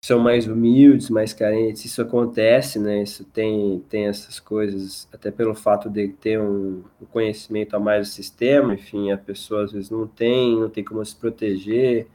são 0.04 0.18
mais 0.20 0.46
humildes, 0.46 1.10
mais 1.10 1.32
carentes, 1.32 1.84
isso 1.84 2.00
acontece, 2.00 2.78
né? 2.78 3.02
Isso 3.02 3.24
tem, 3.24 3.80
tem 3.88 4.06
essas 4.06 4.38
coisas, 4.40 5.08
até 5.12 5.30
pelo 5.30 5.54
fato 5.54 5.90
de 5.90 6.08
ter 6.08 6.40
um, 6.40 6.84
um 7.00 7.06
conhecimento 7.06 7.74
a 7.74 7.80
mais 7.80 8.08
do 8.08 8.12
sistema, 8.12 8.74
enfim, 8.74 9.10
a 9.10 9.18
pessoa 9.18 9.64
às 9.64 9.72
vezes 9.72 9.90
não 9.90 10.06
tem, 10.06 10.58
não 10.58 10.70
tem 10.70 10.84
como 10.84 11.04
se 11.04 11.16
proteger, 11.16 12.06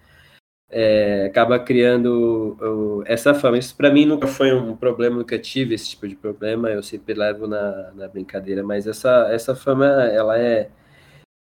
é, 0.70 1.26
acaba 1.28 1.60
criando 1.60 3.04
essa 3.06 3.34
fama. 3.34 3.58
Isso 3.58 3.76
para 3.76 3.92
mim 3.92 4.06
nunca 4.06 4.28
foi 4.28 4.54
um 4.54 4.76
problema, 4.76 5.18
nunca 5.18 5.38
tive 5.40 5.76
esse 5.76 5.90
tipo 5.92 6.08
de 6.08 6.16
problema, 6.16 6.70
eu 6.72 6.84
sempre 6.84 7.14
levo 7.14 7.48
na, 7.48 7.92
na 7.94 8.08
brincadeira, 8.08 8.64
mas 8.64 8.88
essa, 8.88 9.30
essa 9.32 9.56
fama, 9.56 9.86
ela 9.86 10.38
é 10.40 10.70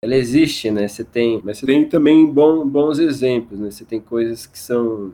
ela 0.01 0.15
existe, 0.15 0.71
né? 0.71 0.87
Você 0.87 1.03
tem, 1.03 1.41
mas 1.43 1.57
você 1.57 1.65
tem 1.65 1.87
também 1.89 2.25
bom, 2.31 2.67
bons 2.67 2.99
exemplos, 2.99 3.59
né? 3.59 3.69
Você 3.71 3.83
tem 3.85 3.99
coisas 3.99 4.45
que 4.47 4.57
são 4.57 5.13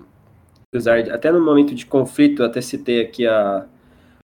apesar 0.75 1.01
de, 1.01 1.09
até 1.09 1.31
no 1.31 1.39
momento 1.39 1.73
de 1.73 1.85
conflito, 1.85 2.43
até 2.43 2.59
citei 2.59 3.01
aqui 3.01 3.25
a, 3.25 3.65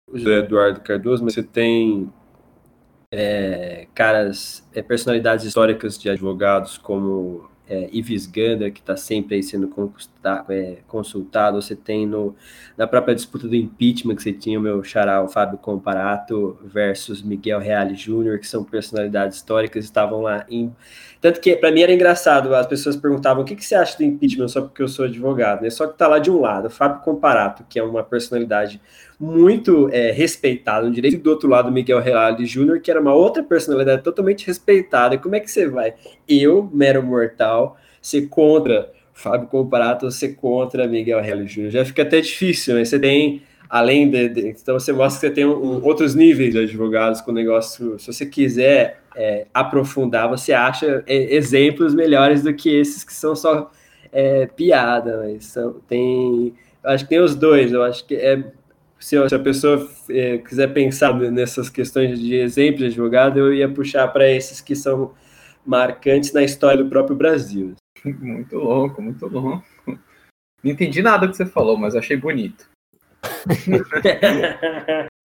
o 0.09 0.17
José 0.17 0.39
Eduardo 0.39 0.79
Cardoso, 0.79 1.21
mas 1.21 1.33
você 1.33 1.43
tem 1.43 2.09
é, 3.11 3.87
caras, 3.93 4.65
é, 4.73 4.81
personalidades 4.81 5.43
históricas 5.43 5.97
de 5.97 6.09
advogados 6.09 6.77
como 6.77 7.48
é, 7.69 7.87
Ives 7.91 8.25
Ganda, 8.25 8.71
que 8.71 8.79
está 8.79 8.97
sempre 8.97 9.35
aí 9.35 9.43
sendo 9.43 9.71
é, 10.49 10.77
consultado, 10.87 11.61
você 11.61 11.75
tem 11.75 12.07
no, 12.07 12.35
na 12.75 12.87
própria 12.87 13.13
disputa 13.13 13.47
do 13.47 13.55
impeachment, 13.55 14.15
que 14.15 14.23
você 14.23 14.33
tinha 14.33 14.59
o 14.59 14.61
meu 14.61 14.83
xará, 14.83 15.21
o 15.23 15.29
Fábio 15.29 15.59
Comparato, 15.59 16.57
versus 16.63 17.21
Miguel 17.21 17.59
Reale 17.59 17.95
Júnior, 17.95 18.39
que 18.39 18.47
são 18.47 18.63
personalidades 18.63 19.37
históricas, 19.37 19.85
estavam 19.85 20.21
lá 20.21 20.45
em... 20.49 20.75
Tanto 21.21 21.39
que, 21.39 21.55
para 21.55 21.71
mim, 21.71 21.81
era 21.81 21.93
engraçado, 21.93 22.55
as 22.55 22.65
pessoas 22.65 22.95
perguntavam, 22.95 23.43
o 23.43 23.45
que, 23.45 23.55
que 23.55 23.65
você 23.65 23.75
acha 23.75 23.97
do 23.97 24.03
impeachment, 24.03 24.47
só 24.47 24.61
porque 24.61 24.81
eu 24.81 24.87
sou 24.87 25.05
advogado, 25.05 25.61
né? 25.61 25.69
Só 25.69 25.85
que 25.85 25.93
está 25.93 26.07
lá 26.07 26.17
de 26.17 26.31
um 26.31 26.39
lado, 26.39 26.67
o 26.67 26.69
Fábio 26.71 27.01
Comparato, 27.01 27.63
que 27.69 27.77
é 27.77 27.83
uma 27.83 28.03
personalidade 28.03 28.81
muito 29.19 29.89
é, 29.91 30.11
respeitada 30.11 30.87
no 30.87 30.93
direito, 30.93 31.15
e 31.15 31.19
do 31.19 31.29
outro 31.29 31.49
lado, 31.49 31.71
Miguel 31.71 31.99
Reale 31.99 32.45
Júnior, 32.45 32.79
que 32.79 32.89
era 32.89 33.01
uma 33.01 33.13
outra 33.13 33.43
personalidade 33.43 34.01
totalmente 34.01 34.47
respeitada. 34.47 35.17
Como 35.17 35.35
é 35.35 35.39
que 35.39 35.51
você 35.51 35.67
vai? 35.67 35.93
Eu, 36.27 36.69
mero 36.71 37.03
mortal, 37.03 37.77
ser 38.01 38.27
contra 38.27 38.89
Fábio 39.13 39.47
Comparato, 39.47 40.09
ser 40.09 40.35
contra 40.35 40.87
Miguel 40.87 41.21
Reale 41.21 41.45
Júnior? 41.47 41.71
Já 41.71 41.83
fica 41.83 42.03
até 42.03 42.21
difícil, 42.21 42.75
né? 42.75 42.85
Você 42.85 42.97
tem 42.97 43.41
além 43.69 44.09
de, 44.09 44.29
de, 44.29 44.47
então 44.47 44.79
você 44.79 44.91
mostra 44.91 45.19
que 45.19 45.27
você 45.27 45.33
tem 45.33 45.45
um, 45.45 45.83
outros 45.85 46.15
níveis 46.15 46.53
de 46.53 46.59
advogados 46.59 47.19
com 47.19 47.31
o 47.31 47.33
negócio. 47.33 47.99
Se 47.99 48.11
você 48.11 48.25
quiser 48.25 49.01
é, 49.15 49.45
aprofundar, 49.53 50.29
você 50.29 50.53
acha 50.53 51.03
é, 51.05 51.35
exemplos 51.35 51.93
melhores 51.93 52.41
do 52.41 52.53
que 52.53 52.73
esses 52.73 53.03
que 53.03 53.13
são 53.13 53.35
só 53.35 53.69
é, 54.11 54.47
piada, 54.47 55.23
mas 55.23 55.45
são, 55.45 55.73
tem, 55.87 56.53
acho 56.83 57.03
que 57.03 57.09
tem 57.09 57.19
os 57.19 57.35
dois. 57.35 57.71
Eu 57.71 57.83
acho 57.83 58.05
que 58.05 58.15
é 58.15 58.43
se, 58.99 59.17
a 59.17 59.39
pessoa 59.39 59.89
é, 60.09 60.37
quiser 60.39 60.73
pensar 60.73 61.13
nessas 61.13 61.69
questões 61.69 62.19
de 62.19 62.35
exemplo 62.35 62.79
de 62.79 62.87
advogado, 62.87 63.39
eu 63.39 63.53
ia 63.53 63.69
puxar 63.69 64.07
para 64.09 64.29
esses 64.29 64.59
que 64.59 64.75
são 64.75 65.13
marcantes 65.65 66.33
na 66.33 66.43
história 66.43 66.83
do 66.83 66.89
próprio 66.89 67.15
Brasil. 67.15 67.75
Muito 68.03 68.57
louco, 68.57 69.01
muito 69.01 69.27
louco. 69.27 69.63
Não 69.85 70.71
entendi 70.71 71.01
nada 71.01 71.27
que 71.27 71.35
você 71.35 71.45
falou, 71.45 71.77
mas 71.77 71.95
achei 71.95 72.15
bonito. 72.15 72.69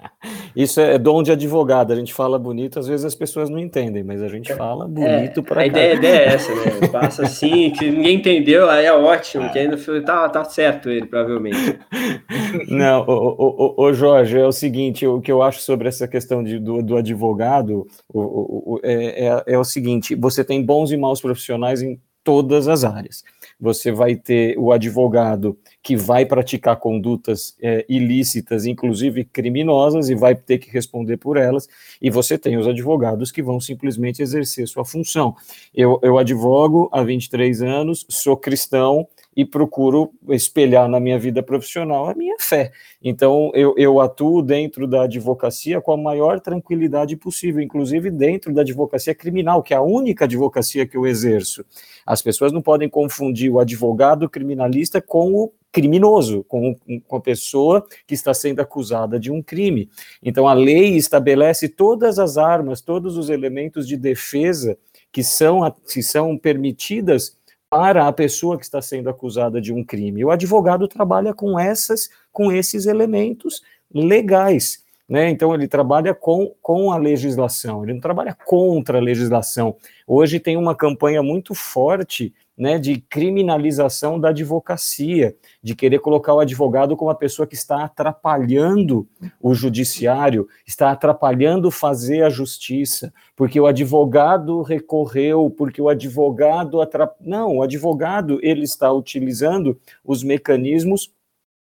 Isso 0.55 0.81
é 0.81 0.99
dom 0.99 1.23
de 1.23 1.33
advogado. 1.33 1.93
A 1.93 1.97
gente 1.97 2.15
fala 2.15 2.39
bonito, 2.39 2.79
às 2.79 2.87
vezes 2.87 3.05
as 3.05 3.15
pessoas 3.15 3.51
não 3.51 3.59
entendem, 3.59 4.03
mas 4.03 4.23
a 4.23 4.29
gente 4.29 4.55
fala 4.55 4.87
bonito 4.87 5.41
é, 5.41 5.43
para 5.43 5.61
A 5.63 5.67
ideia, 5.67 5.93
a 5.93 5.97
ideia, 5.97 6.19
é 6.19 6.35
essa, 6.35 6.55
né? 6.55 6.89
Passa 6.93 7.23
assim, 7.25 7.71
que 7.71 7.91
ninguém 7.91 8.17
entendeu, 8.17 8.69
aí 8.71 8.87
é 8.87 8.93
ótimo, 8.93 9.51
que 9.51 9.59
ainda 9.59 9.77
tá, 10.03 10.29
tá 10.29 10.45
certo 10.45 10.89
ele, 10.89 11.07
provavelmente. 11.07 11.79
Não, 12.69 13.03
o, 13.03 13.13
o, 13.13 13.75
o, 13.77 13.85
o, 13.85 13.93
Jorge, 13.93 14.39
é 14.39 14.47
o 14.47 14.53
seguinte, 14.53 15.07
o 15.07 15.21
que 15.21 15.33
eu 15.33 15.43
acho 15.43 15.61
sobre 15.61 15.89
essa 15.89 16.07
questão 16.07 16.43
de, 16.43 16.59
do, 16.59 16.83
do 16.83 16.97
advogado 16.97 17.87
o, 18.13 18.81
é, 18.83 19.27
é, 19.27 19.43
é 19.55 19.59
o 19.59 19.65
seguinte: 19.65 20.15
você 20.15 20.45
tem 20.45 20.65
bons 20.65 20.93
e 20.93 20.97
maus 20.97 21.21
profissionais 21.21 21.83
em 21.83 22.01
todas 22.25 22.69
as 22.69 22.85
áreas. 22.85 23.23
Você 23.61 23.93
vai 23.93 24.17
ter 24.17 24.59
o 24.59 24.73
advogado 24.73 25.59
que 25.83 25.97
vai 25.97 26.27
praticar 26.27 26.77
condutas 26.77 27.57
é, 27.63 27.85
ilícitas, 27.89 28.67
inclusive 28.67 29.25
criminosas, 29.25 30.09
e 30.09 30.15
vai 30.15 30.35
ter 30.35 30.59
que 30.59 30.71
responder 30.71 31.17
por 31.17 31.37
elas, 31.37 31.69
e 32.01 32.11
você 32.11 32.37
tem 32.37 32.57
os 32.57 32.67
advogados 32.67 33.31
que 33.31 33.43
vão 33.43 33.61
simplesmente 33.61 34.23
exercer 34.23 34.67
sua 34.67 34.85
função. 34.85 35.35
Eu, 35.75 35.99
eu 36.03 36.19
advogo 36.19 36.89
há 36.93 37.03
23 37.03 37.63
anos, 37.63 38.07
sou 38.09 38.37
cristão, 38.37 39.07
e 39.37 39.45
procuro 39.45 40.13
espelhar 40.29 40.89
na 40.89 41.01
minha 41.01 41.19
vida 41.19 41.43
profissional 41.43 42.09
a 42.09 42.15
minha 42.15 42.37
fé. 42.39 42.73
Então, 43.03 43.51
eu, 43.55 43.75
eu 43.77 44.01
atuo 44.01 44.43
dentro 44.43 44.87
da 44.87 45.03
advocacia 45.03 45.81
com 45.81 45.93
a 45.93 45.97
maior 45.97 46.41
tranquilidade 46.41 47.17
possível, 47.17 47.63
inclusive 47.63 48.11
dentro 48.11 48.53
da 48.53 48.63
advocacia 48.63 49.15
criminal, 49.15 49.63
que 49.63 49.75
é 49.75 49.77
a 49.77 49.83
única 49.83 50.25
advocacia 50.25 50.87
que 50.87 50.97
eu 50.97 51.07
exerço. 51.07 51.65
As 52.07 52.23
pessoas 52.23 52.53
não 52.53 52.63
podem 52.63 52.89
confundir 52.89 53.51
o 53.51 53.59
advogado 53.59 54.29
criminalista 54.29 55.01
com 55.01 55.35
o 55.35 55.53
criminoso, 55.73 56.45
com, 56.45 56.77
com 57.05 57.17
a 57.17 57.21
pessoa 57.21 57.85
que 58.07 58.15
está 58.15 58.33
sendo 58.33 58.61
acusada 58.61 59.19
de 59.19 59.33
um 59.33 59.43
crime. 59.43 59.91
Então, 60.23 60.47
a 60.47 60.53
lei 60.53 60.97
estabelece 60.97 61.69
todas 61.69 62.21
as 62.21 62.39
armas, 62.39 62.81
todos 62.81 63.17
os 63.17 63.29
elementos 63.29 63.89
de 63.89 63.97
defesa 63.97 64.79
que 65.11 65.25
são, 65.25 65.69
que 65.93 66.01
são 66.01 66.39
permitidas 66.39 67.37
para 67.75 68.07
a 68.07 68.13
pessoa 68.13 68.57
que 68.57 68.65
está 68.65 68.81
sendo 68.81 69.11
acusada 69.11 69.61
de 69.61 69.73
um 69.73 69.83
crime. 69.83 70.25
O 70.25 70.31
advogado 70.31 70.87
trabalha 70.87 71.35
com 71.35 71.59
essas, 71.59 72.09
com 72.31 72.53
esses 72.53 72.87
elementos 72.87 73.65
legais. 73.93 74.85
Né? 75.09 75.29
Então 75.29 75.53
ele 75.53 75.67
trabalha 75.67 76.15
com, 76.15 76.55
com 76.63 76.93
a 76.93 76.97
legislação, 76.97 77.83
ele 77.83 77.95
não 77.95 78.01
trabalha 78.01 78.33
contra 78.47 78.99
a 78.99 79.01
legislação. 79.01 79.75
Hoje 80.07 80.39
tem 80.39 80.57
uma 80.57 80.77
campanha 80.77 81.21
muito 81.21 81.53
forte 81.53 82.33
né, 82.57 82.79
de 82.79 82.99
criminalização 82.99 84.19
da 84.19 84.29
advocacia, 84.29 85.35
de 85.63 85.75
querer 85.75 85.99
colocar 85.99 86.35
o 86.35 86.41
advogado 86.41 86.97
como 86.97 87.09
uma 87.09 87.17
pessoa 87.17 87.47
que 87.47 87.55
está 87.55 87.85
atrapalhando 87.85 89.09
o 89.41 89.55
judiciário, 89.55 90.49
está 90.67 90.91
atrapalhando 90.91 91.71
fazer 91.71 92.23
a 92.23 92.31
justiça, 92.31 93.13
porque 93.37 93.61
o 93.61 93.67
advogado 93.67 94.63
recorreu, 94.63 95.51
porque 95.51 95.81
o 95.81 95.89
advogado 95.89 96.81
atrap... 96.81 97.15
não, 97.21 97.59
o 97.59 97.63
advogado 97.63 98.39
ele 98.43 98.63
está 98.63 98.93
utilizando 98.93 99.79
os 100.05 100.23
mecanismos 100.23 101.14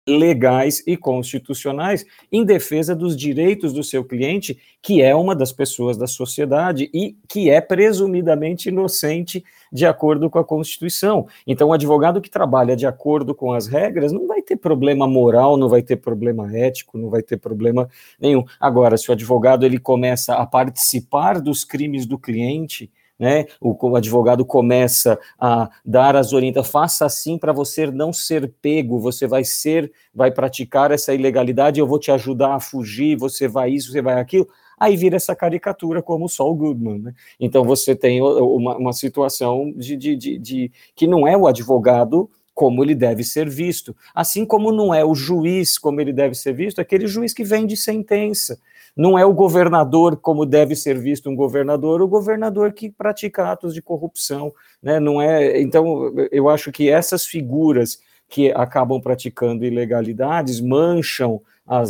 legais 0.08 0.84
e 0.86 0.96
constitucionais 0.96 2.06
em 2.32 2.46
defesa 2.46 2.96
dos 2.96 3.16
direitos 3.16 3.74
do 3.74 3.84
seu 3.84 4.04
cliente, 4.04 4.58
que 4.82 5.02
é 5.02 5.16
uma 5.16 5.36
das 5.36 5.52
pessoas 5.52 5.98
da 5.98 6.06
sociedade 6.06 6.90
e 6.94 7.18
que 7.28 7.50
é 7.50 7.60
presumidamente 7.60 8.70
inocente 8.70 9.44
de 9.72 9.86
acordo 9.86 10.30
com 10.30 10.38
a 10.38 10.44
Constituição. 10.44 11.28
Então, 11.48 11.70
o 11.70 11.74
advogado 11.74 12.22
que 12.22 12.30
trabalha 12.30 12.76
de 12.76 12.86
acordo 12.86 13.34
com 13.34 13.52
as 13.52 13.66
regras 13.66 14.12
não 14.12 14.28
vai 14.28 14.44
ter 14.44 14.58
problema 14.58 15.08
moral, 15.08 15.58
não 15.58 15.68
vai 15.68 15.82
ter 15.82 15.96
problema 15.96 16.56
ético, 16.56 16.98
não 16.98 17.10
vai 17.10 17.24
ter 17.24 17.38
problema 17.38 17.90
nenhum. 18.20 18.44
Agora, 18.60 18.98
se 18.98 19.10
o 19.10 19.14
advogado 19.14 19.66
ele 19.66 19.80
começa 19.80 20.36
a 20.36 20.46
participar 20.46 21.42
dos 21.42 21.64
crimes 21.64 22.06
do 22.06 22.20
cliente, 22.20 22.92
né? 23.20 23.46
O, 23.62 23.96
advogado 23.96 24.46
começa 24.46 25.18
a 25.40 25.70
dar 25.86 26.16
as 26.16 26.34
orientações, 26.34 26.72
faça 26.72 27.06
assim 27.06 27.38
para 27.38 27.54
você 27.54 27.88
não 27.88 28.12
ser 28.12 28.52
pego, 28.62 29.00
você 29.00 29.26
vai 29.28 29.44
ser, 29.44 29.92
vai 30.14 30.32
praticar 30.32 30.92
essa 30.92 31.14
ilegalidade, 31.14 31.80
eu 31.80 31.88
vou 31.88 32.00
te 32.00 32.12
ajudar 32.12 32.56
a 32.56 32.60
fugir, 32.60 33.16
você 33.16 33.48
vai 33.48 33.72
isso, 33.72 33.92
você 33.92 34.02
vai 34.02 34.20
aquilo. 34.20 34.48
Aí 34.78 34.98
vira 34.98 35.16
essa 35.16 35.36
caricatura 35.36 36.02
como 36.02 36.26
o 36.26 36.30
Saul 36.30 36.56
Goodman, 36.56 37.00
né? 37.00 37.14
Então 37.40 37.64
você 37.64 37.96
tem 37.96 38.22
uma, 38.22 38.76
uma 38.78 38.94
situação 38.94 39.72
de, 39.76 39.96
de, 39.96 40.16
de, 40.18 40.38
de 40.38 40.72
que 40.94 41.08
não 41.08 41.26
é 41.26 41.38
o 41.38 41.48
advogado 41.48 42.30
como 42.54 42.82
ele 42.82 42.96
deve 42.96 43.22
ser 43.24 43.50
visto, 43.50 43.94
assim 44.14 44.46
como 44.46 44.72
não 44.72 44.94
é 44.94 45.04
o 45.04 45.14
juiz 45.14 45.78
como 45.78 46.00
ele 46.00 46.14
deve 46.14 46.36
ser 46.36 46.54
visto, 46.54 46.80
aquele 46.80 47.06
juiz 47.06 47.34
que 47.34 47.44
vem 47.44 47.68
de 47.68 47.76
sentença, 47.76 48.58
não 48.96 49.20
é 49.20 49.26
o 49.26 49.34
governador 49.34 50.16
como 50.16 50.46
deve 50.46 50.76
ser 50.76 50.98
visto 50.98 51.30
um 51.30 51.36
governador, 51.36 52.02
o 52.02 52.08
governador 52.08 52.72
que 52.72 52.90
pratica 52.90 53.52
atos 53.52 53.74
de 53.74 53.82
corrupção, 53.82 54.54
né? 54.82 55.00
Não 55.00 55.22
é. 55.22 55.60
Então, 55.62 56.14
eu 56.32 56.48
acho 56.48 56.72
que 56.72 56.90
essas 56.90 57.26
figuras 57.26 58.00
que 58.30 58.52
acabam 58.52 59.02
praticando 59.02 59.66
ilegalidades 59.66 60.62
mancham 60.62 61.42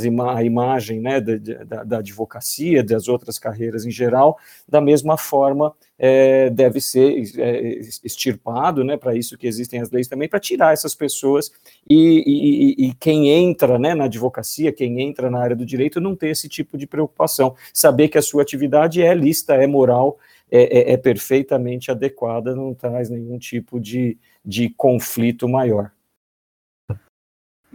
ima 0.04 0.38
a 0.38 0.44
imagem 0.44 1.02
né, 1.02 1.20
da, 1.20 1.36
da, 1.64 1.84
da, 1.84 1.98
advocacia, 1.98 2.84
das 2.84 3.08
outras 3.08 3.38
carreiras 3.38 3.86
em 3.86 3.92
geral, 3.92 4.38
da 4.68 4.80
mesma 4.80 5.18
forma 5.18 5.74
é, 6.00 6.50
deve 6.50 6.80
ser 6.80 7.24
é, 7.38 7.80
extirpado, 8.04 8.84
né, 8.84 8.96
para 8.98 9.16
isso 9.16 9.38
que 9.38 9.48
existem 9.48 9.82
as 9.82 9.92
leis 9.92 10.08
também, 10.08 10.30
para 10.30 10.40
tirar 10.40 10.74
essas 10.74 10.96
pessoas 10.96 11.52
e, 11.90 12.24
e, 12.26 12.88
e, 12.88 12.94
quem 12.94 13.30
entra 13.30 13.78
né, 13.78 13.94
na 13.94 14.06
advocacia, 14.06 14.72
quem 14.72 15.02
entra 15.02 15.30
na 15.30 15.40
área 15.40 15.56
do 15.56 15.66
direito, 15.66 16.00
não 16.00 16.16
ter 16.16 16.30
esse 16.30 16.48
tipo 16.48 16.78
de 16.78 16.88
preocupação, 16.88 17.56
saber 17.74 18.08
que 18.08 18.18
a 18.18 18.22
sua 18.22 18.42
atividade 18.42 19.02
é 19.02 19.14
lista, 19.14 19.56
é 19.56 19.68
moral, 19.68 20.18
é, 20.50 20.92
é, 20.92 20.94
é 20.94 20.98
perfeitamente 20.98 21.92
adequada, 21.92 22.56
não 22.56 22.74
traz 22.74 23.10
nenhum 23.10 23.38
tipo 23.38 23.80
de, 23.80 24.18
de 24.44 24.70
conflito 24.70 25.50
maior. 25.50 25.92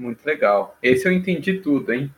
Muito 0.00 0.24
legal. 0.24 0.78
Esse 0.82 1.06
eu 1.06 1.12
entendi 1.12 1.60
tudo, 1.60 1.92
hein? 1.92 2.10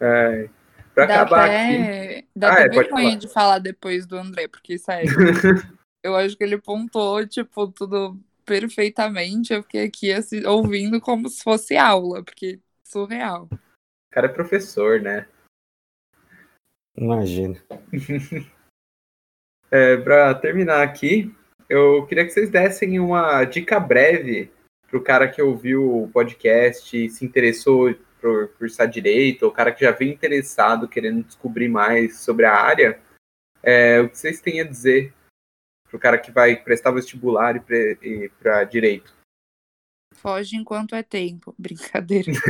É, 0.00 0.48
pra 0.94 1.04
dá 1.04 1.14
acabar 1.16 1.44
até, 1.44 2.16
aqui... 2.16 2.28
Dá 2.34 2.48
ah, 2.48 2.52
até 2.52 2.62
é, 2.62 2.68
vergonha 2.70 3.04
falar. 3.04 3.16
de 3.16 3.28
falar 3.28 3.58
depois 3.58 4.06
do 4.06 4.16
André, 4.16 4.48
porque, 4.48 4.78
sério, 4.78 5.10
eu 6.02 6.16
acho 6.16 6.34
que 6.34 6.42
ele 6.42 6.56
pontuou, 6.56 7.26
tipo, 7.26 7.68
tudo 7.68 8.18
perfeitamente. 8.46 9.52
Eu 9.52 9.62
fiquei 9.62 9.84
aqui 9.84 10.10
assim, 10.10 10.42
ouvindo 10.46 11.02
como 11.02 11.28
se 11.28 11.44
fosse 11.44 11.76
aula, 11.76 12.24
porque 12.24 12.58
surreal. 12.82 13.46
O 13.52 13.58
cara 14.10 14.26
é 14.26 14.32
professor, 14.32 15.02
né? 15.02 15.28
Imagina. 16.96 17.62
é, 19.70 19.98
pra 19.98 20.34
terminar 20.34 20.82
aqui, 20.82 21.30
eu 21.68 22.06
queria 22.06 22.24
que 22.24 22.30
vocês 22.30 22.48
dessem 22.48 22.98
uma 22.98 23.44
dica 23.44 23.78
breve 23.78 24.50
para 24.92 24.98
o 24.98 25.02
cara 25.02 25.26
que 25.26 25.40
ouviu 25.40 26.02
o 26.02 26.08
podcast 26.08 26.94
e 26.94 27.08
se 27.08 27.24
interessou 27.24 27.94
por 28.20 28.48
cursar 28.58 28.86
direito, 28.86 29.44
ou 29.44 29.48
o 29.48 29.52
cara 29.52 29.72
que 29.72 29.86
já 29.86 29.90
veio 29.90 30.12
interessado, 30.12 30.86
querendo 30.86 31.24
descobrir 31.24 31.66
mais 31.66 32.18
sobre 32.18 32.44
a 32.44 32.54
área, 32.54 33.00
é, 33.62 34.00
o 34.00 34.10
que 34.10 34.18
vocês 34.18 34.42
têm 34.42 34.60
a 34.60 34.64
dizer 34.64 35.14
para 35.88 35.96
o 35.96 36.00
cara 36.00 36.18
que 36.18 36.30
vai 36.30 36.56
prestar 36.56 36.90
vestibular 36.90 37.56
e 38.02 38.30
para 38.38 38.64
direito? 38.64 39.14
Foge 40.14 40.56
enquanto 40.56 40.94
é 40.94 41.02
tempo. 41.02 41.54
Brincadeira. 41.58 42.30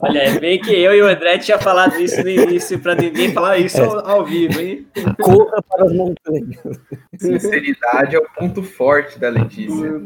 Olha, 0.00 0.18
é 0.18 0.38
bem 0.38 0.60
que 0.60 0.72
eu 0.72 0.94
e 0.94 1.02
o 1.02 1.06
André 1.06 1.38
tinha 1.38 1.58
falado 1.58 1.98
isso 2.00 2.22
no 2.22 2.28
início, 2.28 2.78
para 2.78 2.94
ninguém 2.94 3.32
falar 3.32 3.58
isso 3.58 3.82
ao, 3.82 4.06
ao, 4.06 4.24
vivo, 4.24 4.60
hein? 4.60 4.86
Corra 5.20 5.62
para 5.62 5.84
as 5.86 5.92
montanhas. 5.92 6.56
Sinceridade 7.18 8.16
é 8.16 8.18
o 8.18 8.28
ponto 8.34 8.62
forte 8.62 9.18
da 9.18 9.28
Letícia. 9.28 10.00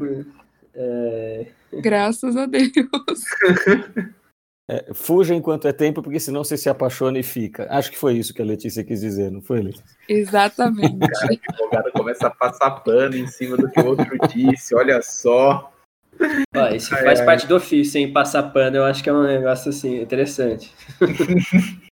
É... 0.74 1.46
Graças 1.72 2.36
a 2.36 2.46
Deus. 2.46 2.70
É, 4.70 4.94
fuja 4.94 5.34
enquanto 5.34 5.66
é 5.66 5.72
tempo, 5.72 6.00
porque 6.00 6.20
senão 6.20 6.44
você 6.44 6.56
se 6.56 6.70
apaixona 6.70 7.18
e 7.18 7.24
fica. 7.24 7.66
Acho 7.68 7.90
que 7.90 7.98
foi 7.98 8.14
isso 8.14 8.32
que 8.32 8.40
a 8.40 8.44
Letícia 8.44 8.84
quis 8.84 9.00
dizer, 9.00 9.28
não 9.28 9.42
foi, 9.42 9.60
Letícia? 9.62 9.84
Exatamente. 10.08 10.96
Cara, 11.10 11.26
o 11.26 11.52
advogado 11.52 11.92
começa 11.92 12.28
a 12.28 12.30
passar 12.30 12.70
pano 12.70 13.16
em 13.16 13.26
cima 13.26 13.56
do 13.56 13.68
que 13.68 13.80
o 13.80 13.86
outro 13.86 14.16
disse, 14.28 14.72
olha 14.76 15.02
só. 15.02 15.72
Ó, 16.54 16.68
isso 16.68 16.94
ai, 16.94 17.02
faz 17.02 17.18
ai. 17.18 17.26
parte 17.26 17.48
do 17.48 17.56
ofício, 17.56 17.98
hein? 17.98 18.12
Passar 18.12 18.44
pano, 18.44 18.76
eu 18.76 18.84
acho 18.84 19.02
que 19.02 19.10
é 19.10 19.12
um 19.12 19.24
negócio 19.24 19.70
assim, 19.70 20.00
interessante. 20.00 20.72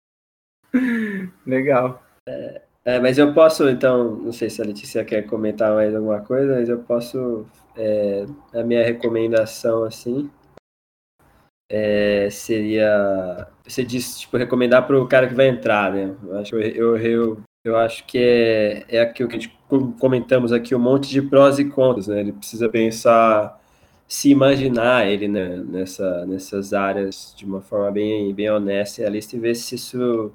Legal. 1.48 2.04
É, 2.28 2.62
é, 2.84 3.00
mas 3.00 3.18
eu 3.18 3.34
posso, 3.34 3.70
então, 3.70 4.18
não 4.18 4.34
sei 4.34 4.50
se 4.50 4.62
a 4.62 4.66
Letícia 4.66 5.06
quer 5.06 5.22
comentar 5.22 5.74
mais 5.74 5.96
alguma 5.96 6.20
coisa, 6.20 6.56
mas 6.56 6.68
eu 6.68 6.80
posso. 6.80 7.46
É, 7.78 8.26
a 8.54 8.64
minha 8.64 8.84
recomendação, 8.84 9.86
assim, 9.86 10.30
é, 11.70 12.30
seria. 12.30 13.48
Você 13.64 13.84
disse, 13.84 14.22
tipo, 14.22 14.38
recomendar 14.38 14.86
para 14.86 15.00
o 15.00 15.08
cara 15.08 15.28
que 15.28 15.34
vai 15.34 15.48
entrar, 15.48 15.92
né? 15.94 16.16
Eu 16.24 16.38
acho, 16.38 16.56
eu, 16.56 16.98
eu, 16.98 17.42
eu 17.64 17.78
acho 17.78 18.06
que 18.06 18.18
é, 18.18 18.86
é 18.90 19.02
aquilo 19.02 19.30
que 19.30 19.36
a 19.36 19.40
gente 19.40 19.58
comentamos 20.00 20.52
aqui, 20.54 20.76
um 20.76 20.80
monte 20.80 21.10
de 21.10 21.22
prós 21.22 21.60
e 21.60 21.66
contras, 21.66 22.08
né? 22.08 22.20
Ele 22.20 22.32
precisa 22.34 22.70
pensar, 22.70 23.60
se 24.08 24.30
imaginar 24.30 25.08
ele 25.08 25.28
né, 25.28 25.58
nessa, 25.68 26.26
nessas 26.26 26.74
áreas 26.74 27.34
de 27.36 27.46
uma 27.46 27.62
forma 27.62 27.92
bem, 27.92 28.34
bem 28.34 28.50
honesta 28.52 29.02
e 29.02 29.04
realista 29.04 29.36
e 29.36 29.40
ver 29.40 29.56
se 29.56 29.76
isso 29.76 30.32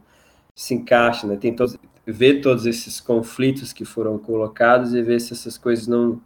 se 0.54 0.74
encaixa, 0.74 1.26
né? 1.26 1.36
Tem 1.36 1.54
todos, 1.54 1.76
ver 2.06 2.40
todos 2.40 2.66
esses 2.66 3.00
conflitos 3.00 3.72
que 3.72 3.84
foram 3.84 4.18
colocados 4.18 4.94
e 4.94 5.02
ver 5.02 5.20
se 5.20 5.32
essas 5.32 5.56
coisas 5.56 5.86
não 5.86 6.20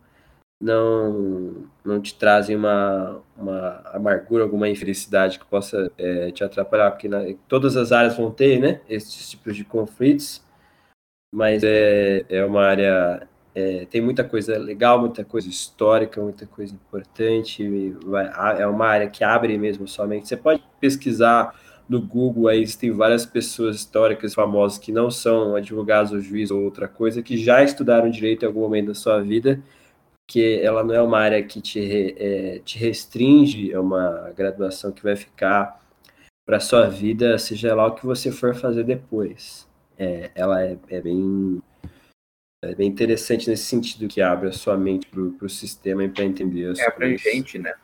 não, 0.60 1.66
não 1.84 2.00
te 2.00 2.14
trazem 2.14 2.56
uma, 2.56 3.20
uma 3.36 3.82
amargura, 3.92 4.44
alguma 4.44 4.68
infelicidade 4.68 5.38
que 5.38 5.44
possa 5.44 5.90
é, 5.98 6.30
te 6.30 6.42
atrapalhar, 6.42 6.90
porque 6.90 7.08
na, 7.08 7.20
todas 7.48 7.76
as 7.76 7.92
áreas 7.92 8.16
vão 8.16 8.30
ter, 8.30 8.60
né, 8.60 8.80
esses 8.88 9.30
tipos 9.30 9.56
de 9.56 9.64
conflitos, 9.64 10.42
mas 11.32 11.62
é, 11.64 12.24
é 12.28 12.44
uma 12.44 12.64
área, 12.64 13.28
é, 13.54 13.86
tem 13.86 14.00
muita 14.00 14.24
coisa 14.24 14.56
legal, 14.56 15.00
muita 15.00 15.24
coisa 15.24 15.48
histórica, 15.48 16.20
muita 16.22 16.46
coisa 16.46 16.74
importante, 16.74 17.90
vai, 18.04 18.30
é 18.60 18.66
uma 18.66 18.86
área 18.86 19.10
que 19.10 19.24
abre 19.24 19.58
mesmo 19.58 19.86
somente, 19.86 20.28
você 20.28 20.36
pode 20.36 20.62
pesquisar 20.80 21.54
no 21.88 22.00
Google, 22.00 22.48
aí 22.48 22.66
tem 22.76 22.90
várias 22.90 23.26
pessoas 23.26 23.76
históricas 23.76 24.32
famosas 24.32 24.78
que 24.78 24.90
não 24.90 25.10
são 25.10 25.54
advogados 25.54 26.12
ou 26.12 26.20
juízes 26.20 26.50
ou 26.50 26.62
outra 26.62 26.88
coisa, 26.88 27.22
que 27.22 27.36
já 27.36 27.62
estudaram 27.62 28.08
direito 28.08 28.44
em 28.44 28.46
algum 28.46 28.60
momento 28.60 28.86
da 28.86 28.94
sua 28.94 29.20
vida, 29.20 29.62
que 30.26 30.60
ela 30.60 30.82
não 30.82 30.94
é 30.94 31.02
uma 31.02 31.18
área 31.18 31.42
que 31.42 31.60
te, 31.60 32.14
é, 32.18 32.58
te 32.60 32.78
restringe, 32.78 33.72
é 33.72 33.78
uma 33.78 34.32
graduação 34.36 34.90
que 34.90 35.02
vai 35.02 35.16
ficar 35.16 35.80
para 36.46 36.60
sua 36.60 36.88
vida, 36.88 37.38
seja 37.38 37.74
lá 37.74 37.86
o 37.86 37.94
que 37.94 38.04
você 38.04 38.30
for 38.30 38.54
fazer 38.54 38.84
depois. 38.84 39.68
É, 39.98 40.30
ela 40.34 40.62
é, 40.62 40.76
é, 40.88 41.00
bem 41.00 41.62
é 42.62 42.74
bem 42.74 42.88
interessante 42.88 43.48
nesse 43.48 43.64
sentido 43.64 44.08
que 44.08 44.22
abre 44.22 44.48
a 44.48 44.52
sua 44.52 44.76
mente 44.76 45.06
para 45.06 45.46
o 45.46 45.48
sistema 45.48 46.04
e 46.04 46.08
para 46.08 46.24
entender 46.24 46.70
as 46.70 46.78
É 46.78 46.86
abrangente, 46.86 47.58
né? 47.58 47.74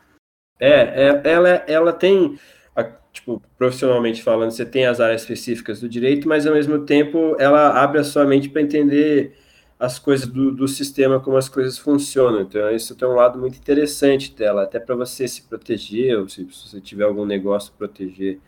É, 0.59 1.09
é 1.09 1.21
ela, 1.23 1.49
ela 1.67 1.93
tem, 1.93 2.37
tipo, 3.11 3.41
profissionalmente 3.57 4.23
falando, 4.23 4.51
você 4.51 4.65
tem 4.65 4.85
as 4.85 4.99
áreas 4.99 5.21
específicas 5.21 5.79
do 5.79 5.87
direito, 5.87 6.27
mas 6.27 6.47
ao 6.47 6.53
mesmo 6.53 6.85
tempo 6.85 7.35
ela 7.39 7.81
abre 7.81 7.99
a 7.99 8.03
sua 8.03 8.25
mente 8.25 8.49
para 8.49 8.61
entender 8.61 9.37
as 9.81 9.97
coisas 9.97 10.27
do, 10.27 10.51
do 10.51 10.67
sistema, 10.67 11.19
como 11.19 11.37
as 11.37 11.49
coisas 11.49 11.75
funcionam. 11.79 12.41
Então, 12.41 12.69
isso 12.69 12.95
tem 12.95 13.07
um 13.07 13.15
lado 13.15 13.39
muito 13.39 13.57
interessante 13.57 14.31
dela, 14.31 14.61
até 14.61 14.79
para 14.79 14.95
você 14.95 15.27
se 15.27 15.41
proteger, 15.41 16.19
ou 16.19 16.29
se, 16.29 16.45
se, 16.51 16.69
você 16.69 16.79
tiver 16.79 17.03
algum 17.03 17.25
negócio, 17.25 17.73
proteger 17.75 18.39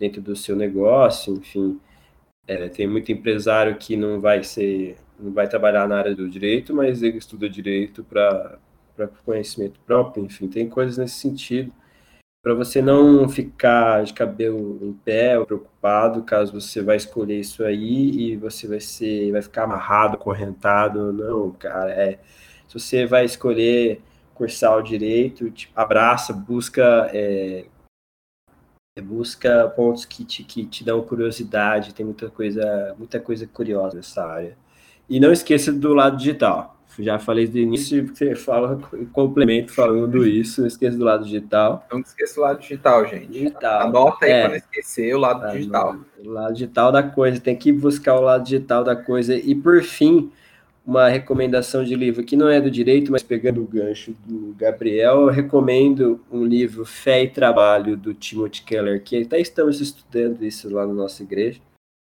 dentro 0.00 0.20
do 0.20 0.34
seu 0.34 0.56
negócio, 0.56 1.34
enfim. 1.34 1.80
É, 2.44 2.68
tem 2.68 2.88
muito 2.88 3.12
empresário 3.12 3.76
que 3.76 3.96
não 3.96 4.20
vai 4.20 4.42
ser, 4.42 4.96
não 5.18 5.32
vai 5.32 5.48
trabalhar 5.48 5.86
na 5.88 5.96
área 5.96 6.14
do 6.16 6.28
direito, 6.28 6.74
mas 6.74 7.02
ele 7.04 7.18
estuda 7.18 7.48
direito 7.48 8.02
para 8.02 8.58
conhecimento 9.24 9.78
próprio, 9.86 10.24
enfim, 10.24 10.48
tem 10.48 10.68
coisas 10.68 10.98
nesse 10.98 11.14
sentido 11.20 11.72
para 12.42 12.54
você 12.54 12.80
não 12.80 13.28
ficar 13.28 14.02
de 14.04 14.14
cabelo 14.14 14.78
em 14.82 14.92
pé 14.92 15.38
ou 15.38 15.46
preocupado 15.46 16.22
caso 16.22 16.52
você 16.58 16.82
vai 16.82 16.96
escolher 16.96 17.38
isso 17.40 17.62
aí 17.64 18.32
e 18.32 18.36
você 18.36 18.66
vai 18.66 18.80
ser 18.80 19.30
vai 19.32 19.42
ficar 19.42 19.64
amarrado, 19.64 20.18
correntado, 20.18 21.12
não, 21.12 21.50
cara, 21.52 21.90
é 21.92 22.18
se 22.68 22.78
você 22.78 23.06
vai 23.06 23.24
escolher 23.24 24.00
cursar 24.34 24.76
o 24.78 24.82
direito, 24.82 25.50
tipo, 25.50 25.72
abraça, 25.78 26.32
busca 26.32 27.10
é, 27.12 27.66
busca 29.02 29.68
pontos 29.70 30.04
que 30.04 30.24
te, 30.24 30.44
que 30.44 30.64
te 30.66 30.84
dão 30.84 31.02
curiosidade, 31.02 31.94
tem 31.94 32.04
muita 32.06 32.30
coisa, 32.30 32.94
muita 32.98 33.20
coisa 33.20 33.46
curiosa 33.46 33.96
nessa 33.96 34.24
área. 34.24 34.56
E 35.08 35.18
não 35.20 35.32
esqueça 35.32 35.72
do 35.72 35.94
lado 35.94 36.16
digital 36.16 36.79
já 36.98 37.18
falei 37.18 37.46
do 37.46 37.58
início, 37.58 38.06
você 38.06 38.34
fala, 38.34 38.78
complemento 39.12 39.72
falando 39.72 40.26
isso, 40.26 40.60
não 40.60 40.68
esqueça 40.68 40.96
do 40.96 41.04
lado 41.04 41.24
digital. 41.24 41.86
Não 41.90 42.00
esqueça 42.00 42.40
o 42.40 42.42
lado 42.42 42.60
digital, 42.60 43.06
gente. 43.06 43.26
Digital. 43.26 43.82
Anota 43.82 44.26
aí 44.26 44.32
é, 44.32 44.40
para 44.40 44.48
não 44.50 44.56
esquecer 44.56 45.14
o 45.14 45.18
lado 45.18 45.40
tá, 45.40 45.48
digital. 45.52 45.96
O 46.18 46.28
lado 46.28 46.52
digital 46.52 46.92
da 46.92 47.02
coisa, 47.02 47.40
tem 47.40 47.56
que 47.56 47.72
buscar 47.72 48.14
o 48.16 48.20
lado 48.20 48.44
digital 48.44 48.82
da 48.82 48.96
coisa. 48.96 49.34
E 49.34 49.54
por 49.54 49.82
fim, 49.82 50.30
uma 50.84 51.08
recomendação 51.08 51.84
de 51.84 51.94
livro 51.94 52.24
que 52.24 52.36
não 52.36 52.48
é 52.48 52.60
do 52.60 52.70
direito, 52.70 53.12
mas 53.12 53.22
pegando 53.22 53.62
o 53.62 53.66
gancho 53.66 54.12
do 54.26 54.54
Gabriel, 54.58 55.22
eu 55.22 55.28
recomendo 55.28 56.20
um 56.30 56.44
livro 56.44 56.84
Fé 56.84 57.22
e 57.22 57.28
Trabalho 57.28 57.96
do 57.96 58.12
Timothy 58.12 58.62
Keller, 58.62 59.02
que 59.02 59.22
até 59.22 59.38
estamos 59.38 59.80
estudando 59.80 60.44
isso 60.44 60.68
lá 60.72 60.86
na 60.86 60.92
nossa 60.92 61.22
igreja. 61.22 61.60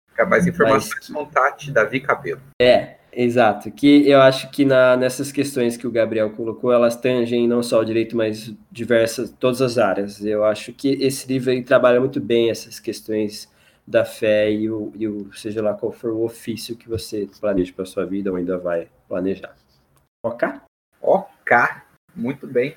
Fica 0.10 0.26
mais 0.26 0.48
informações, 0.48 1.10
mas, 1.10 1.10
contate 1.10 1.72
Davi 1.72 2.00
Cabelo. 2.00 2.42
É, 2.62 2.98
Exato, 3.16 3.72
que 3.72 4.10
eu 4.10 4.22
acho 4.22 4.50
que 4.50 4.66
na, 4.66 4.98
nessas 4.98 5.32
questões 5.32 5.78
que 5.78 5.86
o 5.86 5.92
Gabriel 5.92 6.32
colocou, 6.32 6.72
elas 6.72 6.96
tangem 6.96 7.48
não 7.48 7.62
só 7.62 7.80
o 7.80 7.86
direito, 7.86 8.18
mas 8.18 8.54
diversas, 8.72 9.32
todas 9.32 9.62
as 9.62 9.78
áreas. 9.78 10.24
Eu 10.26 10.44
acho 10.44 10.74
que 10.74 10.90
esse 10.94 11.28
livro 11.28 11.52
aí 11.52 11.64
trabalha 11.64 12.00
muito 12.00 12.20
bem 12.20 12.50
essas 12.50 12.80
questões 12.80 13.52
da 13.86 14.04
fé 14.04 14.52
e 14.52 14.70
o, 14.70 14.92
e 14.96 15.08
o 15.08 15.32
seja 15.34 15.62
lá 15.62 15.74
qual 15.74 15.92
for 15.92 16.12
o 16.12 16.24
ofício 16.24 16.76
que 16.76 16.90
você 16.90 17.30
planeja 17.40 17.72
para 17.74 17.86
sua 17.86 18.06
vida 18.06 18.32
ou 18.32 18.38
ainda 18.38 18.58
vai 18.58 18.88
planejar. 19.08 19.56
Ok? 20.26 20.48
Ok, 21.02 21.58
muito 22.16 22.48
bem. 22.48 22.76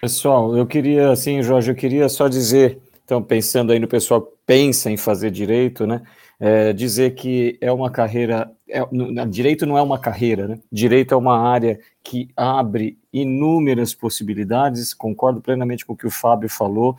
Pessoal, 0.00 0.56
eu 0.56 0.66
queria, 0.66 1.10
assim, 1.10 1.42
Jorge, 1.42 1.70
eu 1.70 1.74
queria 1.74 2.08
só 2.08 2.28
dizer, 2.28 2.80
então, 3.04 3.22
pensando 3.22 3.72
aí 3.72 3.78
no 3.78 3.88
pessoal 3.88 4.22
que 4.22 4.32
pensa 4.46 4.90
em 4.90 4.96
fazer 4.96 5.30
direito, 5.30 5.86
né? 5.86 6.02
É, 6.44 6.72
dizer 6.72 7.14
que 7.14 7.56
é 7.60 7.70
uma 7.70 7.88
carreira, 7.88 8.50
é, 8.68 8.80
direito 9.26 9.64
não 9.64 9.78
é 9.78 9.82
uma 9.82 9.96
carreira, 9.96 10.48
né? 10.48 10.58
Direito 10.72 11.14
é 11.14 11.16
uma 11.16 11.38
área 11.38 11.78
que 12.02 12.30
abre 12.36 12.98
inúmeras 13.12 13.94
possibilidades, 13.94 14.92
concordo 14.92 15.40
plenamente 15.40 15.86
com 15.86 15.92
o 15.92 15.96
que 15.96 16.04
o 16.04 16.10
Fábio 16.10 16.48
falou, 16.48 16.96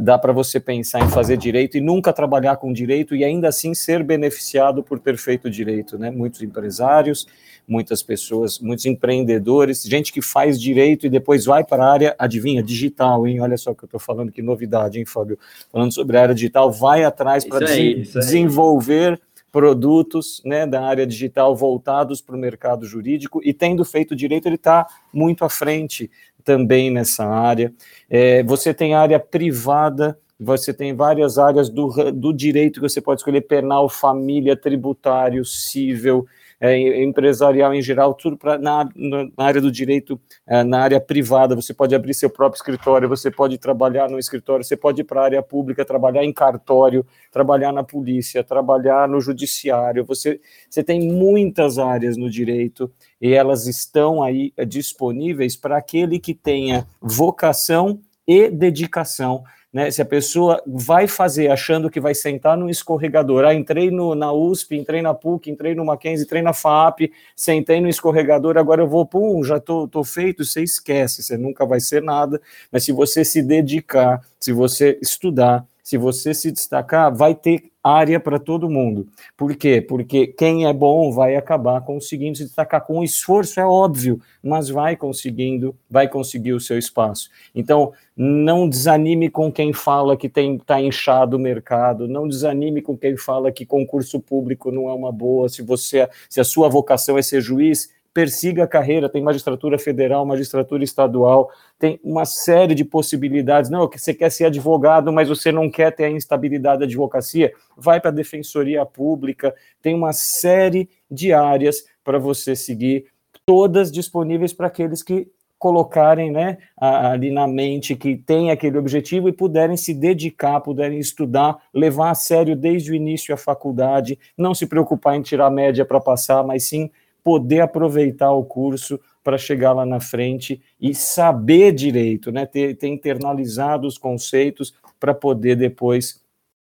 dá 0.00 0.18
para 0.18 0.32
você 0.32 0.58
pensar 0.58 1.00
em 1.00 1.08
fazer 1.08 1.36
direito 1.36 1.76
e 1.76 1.80
nunca 1.80 2.12
trabalhar 2.12 2.56
com 2.56 2.72
direito 2.72 3.14
e 3.14 3.24
ainda 3.24 3.48
assim 3.48 3.74
ser 3.74 4.02
beneficiado 4.02 4.82
por 4.82 4.98
ter 4.98 5.16
feito 5.16 5.50
direito, 5.50 5.98
né? 5.98 6.10
Muitos 6.10 6.42
empresários, 6.42 7.26
muitas 7.68 8.02
pessoas, 8.02 8.58
muitos 8.58 8.86
empreendedores, 8.86 9.82
gente 9.82 10.12
que 10.12 10.22
faz 10.22 10.60
direito 10.60 11.06
e 11.06 11.10
depois 11.10 11.44
vai 11.44 11.64
para 11.64 11.84
a 11.84 11.92
área, 11.92 12.16
adivinha, 12.18 12.62
digital, 12.62 13.26
hein? 13.26 13.40
Olha 13.40 13.56
só 13.56 13.72
o 13.72 13.74
que 13.74 13.84
eu 13.84 13.86
estou 13.86 14.00
falando, 14.00 14.32
que 14.32 14.42
novidade, 14.42 14.98
hein, 14.98 15.04
Fábio? 15.04 15.38
Falando 15.70 15.92
sobre 15.92 16.16
a 16.16 16.22
área 16.22 16.34
digital, 16.34 16.70
vai 16.70 17.04
atrás 17.04 17.44
para 17.44 17.66
desenvolver 17.66 19.20
produtos 19.56 20.42
né, 20.44 20.66
da 20.66 20.82
área 20.82 21.06
digital 21.06 21.56
voltados 21.56 22.20
para 22.20 22.36
o 22.36 22.38
mercado 22.38 22.84
jurídico 22.84 23.40
e 23.42 23.54
tendo 23.54 23.84
feito 23.86 24.14
direito, 24.14 24.46
ele 24.46 24.56
está 24.56 24.86
muito 25.12 25.46
à 25.46 25.48
frente 25.48 26.10
também 26.46 26.90
nessa 26.90 27.26
área. 27.26 27.74
É, 28.08 28.42
você 28.44 28.72
tem 28.72 28.94
área 28.94 29.18
privada, 29.18 30.16
você 30.38 30.72
tem 30.72 30.94
várias 30.94 31.38
áreas 31.38 31.68
do, 31.68 31.88
do 32.12 32.32
direito 32.32 32.80
que 32.80 32.88
você 32.88 33.00
pode 33.00 33.20
escolher: 33.20 33.42
penal, 33.42 33.88
família, 33.88 34.56
tributário, 34.56 35.44
civil, 35.44 36.24
empresarial 36.60 37.74
em 37.74 37.82
geral, 37.82 38.14
tudo 38.14 38.36
pra, 38.36 38.56
na, 38.58 38.88
na 38.96 39.28
área 39.36 39.60
do 39.60 39.70
direito, 39.70 40.18
é, 40.46 40.64
na 40.64 40.80
área 40.80 41.00
privada. 41.00 41.54
Você 41.54 41.74
pode 41.74 41.94
abrir 41.94 42.14
seu 42.14 42.30
próprio 42.30 42.58
escritório, 42.58 43.08
você 43.08 43.30
pode 43.30 43.58
trabalhar 43.58 44.08
no 44.08 44.18
escritório, 44.18 44.64
você 44.64 44.76
pode 44.76 45.02
ir 45.02 45.04
para 45.04 45.20
a 45.20 45.24
área 45.24 45.42
pública, 45.42 45.84
trabalhar 45.84 46.24
em 46.24 46.32
cartório, 46.32 47.04
trabalhar 47.30 47.72
na 47.72 47.84
polícia, 47.84 48.42
trabalhar 48.42 49.06
no 49.08 49.20
judiciário. 49.20 50.04
Você, 50.06 50.40
você 50.68 50.82
tem 50.82 51.00
muitas 51.12 51.78
áreas 51.78 52.16
no 52.16 52.30
direito 52.30 52.90
e 53.20 53.34
elas 53.34 53.66
estão 53.66 54.22
aí 54.22 54.52
é, 54.56 54.64
disponíveis 54.64 55.56
para 55.56 55.76
aquele 55.76 56.18
que 56.18 56.34
tenha 56.34 56.86
vocação 57.00 58.00
e 58.26 58.50
dedicação 58.50 59.44
né? 59.76 59.90
Se 59.90 60.00
a 60.00 60.06
pessoa 60.06 60.62
vai 60.66 61.06
fazer 61.06 61.50
achando 61.50 61.90
que 61.90 62.00
vai 62.00 62.14
sentar 62.14 62.56
no 62.56 62.70
escorregador, 62.70 63.44
ah, 63.44 63.52
entrei 63.52 63.90
no, 63.90 64.14
na 64.14 64.32
USP, 64.32 64.74
entrei 64.74 65.02
na 65.02 65.12
PUC, 65.12 65.50
entrei 65.50 65.74
no 65.74 65.84
Mackenzie, 65.84 66.24
entrei 66.24 66.40
na 66.40 66.54
FAP, 66.54 67.12
sentei 67.36 67.78
no 67.78 67.86
escorregador, 67.86 68.56
agora 68.56 68.80
eu 68.80 68.88
vou, 68.88 69.04
pum, 69.04 69.44
já 69.44 69.60
tô, 69.60 69.86
tô 69.86 70.02
feito, 70.02 70.46
você 70.46 70.62
esquece, 70.62 71.22
você 71.22 71.36
nunca 71.36 71.66
vai 71.66 71.78
ser 71.78 72.02
nada, 72.02 72.40
mas 72.72 72.84
se 72.84 72.92
você 72.92 73.22
se 73.22 73.42
dedicar, 73.42 74.22
se 74.40 74.50
você 74.50 74.98
estudar, 75.02 75.62
se 75.86 75.96
você 75.96 76.34
se 76.34 76.50
destacar, 76.50 77.14
vai 77.14 77.32
ter 77.32 77.70
área 77.80 78.18
para 78.18 78.40
todo 78.40 78.68
mundo. 78.68 79.06
Por 79.36 79.54
quê? 79.54 79.80
Porque 79.80 80.26
quem 80.26 80.66
é 80.66 80.72
bom 80.72 81.12
vai 81.12 81.36
acabar 81.36 81.80
conseguindo 81.82 82.36
se 82.36 82.42
destacar 82.42 82.84
com 82.84 83.04
esforço, 83.04 83.60
é 83.60 83.64
óbvio, 83.64 84.20
mas 84.42 84.68
vai 84.68 84.96
conseguindo, 84.96 85.76
vai 85.88 86.08
conseguir 86.08 86.54
o 86.54 86.58
seu 86.58 86.76
espaço. 86.76 87.30
Então, 87.54 87.92
não 88.16 88.68
desanime 88.68 89.30
com 89.30 89.52
quem 89.52 89.72
fala 89.72 90.16
que 90.16 90.26
está 90.26 90.80
inchado 90.80 91.36
o 91.36 91.40
mercado, 91.40 92.08
não 92.08 92.26
desanime 92.26 92.82
com 92.82 92.98
quem 92.98 93.16
fala 93.16 93.52
que 93.52 93.64
concurso 93.64 94.18
público 94.18 94.72
não 94.72 94.88
é 94.88 94.92
uma 94.92 95.12
boa, 95.12 95.48
se 95.48 95.62
você 95.62 96.08
se 96.28 96.40
a 96.40 96.44
sua 96.44 96.68
vocação 96.68 97.16
é 97.16 97.22
ser 97.22 97.40
juiz, 97.40 97.90
persiga 98.16 98.64
a 98.64 98.66
carreira, 98.66 99.10
tem 99.10 99.22
magistratura 99.22 99.78
federal, 99.78 100.24
magistratura 100.24 100.82
estadual, 100.82 101.50
tem 101.78 102.00
uma 102.02 102.24
série 102.24 102.74
de 102.74 102.82
possibilidades. 102.82 103.68
Não, 103.68 103.86
você 103.86 104.14
quer 104.14 104.30
ser 104.30 104.46
advogado, 104.46 105.12
mas 105.12 105.28
você 105.28 105.52
não 105.52 105.70
quer 105.70 105.94
ter 105.94 106.04
a 106.04 106.10
instabilidade 106.10 106.78
da 106.78 106.86
advocacia, 106.86 107.52
vai 107.76 108.00
para 108.00 108.08
a 108.08 108.14
defensoria 108.14 108.86
pública, 108.86 109.54
tem 109.82 109.94
uma 109.94 110.14
série 110.14 110.88
de 111.10 111.30
áreas 111.34 111.84
para 112.02 112.18
você 112.18 112.56
seguir, 112.56 113.04
todas 113.44 113.92
disponíveis 113.92 114.54
para 114.54 114.68
aqueles 114.68 115.02
que 115.02 115.28
colocarem 115.58 116.30
né, 116.30 116.56
ali 116.74 117.30
na 117.30 117.46
mente 117.46 117.94
que 117.94 118.16
tem 118.16 118.50
aquele 118.50 118.78
objetivo 118.78 119.28
e 119.28 119.32
puderem 119.32 119.76
se 119.76 119.92
dedicar, 119.92 120.58
puderem 120.62 120.98
estudar, 120.98 121.58
levar 121.72 122.12
a 122.12 122.14
sério 122.14 122.56
desde 122.56 122.92
o 122.92 122.94
início 122.94 123.34
a 123.34 123.36
faculdade, 123.36 124.18
não 124.38 124.54
se 124.54 124.66
preocupar 124.66 125.16
em 125.16 125.22
tirar 125.22 125.50
média 125.50 125.84
para 125.84 126.00
passar, 126.00 126.42
mas 126.42 126.64
sim 126.64 126.90
poder 127.26 127.58
aproveitar 127.58 128.30
o 128.30 128.44
curso 128.44 129.00
para 129.24 129.36
chegar 129.36 129.72
lá 129.72 129.84
na 129.84 129.98
frente 129.98 130.62
e 130.80 130.94
saber 130.94 131.72
direito, 131.72 132.30
né? 132.30 132.46
ter, 132.46 132.76
ter 132.76 132.86
internalizado 132.86 133.84
os 133.84 133.98
conceitos 133.98 134.72
para 135.00 135.12
poder 135.12 135.56
depois 135.56 136.22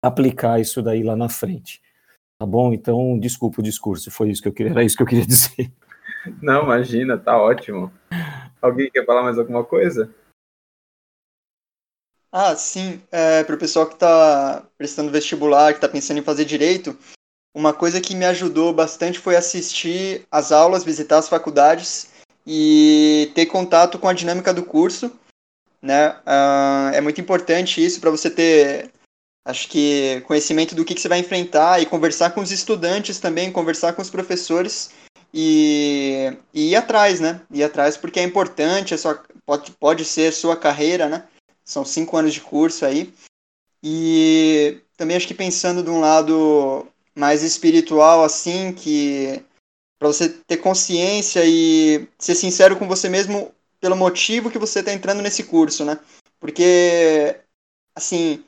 aplicar 0.01 0.57
isso 0.57 0.81
daí 0.81 1.03
lá 1.03 1.17
na 1.17 1.27
frente. 1.27 1.81
Tá 2.39 2.45
bom? 2.45 2.71
Então, 2.71 3.19
desculpa 3.19 3.59
o 3.59 3.63
discurso, 3.63 4.09
foi 4.09 4.29
isso 4.29 4.41
que 4.41 4.47
eu 4.47 4.53
queria, 4.53 4.71
era 4.71 4.85
isso 4.85 4.95
que 4.95 5.03
eu 5.03 5.07
queria 5.07 5.25
dizer. 5.27 5.69
Não, 6.41 6.63
imagina, 6.63 7.17
tá 7.17 7.37
ótimo. 7.37 7.91
Alguém 8.61 8.89
quer 8.89 9.05
falar 9.05 9.23
mais 9.23 9.37
alguma 9.37 9.65
coisa? 9.65 10.09
Ah, 12.31 12.55
sim. 12.55 13.01
É, 13.11 13.43
para 13.43 13.55
o 13.55 13.59
pessoal 13.59 13.85
que 13.85 13.95
está 13.95 14.65
prestando 14.77 15.11
vestibular, 15.11 15.73
que 15.73 15.79
está 15.79 15.89
pensando 15.89 16.19
em 16.19 16.23
fazer 16.23 16.45
direito, 16.45 16.97
uma 17.53 17.73
coisa 17.73 17.99
que 17.99 18.15
me 18.15 18.25
ajudou 18.25 18.73
bastante 18.73 19.19
foi 19.19 19.35
assistir 19.35 20.25
as 20.31 20.51
aulas, 20.51 20.83
visitar 20.83 21.17
as 21.17 21.29
faculdades 21.29 22.09
e 22.45 23.31
ter 23.35 23.47
contato 23.47 23.99
com 23.99 24.07
a 24.07 24.13
dinâmica 24.13 24.53
do 24.53 24.63
curso, 24.63 25.11
né? 25.81 26.11
Uh, 26.25 26.93
é 26.93 27.01
muito 27.01 27.19
importante 27.19 27.83
isso 27.83 27.99
para 27.99 28.11
você 28.11 28.29
ter, 28.29 28.91
acho 29.45 29.67
que, 29.67 30.21
conhecimento 30.21 30.75
do 30.75 30.85
que, 30.85 30.95
que 30.95 31.01
você 31.01 31.09
vai 31.09 31.19
enfrentar 31.19 31.81
e 31.81 31.85
conversar 31.85 32.31
com 32.31 32.41
os 32.41 32.51
estudantes 32.51 33.19
também, 33.19 33.51
conversar 33.51 33.93
com 33.93 34.01
os 34.01 34.09
professores 34.09 34.91
e, 35.33 36.33
e 36.53 36.71
ir 36.71 36.75
atrás, 36.75 37.19
né? 37.19 37.41
Ir 37.51 37.63
atrás 37.63 37.97
porque 37.97 38.19
é 38.19 38.23
importante, 38.23 38.93
é 38.93 38.97
sua, 38.97 39.21
pode, 39.45 39.71
pode 39.71 40.05
ser 40.05 40.31
sua 40.31 40.55
carreira, 40.55 41.09
né? 41.09 41.25
São 41.65 41.83
cinco 41.83 42.15
anos 42.15 42.33
de 42.33 42.41
curso 42.41 42.85
aí. 42.85 43.13
E 43.83 44.79
também 44.95 45.17
acho 45.17 45.27
que 45.27 45.33
pensando 45.33 45.83
de 45.83 45.89
um 45.89 45.99
lado 45.99 46.87
mais 47.17 47.41
espiritual, 47.41 48.23
assim, 48.23 48.71
que 48.71 49.43
para 49.97 50.07
você 50.07 50.29
ter 50.29 50.57
consciência 50.57 51.41
e 51.43 52.07
ser 52.19 52.35
sincero 52.35 52.77
com 52.77 52.87
você 52.87 53.09
mesmo 53.09 53.51
pelo 53.81 53.95
motivo 53.95 54.51
que 54.51 54.59
você 54.59 54.79
está 54.79 54.93
entrando 54.93 55.21
nesse 55.21 55.43
curso, 55.43 55.83
né? 55.83 55.99
Porque, 56.39 57.35
assim, 57.95 58.43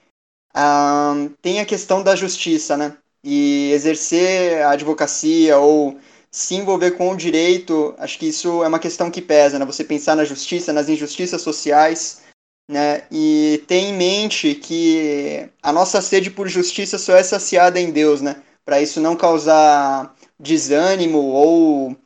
tem 1.41 1.59
a 1.59 1.65
questão 1.65 2.03
da 2.03 2.15
justiça, 2.15 2.77
né? 2.77 2.95
E 3.23 3.71
exercer 3.73 4.61
a 4.61 4.71
advocacia 4.71 5.57
ou 5.57 5.99
se 6.31 6.53
envolver 6.53 6.91
com 6.91 7.11
o 7.11 7.17
direito, 7.17 7.95
acho 7.97 8.19
que 8.19 8.27
isso 8.27 8.63
é 8.63 8.67
uma 8.67 8.77
questão 8.79 9.09
que 9.09 9.21
pesa, 9.21 9.57
né? 9.57 9.65
Você 9.65 9.83
pensar 9.83 10.15
na 10.15 10.23
justiça, 10.23 10.71
nas 10.71 10.87
injustiças 10.87 11.41
sociais, 11.41 12.21
né? 12.69 13.03
E 13.11 13.63
ter 13.67 13.77
em 13.77 13.93
mente 13.93 14.53
que 14.53 15.49
a 15.63 15.73
nossa 15.73 16.01
sede 16.01 16.29
por 16.29 16.47
justiça 16.47 16.99
só 16.99 17.15
é 17.15 17.23
saciada 17.23 17.79
em 17.79 17.91
Deus, 17.91 18.21
né? 18.21 18.43
Para 18.69 18.79
isso 18.79 19.01
não 19.01 19.15
causar 19.15 20.13
desânimo 20.39 21.17
ou 21.17 21.97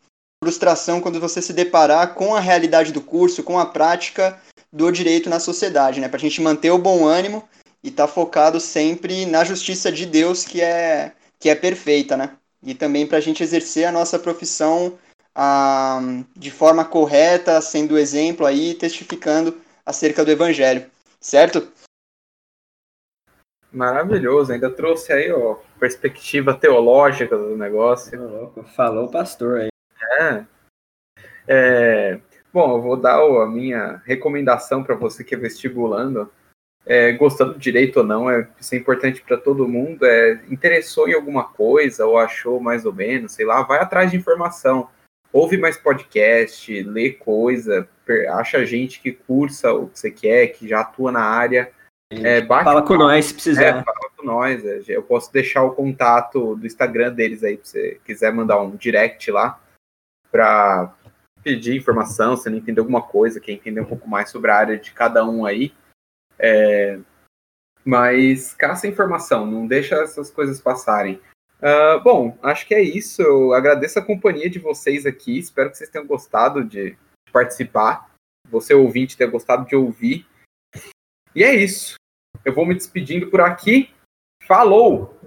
frustração 0.42 1.02
quando 1.02 1.20
você 1.20 1.42
se 1.42 1.52
deparar 1.52 2.14
com 2.14 2.34
a 2.34 2.40
realidade 2.40 2.94
do 2.94 3.02
curso, 3.02 3.44
com 3.44 3.60
a 3.60 3.66
prática 3.66 4.42
do 4.72 4.90
direito 4.90 5.30
na 5.30 5.42
sociedade, 5.42 6.00
né? 6.00 6.08
Para 6.08 6.16
a 6.16 6.22
gente 6.22 6.42
manter 6.42 6.72
o 6.72 6.78
bom 6.78 7.06
ânimo 7.06 7.44
e 7.84 7.90
estar 7.90 8.08
tá 8.08 8.14
focado 8.14 8.62
sempre 8.62 9.26
na 9.26 9.44
justiça 9.44 9.92
de 9.92 10.06
Deus 10.06 10.46
que 10.46 10.62
é 10.62 11.12
que 11.38 11.50
é 11.50 11.56
perfeita, 11.56 12.16
né? 12.16 12.30
e 12.64 12.74
também 12.74 13.06
para 13.06 13.18
a 13.18 13.22
gente 13.22 13.44
exercer 13.44 13.86
a 13.86 13.92
nossa 13.92 14.18
profissão 14.18 14.98
ah, 15.36 16.00
de 16.34 16.50
forma 16.50 16.86
correta, 16.86 17.60
sendo 17.60 17.98
exemplo 17.98 18.46
aí, 18.46 18.74
testificando 18.74 19.58
acerca 19.86 20.24
do 20.24 20.32
Evangelho, 20.32 20.86
certo? 21.20 21.68
Maravilhoso, 23.74 24.54
ainda 24.54 24.70
trouxe 24.70 25.12
aí, 25.12 25.32
ó, 25.32 25.56
perspectiva 25.80 26.54
teológica 26.54 27.38
do 27.38 27.58
negócio. 27.58 28.18
Falou 28.76 29.06
o 29.06 29.12
pastor 29.12 29.62
aí. 29.62 29.70
É. 30.20 30.46
é. 31.48 32.20
Bom, 32.54 32.78
eu 32.78 32.82
vou 32.82 32.96
dar 32.96 33.20
a 33.20 33.48
minha 33.48 34.02
recomendação 34.06 34.84
para 34.84 34.94
você 34.94 35.24
que 35.24 35.34
é 35.34 35.38
vestibulando 35.38 36.30
é, 36.86 37.14
gostando 37.14 37.54
do 37.54 37.60
direito 37.60 37.98
ou 37.98 38.06
não, 38.06 38.30
é, 38.30 38.48
isso 38.60 38.76
é 38.76 38.78
importante 38.78 39.22
para 39.22 39.38
todo 39.38 39.68
mundo, 39.68 40.06
é, 40.06 40.42
interessou 40.50 41.08
em 41.08 41.14
alguma 41.14 41.46
coisa 41.46 42.06
ou 42.06 42.18
achou 42.18 42.60
mais 42.60 42.86
ou 42.86 42.94
menos, 42.94 43.34
sei 43.34 43.46
lá, 43.46 43.62
vai 43.64 43.80
atrás 43.80 44.12
de 44.12 44.18
informação, 44.18 44.90
ouve 45.32 45.58
mais 45.58 45.78
podcast, 45.78 46.84
lê 46.84 47.12
coisa, 47.12 47.88
acha 48.34 48.66
gente 48.66 49.02
que 49.02 49.12
cursa 49.12 49.72
o 49.72 49.88
que 49.88 50.00
você 50.00 50.12
quer, 50.12 50.48
que 50.48 50.68
já 50.68 50.82
atua 50.82 51.12
na 51.12 51.24
área. 51.24 51.72
É, 52.22 52.46
fala 52.46 52.82
com 52.82 52.96
nós 52.96 53.26
se 53.26 53.34
precisar. 53.34 53.64
É, 53.64 53.84
fala 53.84 54.10
com 54.16 54.26
nós. 54.26 54.66
É, 54.66 54.82
eu 54.88 55.04
posso 55.04 55.32
deixar 55.32 55.64
o 55.64 55.74
contato 55.74 56.56
do 56.56 56.66
Instagram 56.66 57.14
deles 57.14 57.44
aí, 57.44 57.60
se 57.64 57.72
você 57.72 58.02
quiser 58.06 58.34
mandar 58.34 58.62
um 58.62 58.76
direct 58.76 59.32
lá 59.32 59.60
para 60.32 60.94
pedir 61.44 61.76
informação, 61.76 62.36
se 62.36 62.50
não 62.50 62.58
entender 62.58 62.80
alguma 62.80 63.02
coisa, 63.02 63.40
quer 63.40 63.52
entender 63.52 63.82
um 63.82 63.86
pouco 63.86 64.10
mais 64.10 64.30
sobre 64.30 64.52
a 64.52 64.56
área 64.56 64.78
de 64.78 64.92
cada 64.92 65.26
um 65.26 65.46
aí 65.46 65.74
é, 66.40 67.00
mas 67.86 68.54
caça 68.54 68.88
informação, 68.88 69.46
não 69.46 69.68
deixa 69.68 69.96
essas 69.96 70.30
coisas 70.30 70.60
passarem. 70.62 71.22
Uh, 71.60 72.04
bom, 72.04 72.38
acho 72.44 72.68
que 72.68 72.76
é 72.76 72.82
isso. 72.82 73.22
Eu 73.22 73.54
agradeço 73.54 73.98
a 73.98 74.06
companhia 74.06 74.50
de 74.50 74.60
vocês 74.60 75.06
aqui. 75.06 75.40
Espero 75.40 75.72
que 75.72 75.78
vocês 75.78 75.90
tenham 75.90 76.06
gostado 76.06 76.64
de 76.64 76.98
participar. 77.32 78.12
Você 78.50 78.74
ouvinte 78.74 79.16
ter 79.16 79.30
gostado 79.30 79.66
de 79.66 79.76
ouvir. 79.76 80.28
E 81.34 81.44
é 81.44 81.56
isso. 81.56 81.96
Eu 82.46 82.54
vou 82.54 82.66
me 82.66 82.74
despedindo 82.74 83.28
por 83.28 83.42
aqui. 83.42 83.90
Falou! 84.46 85.18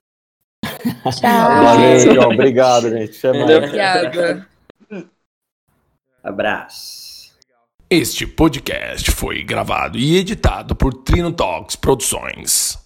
Tchau. 0.64 1.62
Valeu, 1.62 2.22
obrigado, 2.22 2.90
gente. 2.90 3.26
Obrigada. 3.26 4.48
Abraço. 6.22 7.06
Este 7.88 8.26
podcast 8.26 9.12
foi 9.12 9.44
gravado 9.44 9.96
e 9.96 10.16
editado 10.16 10.74
por 10.74 10.92
Trino 10.92 11.32
Talks 11.32 11.76
Produções. 11.76 12.74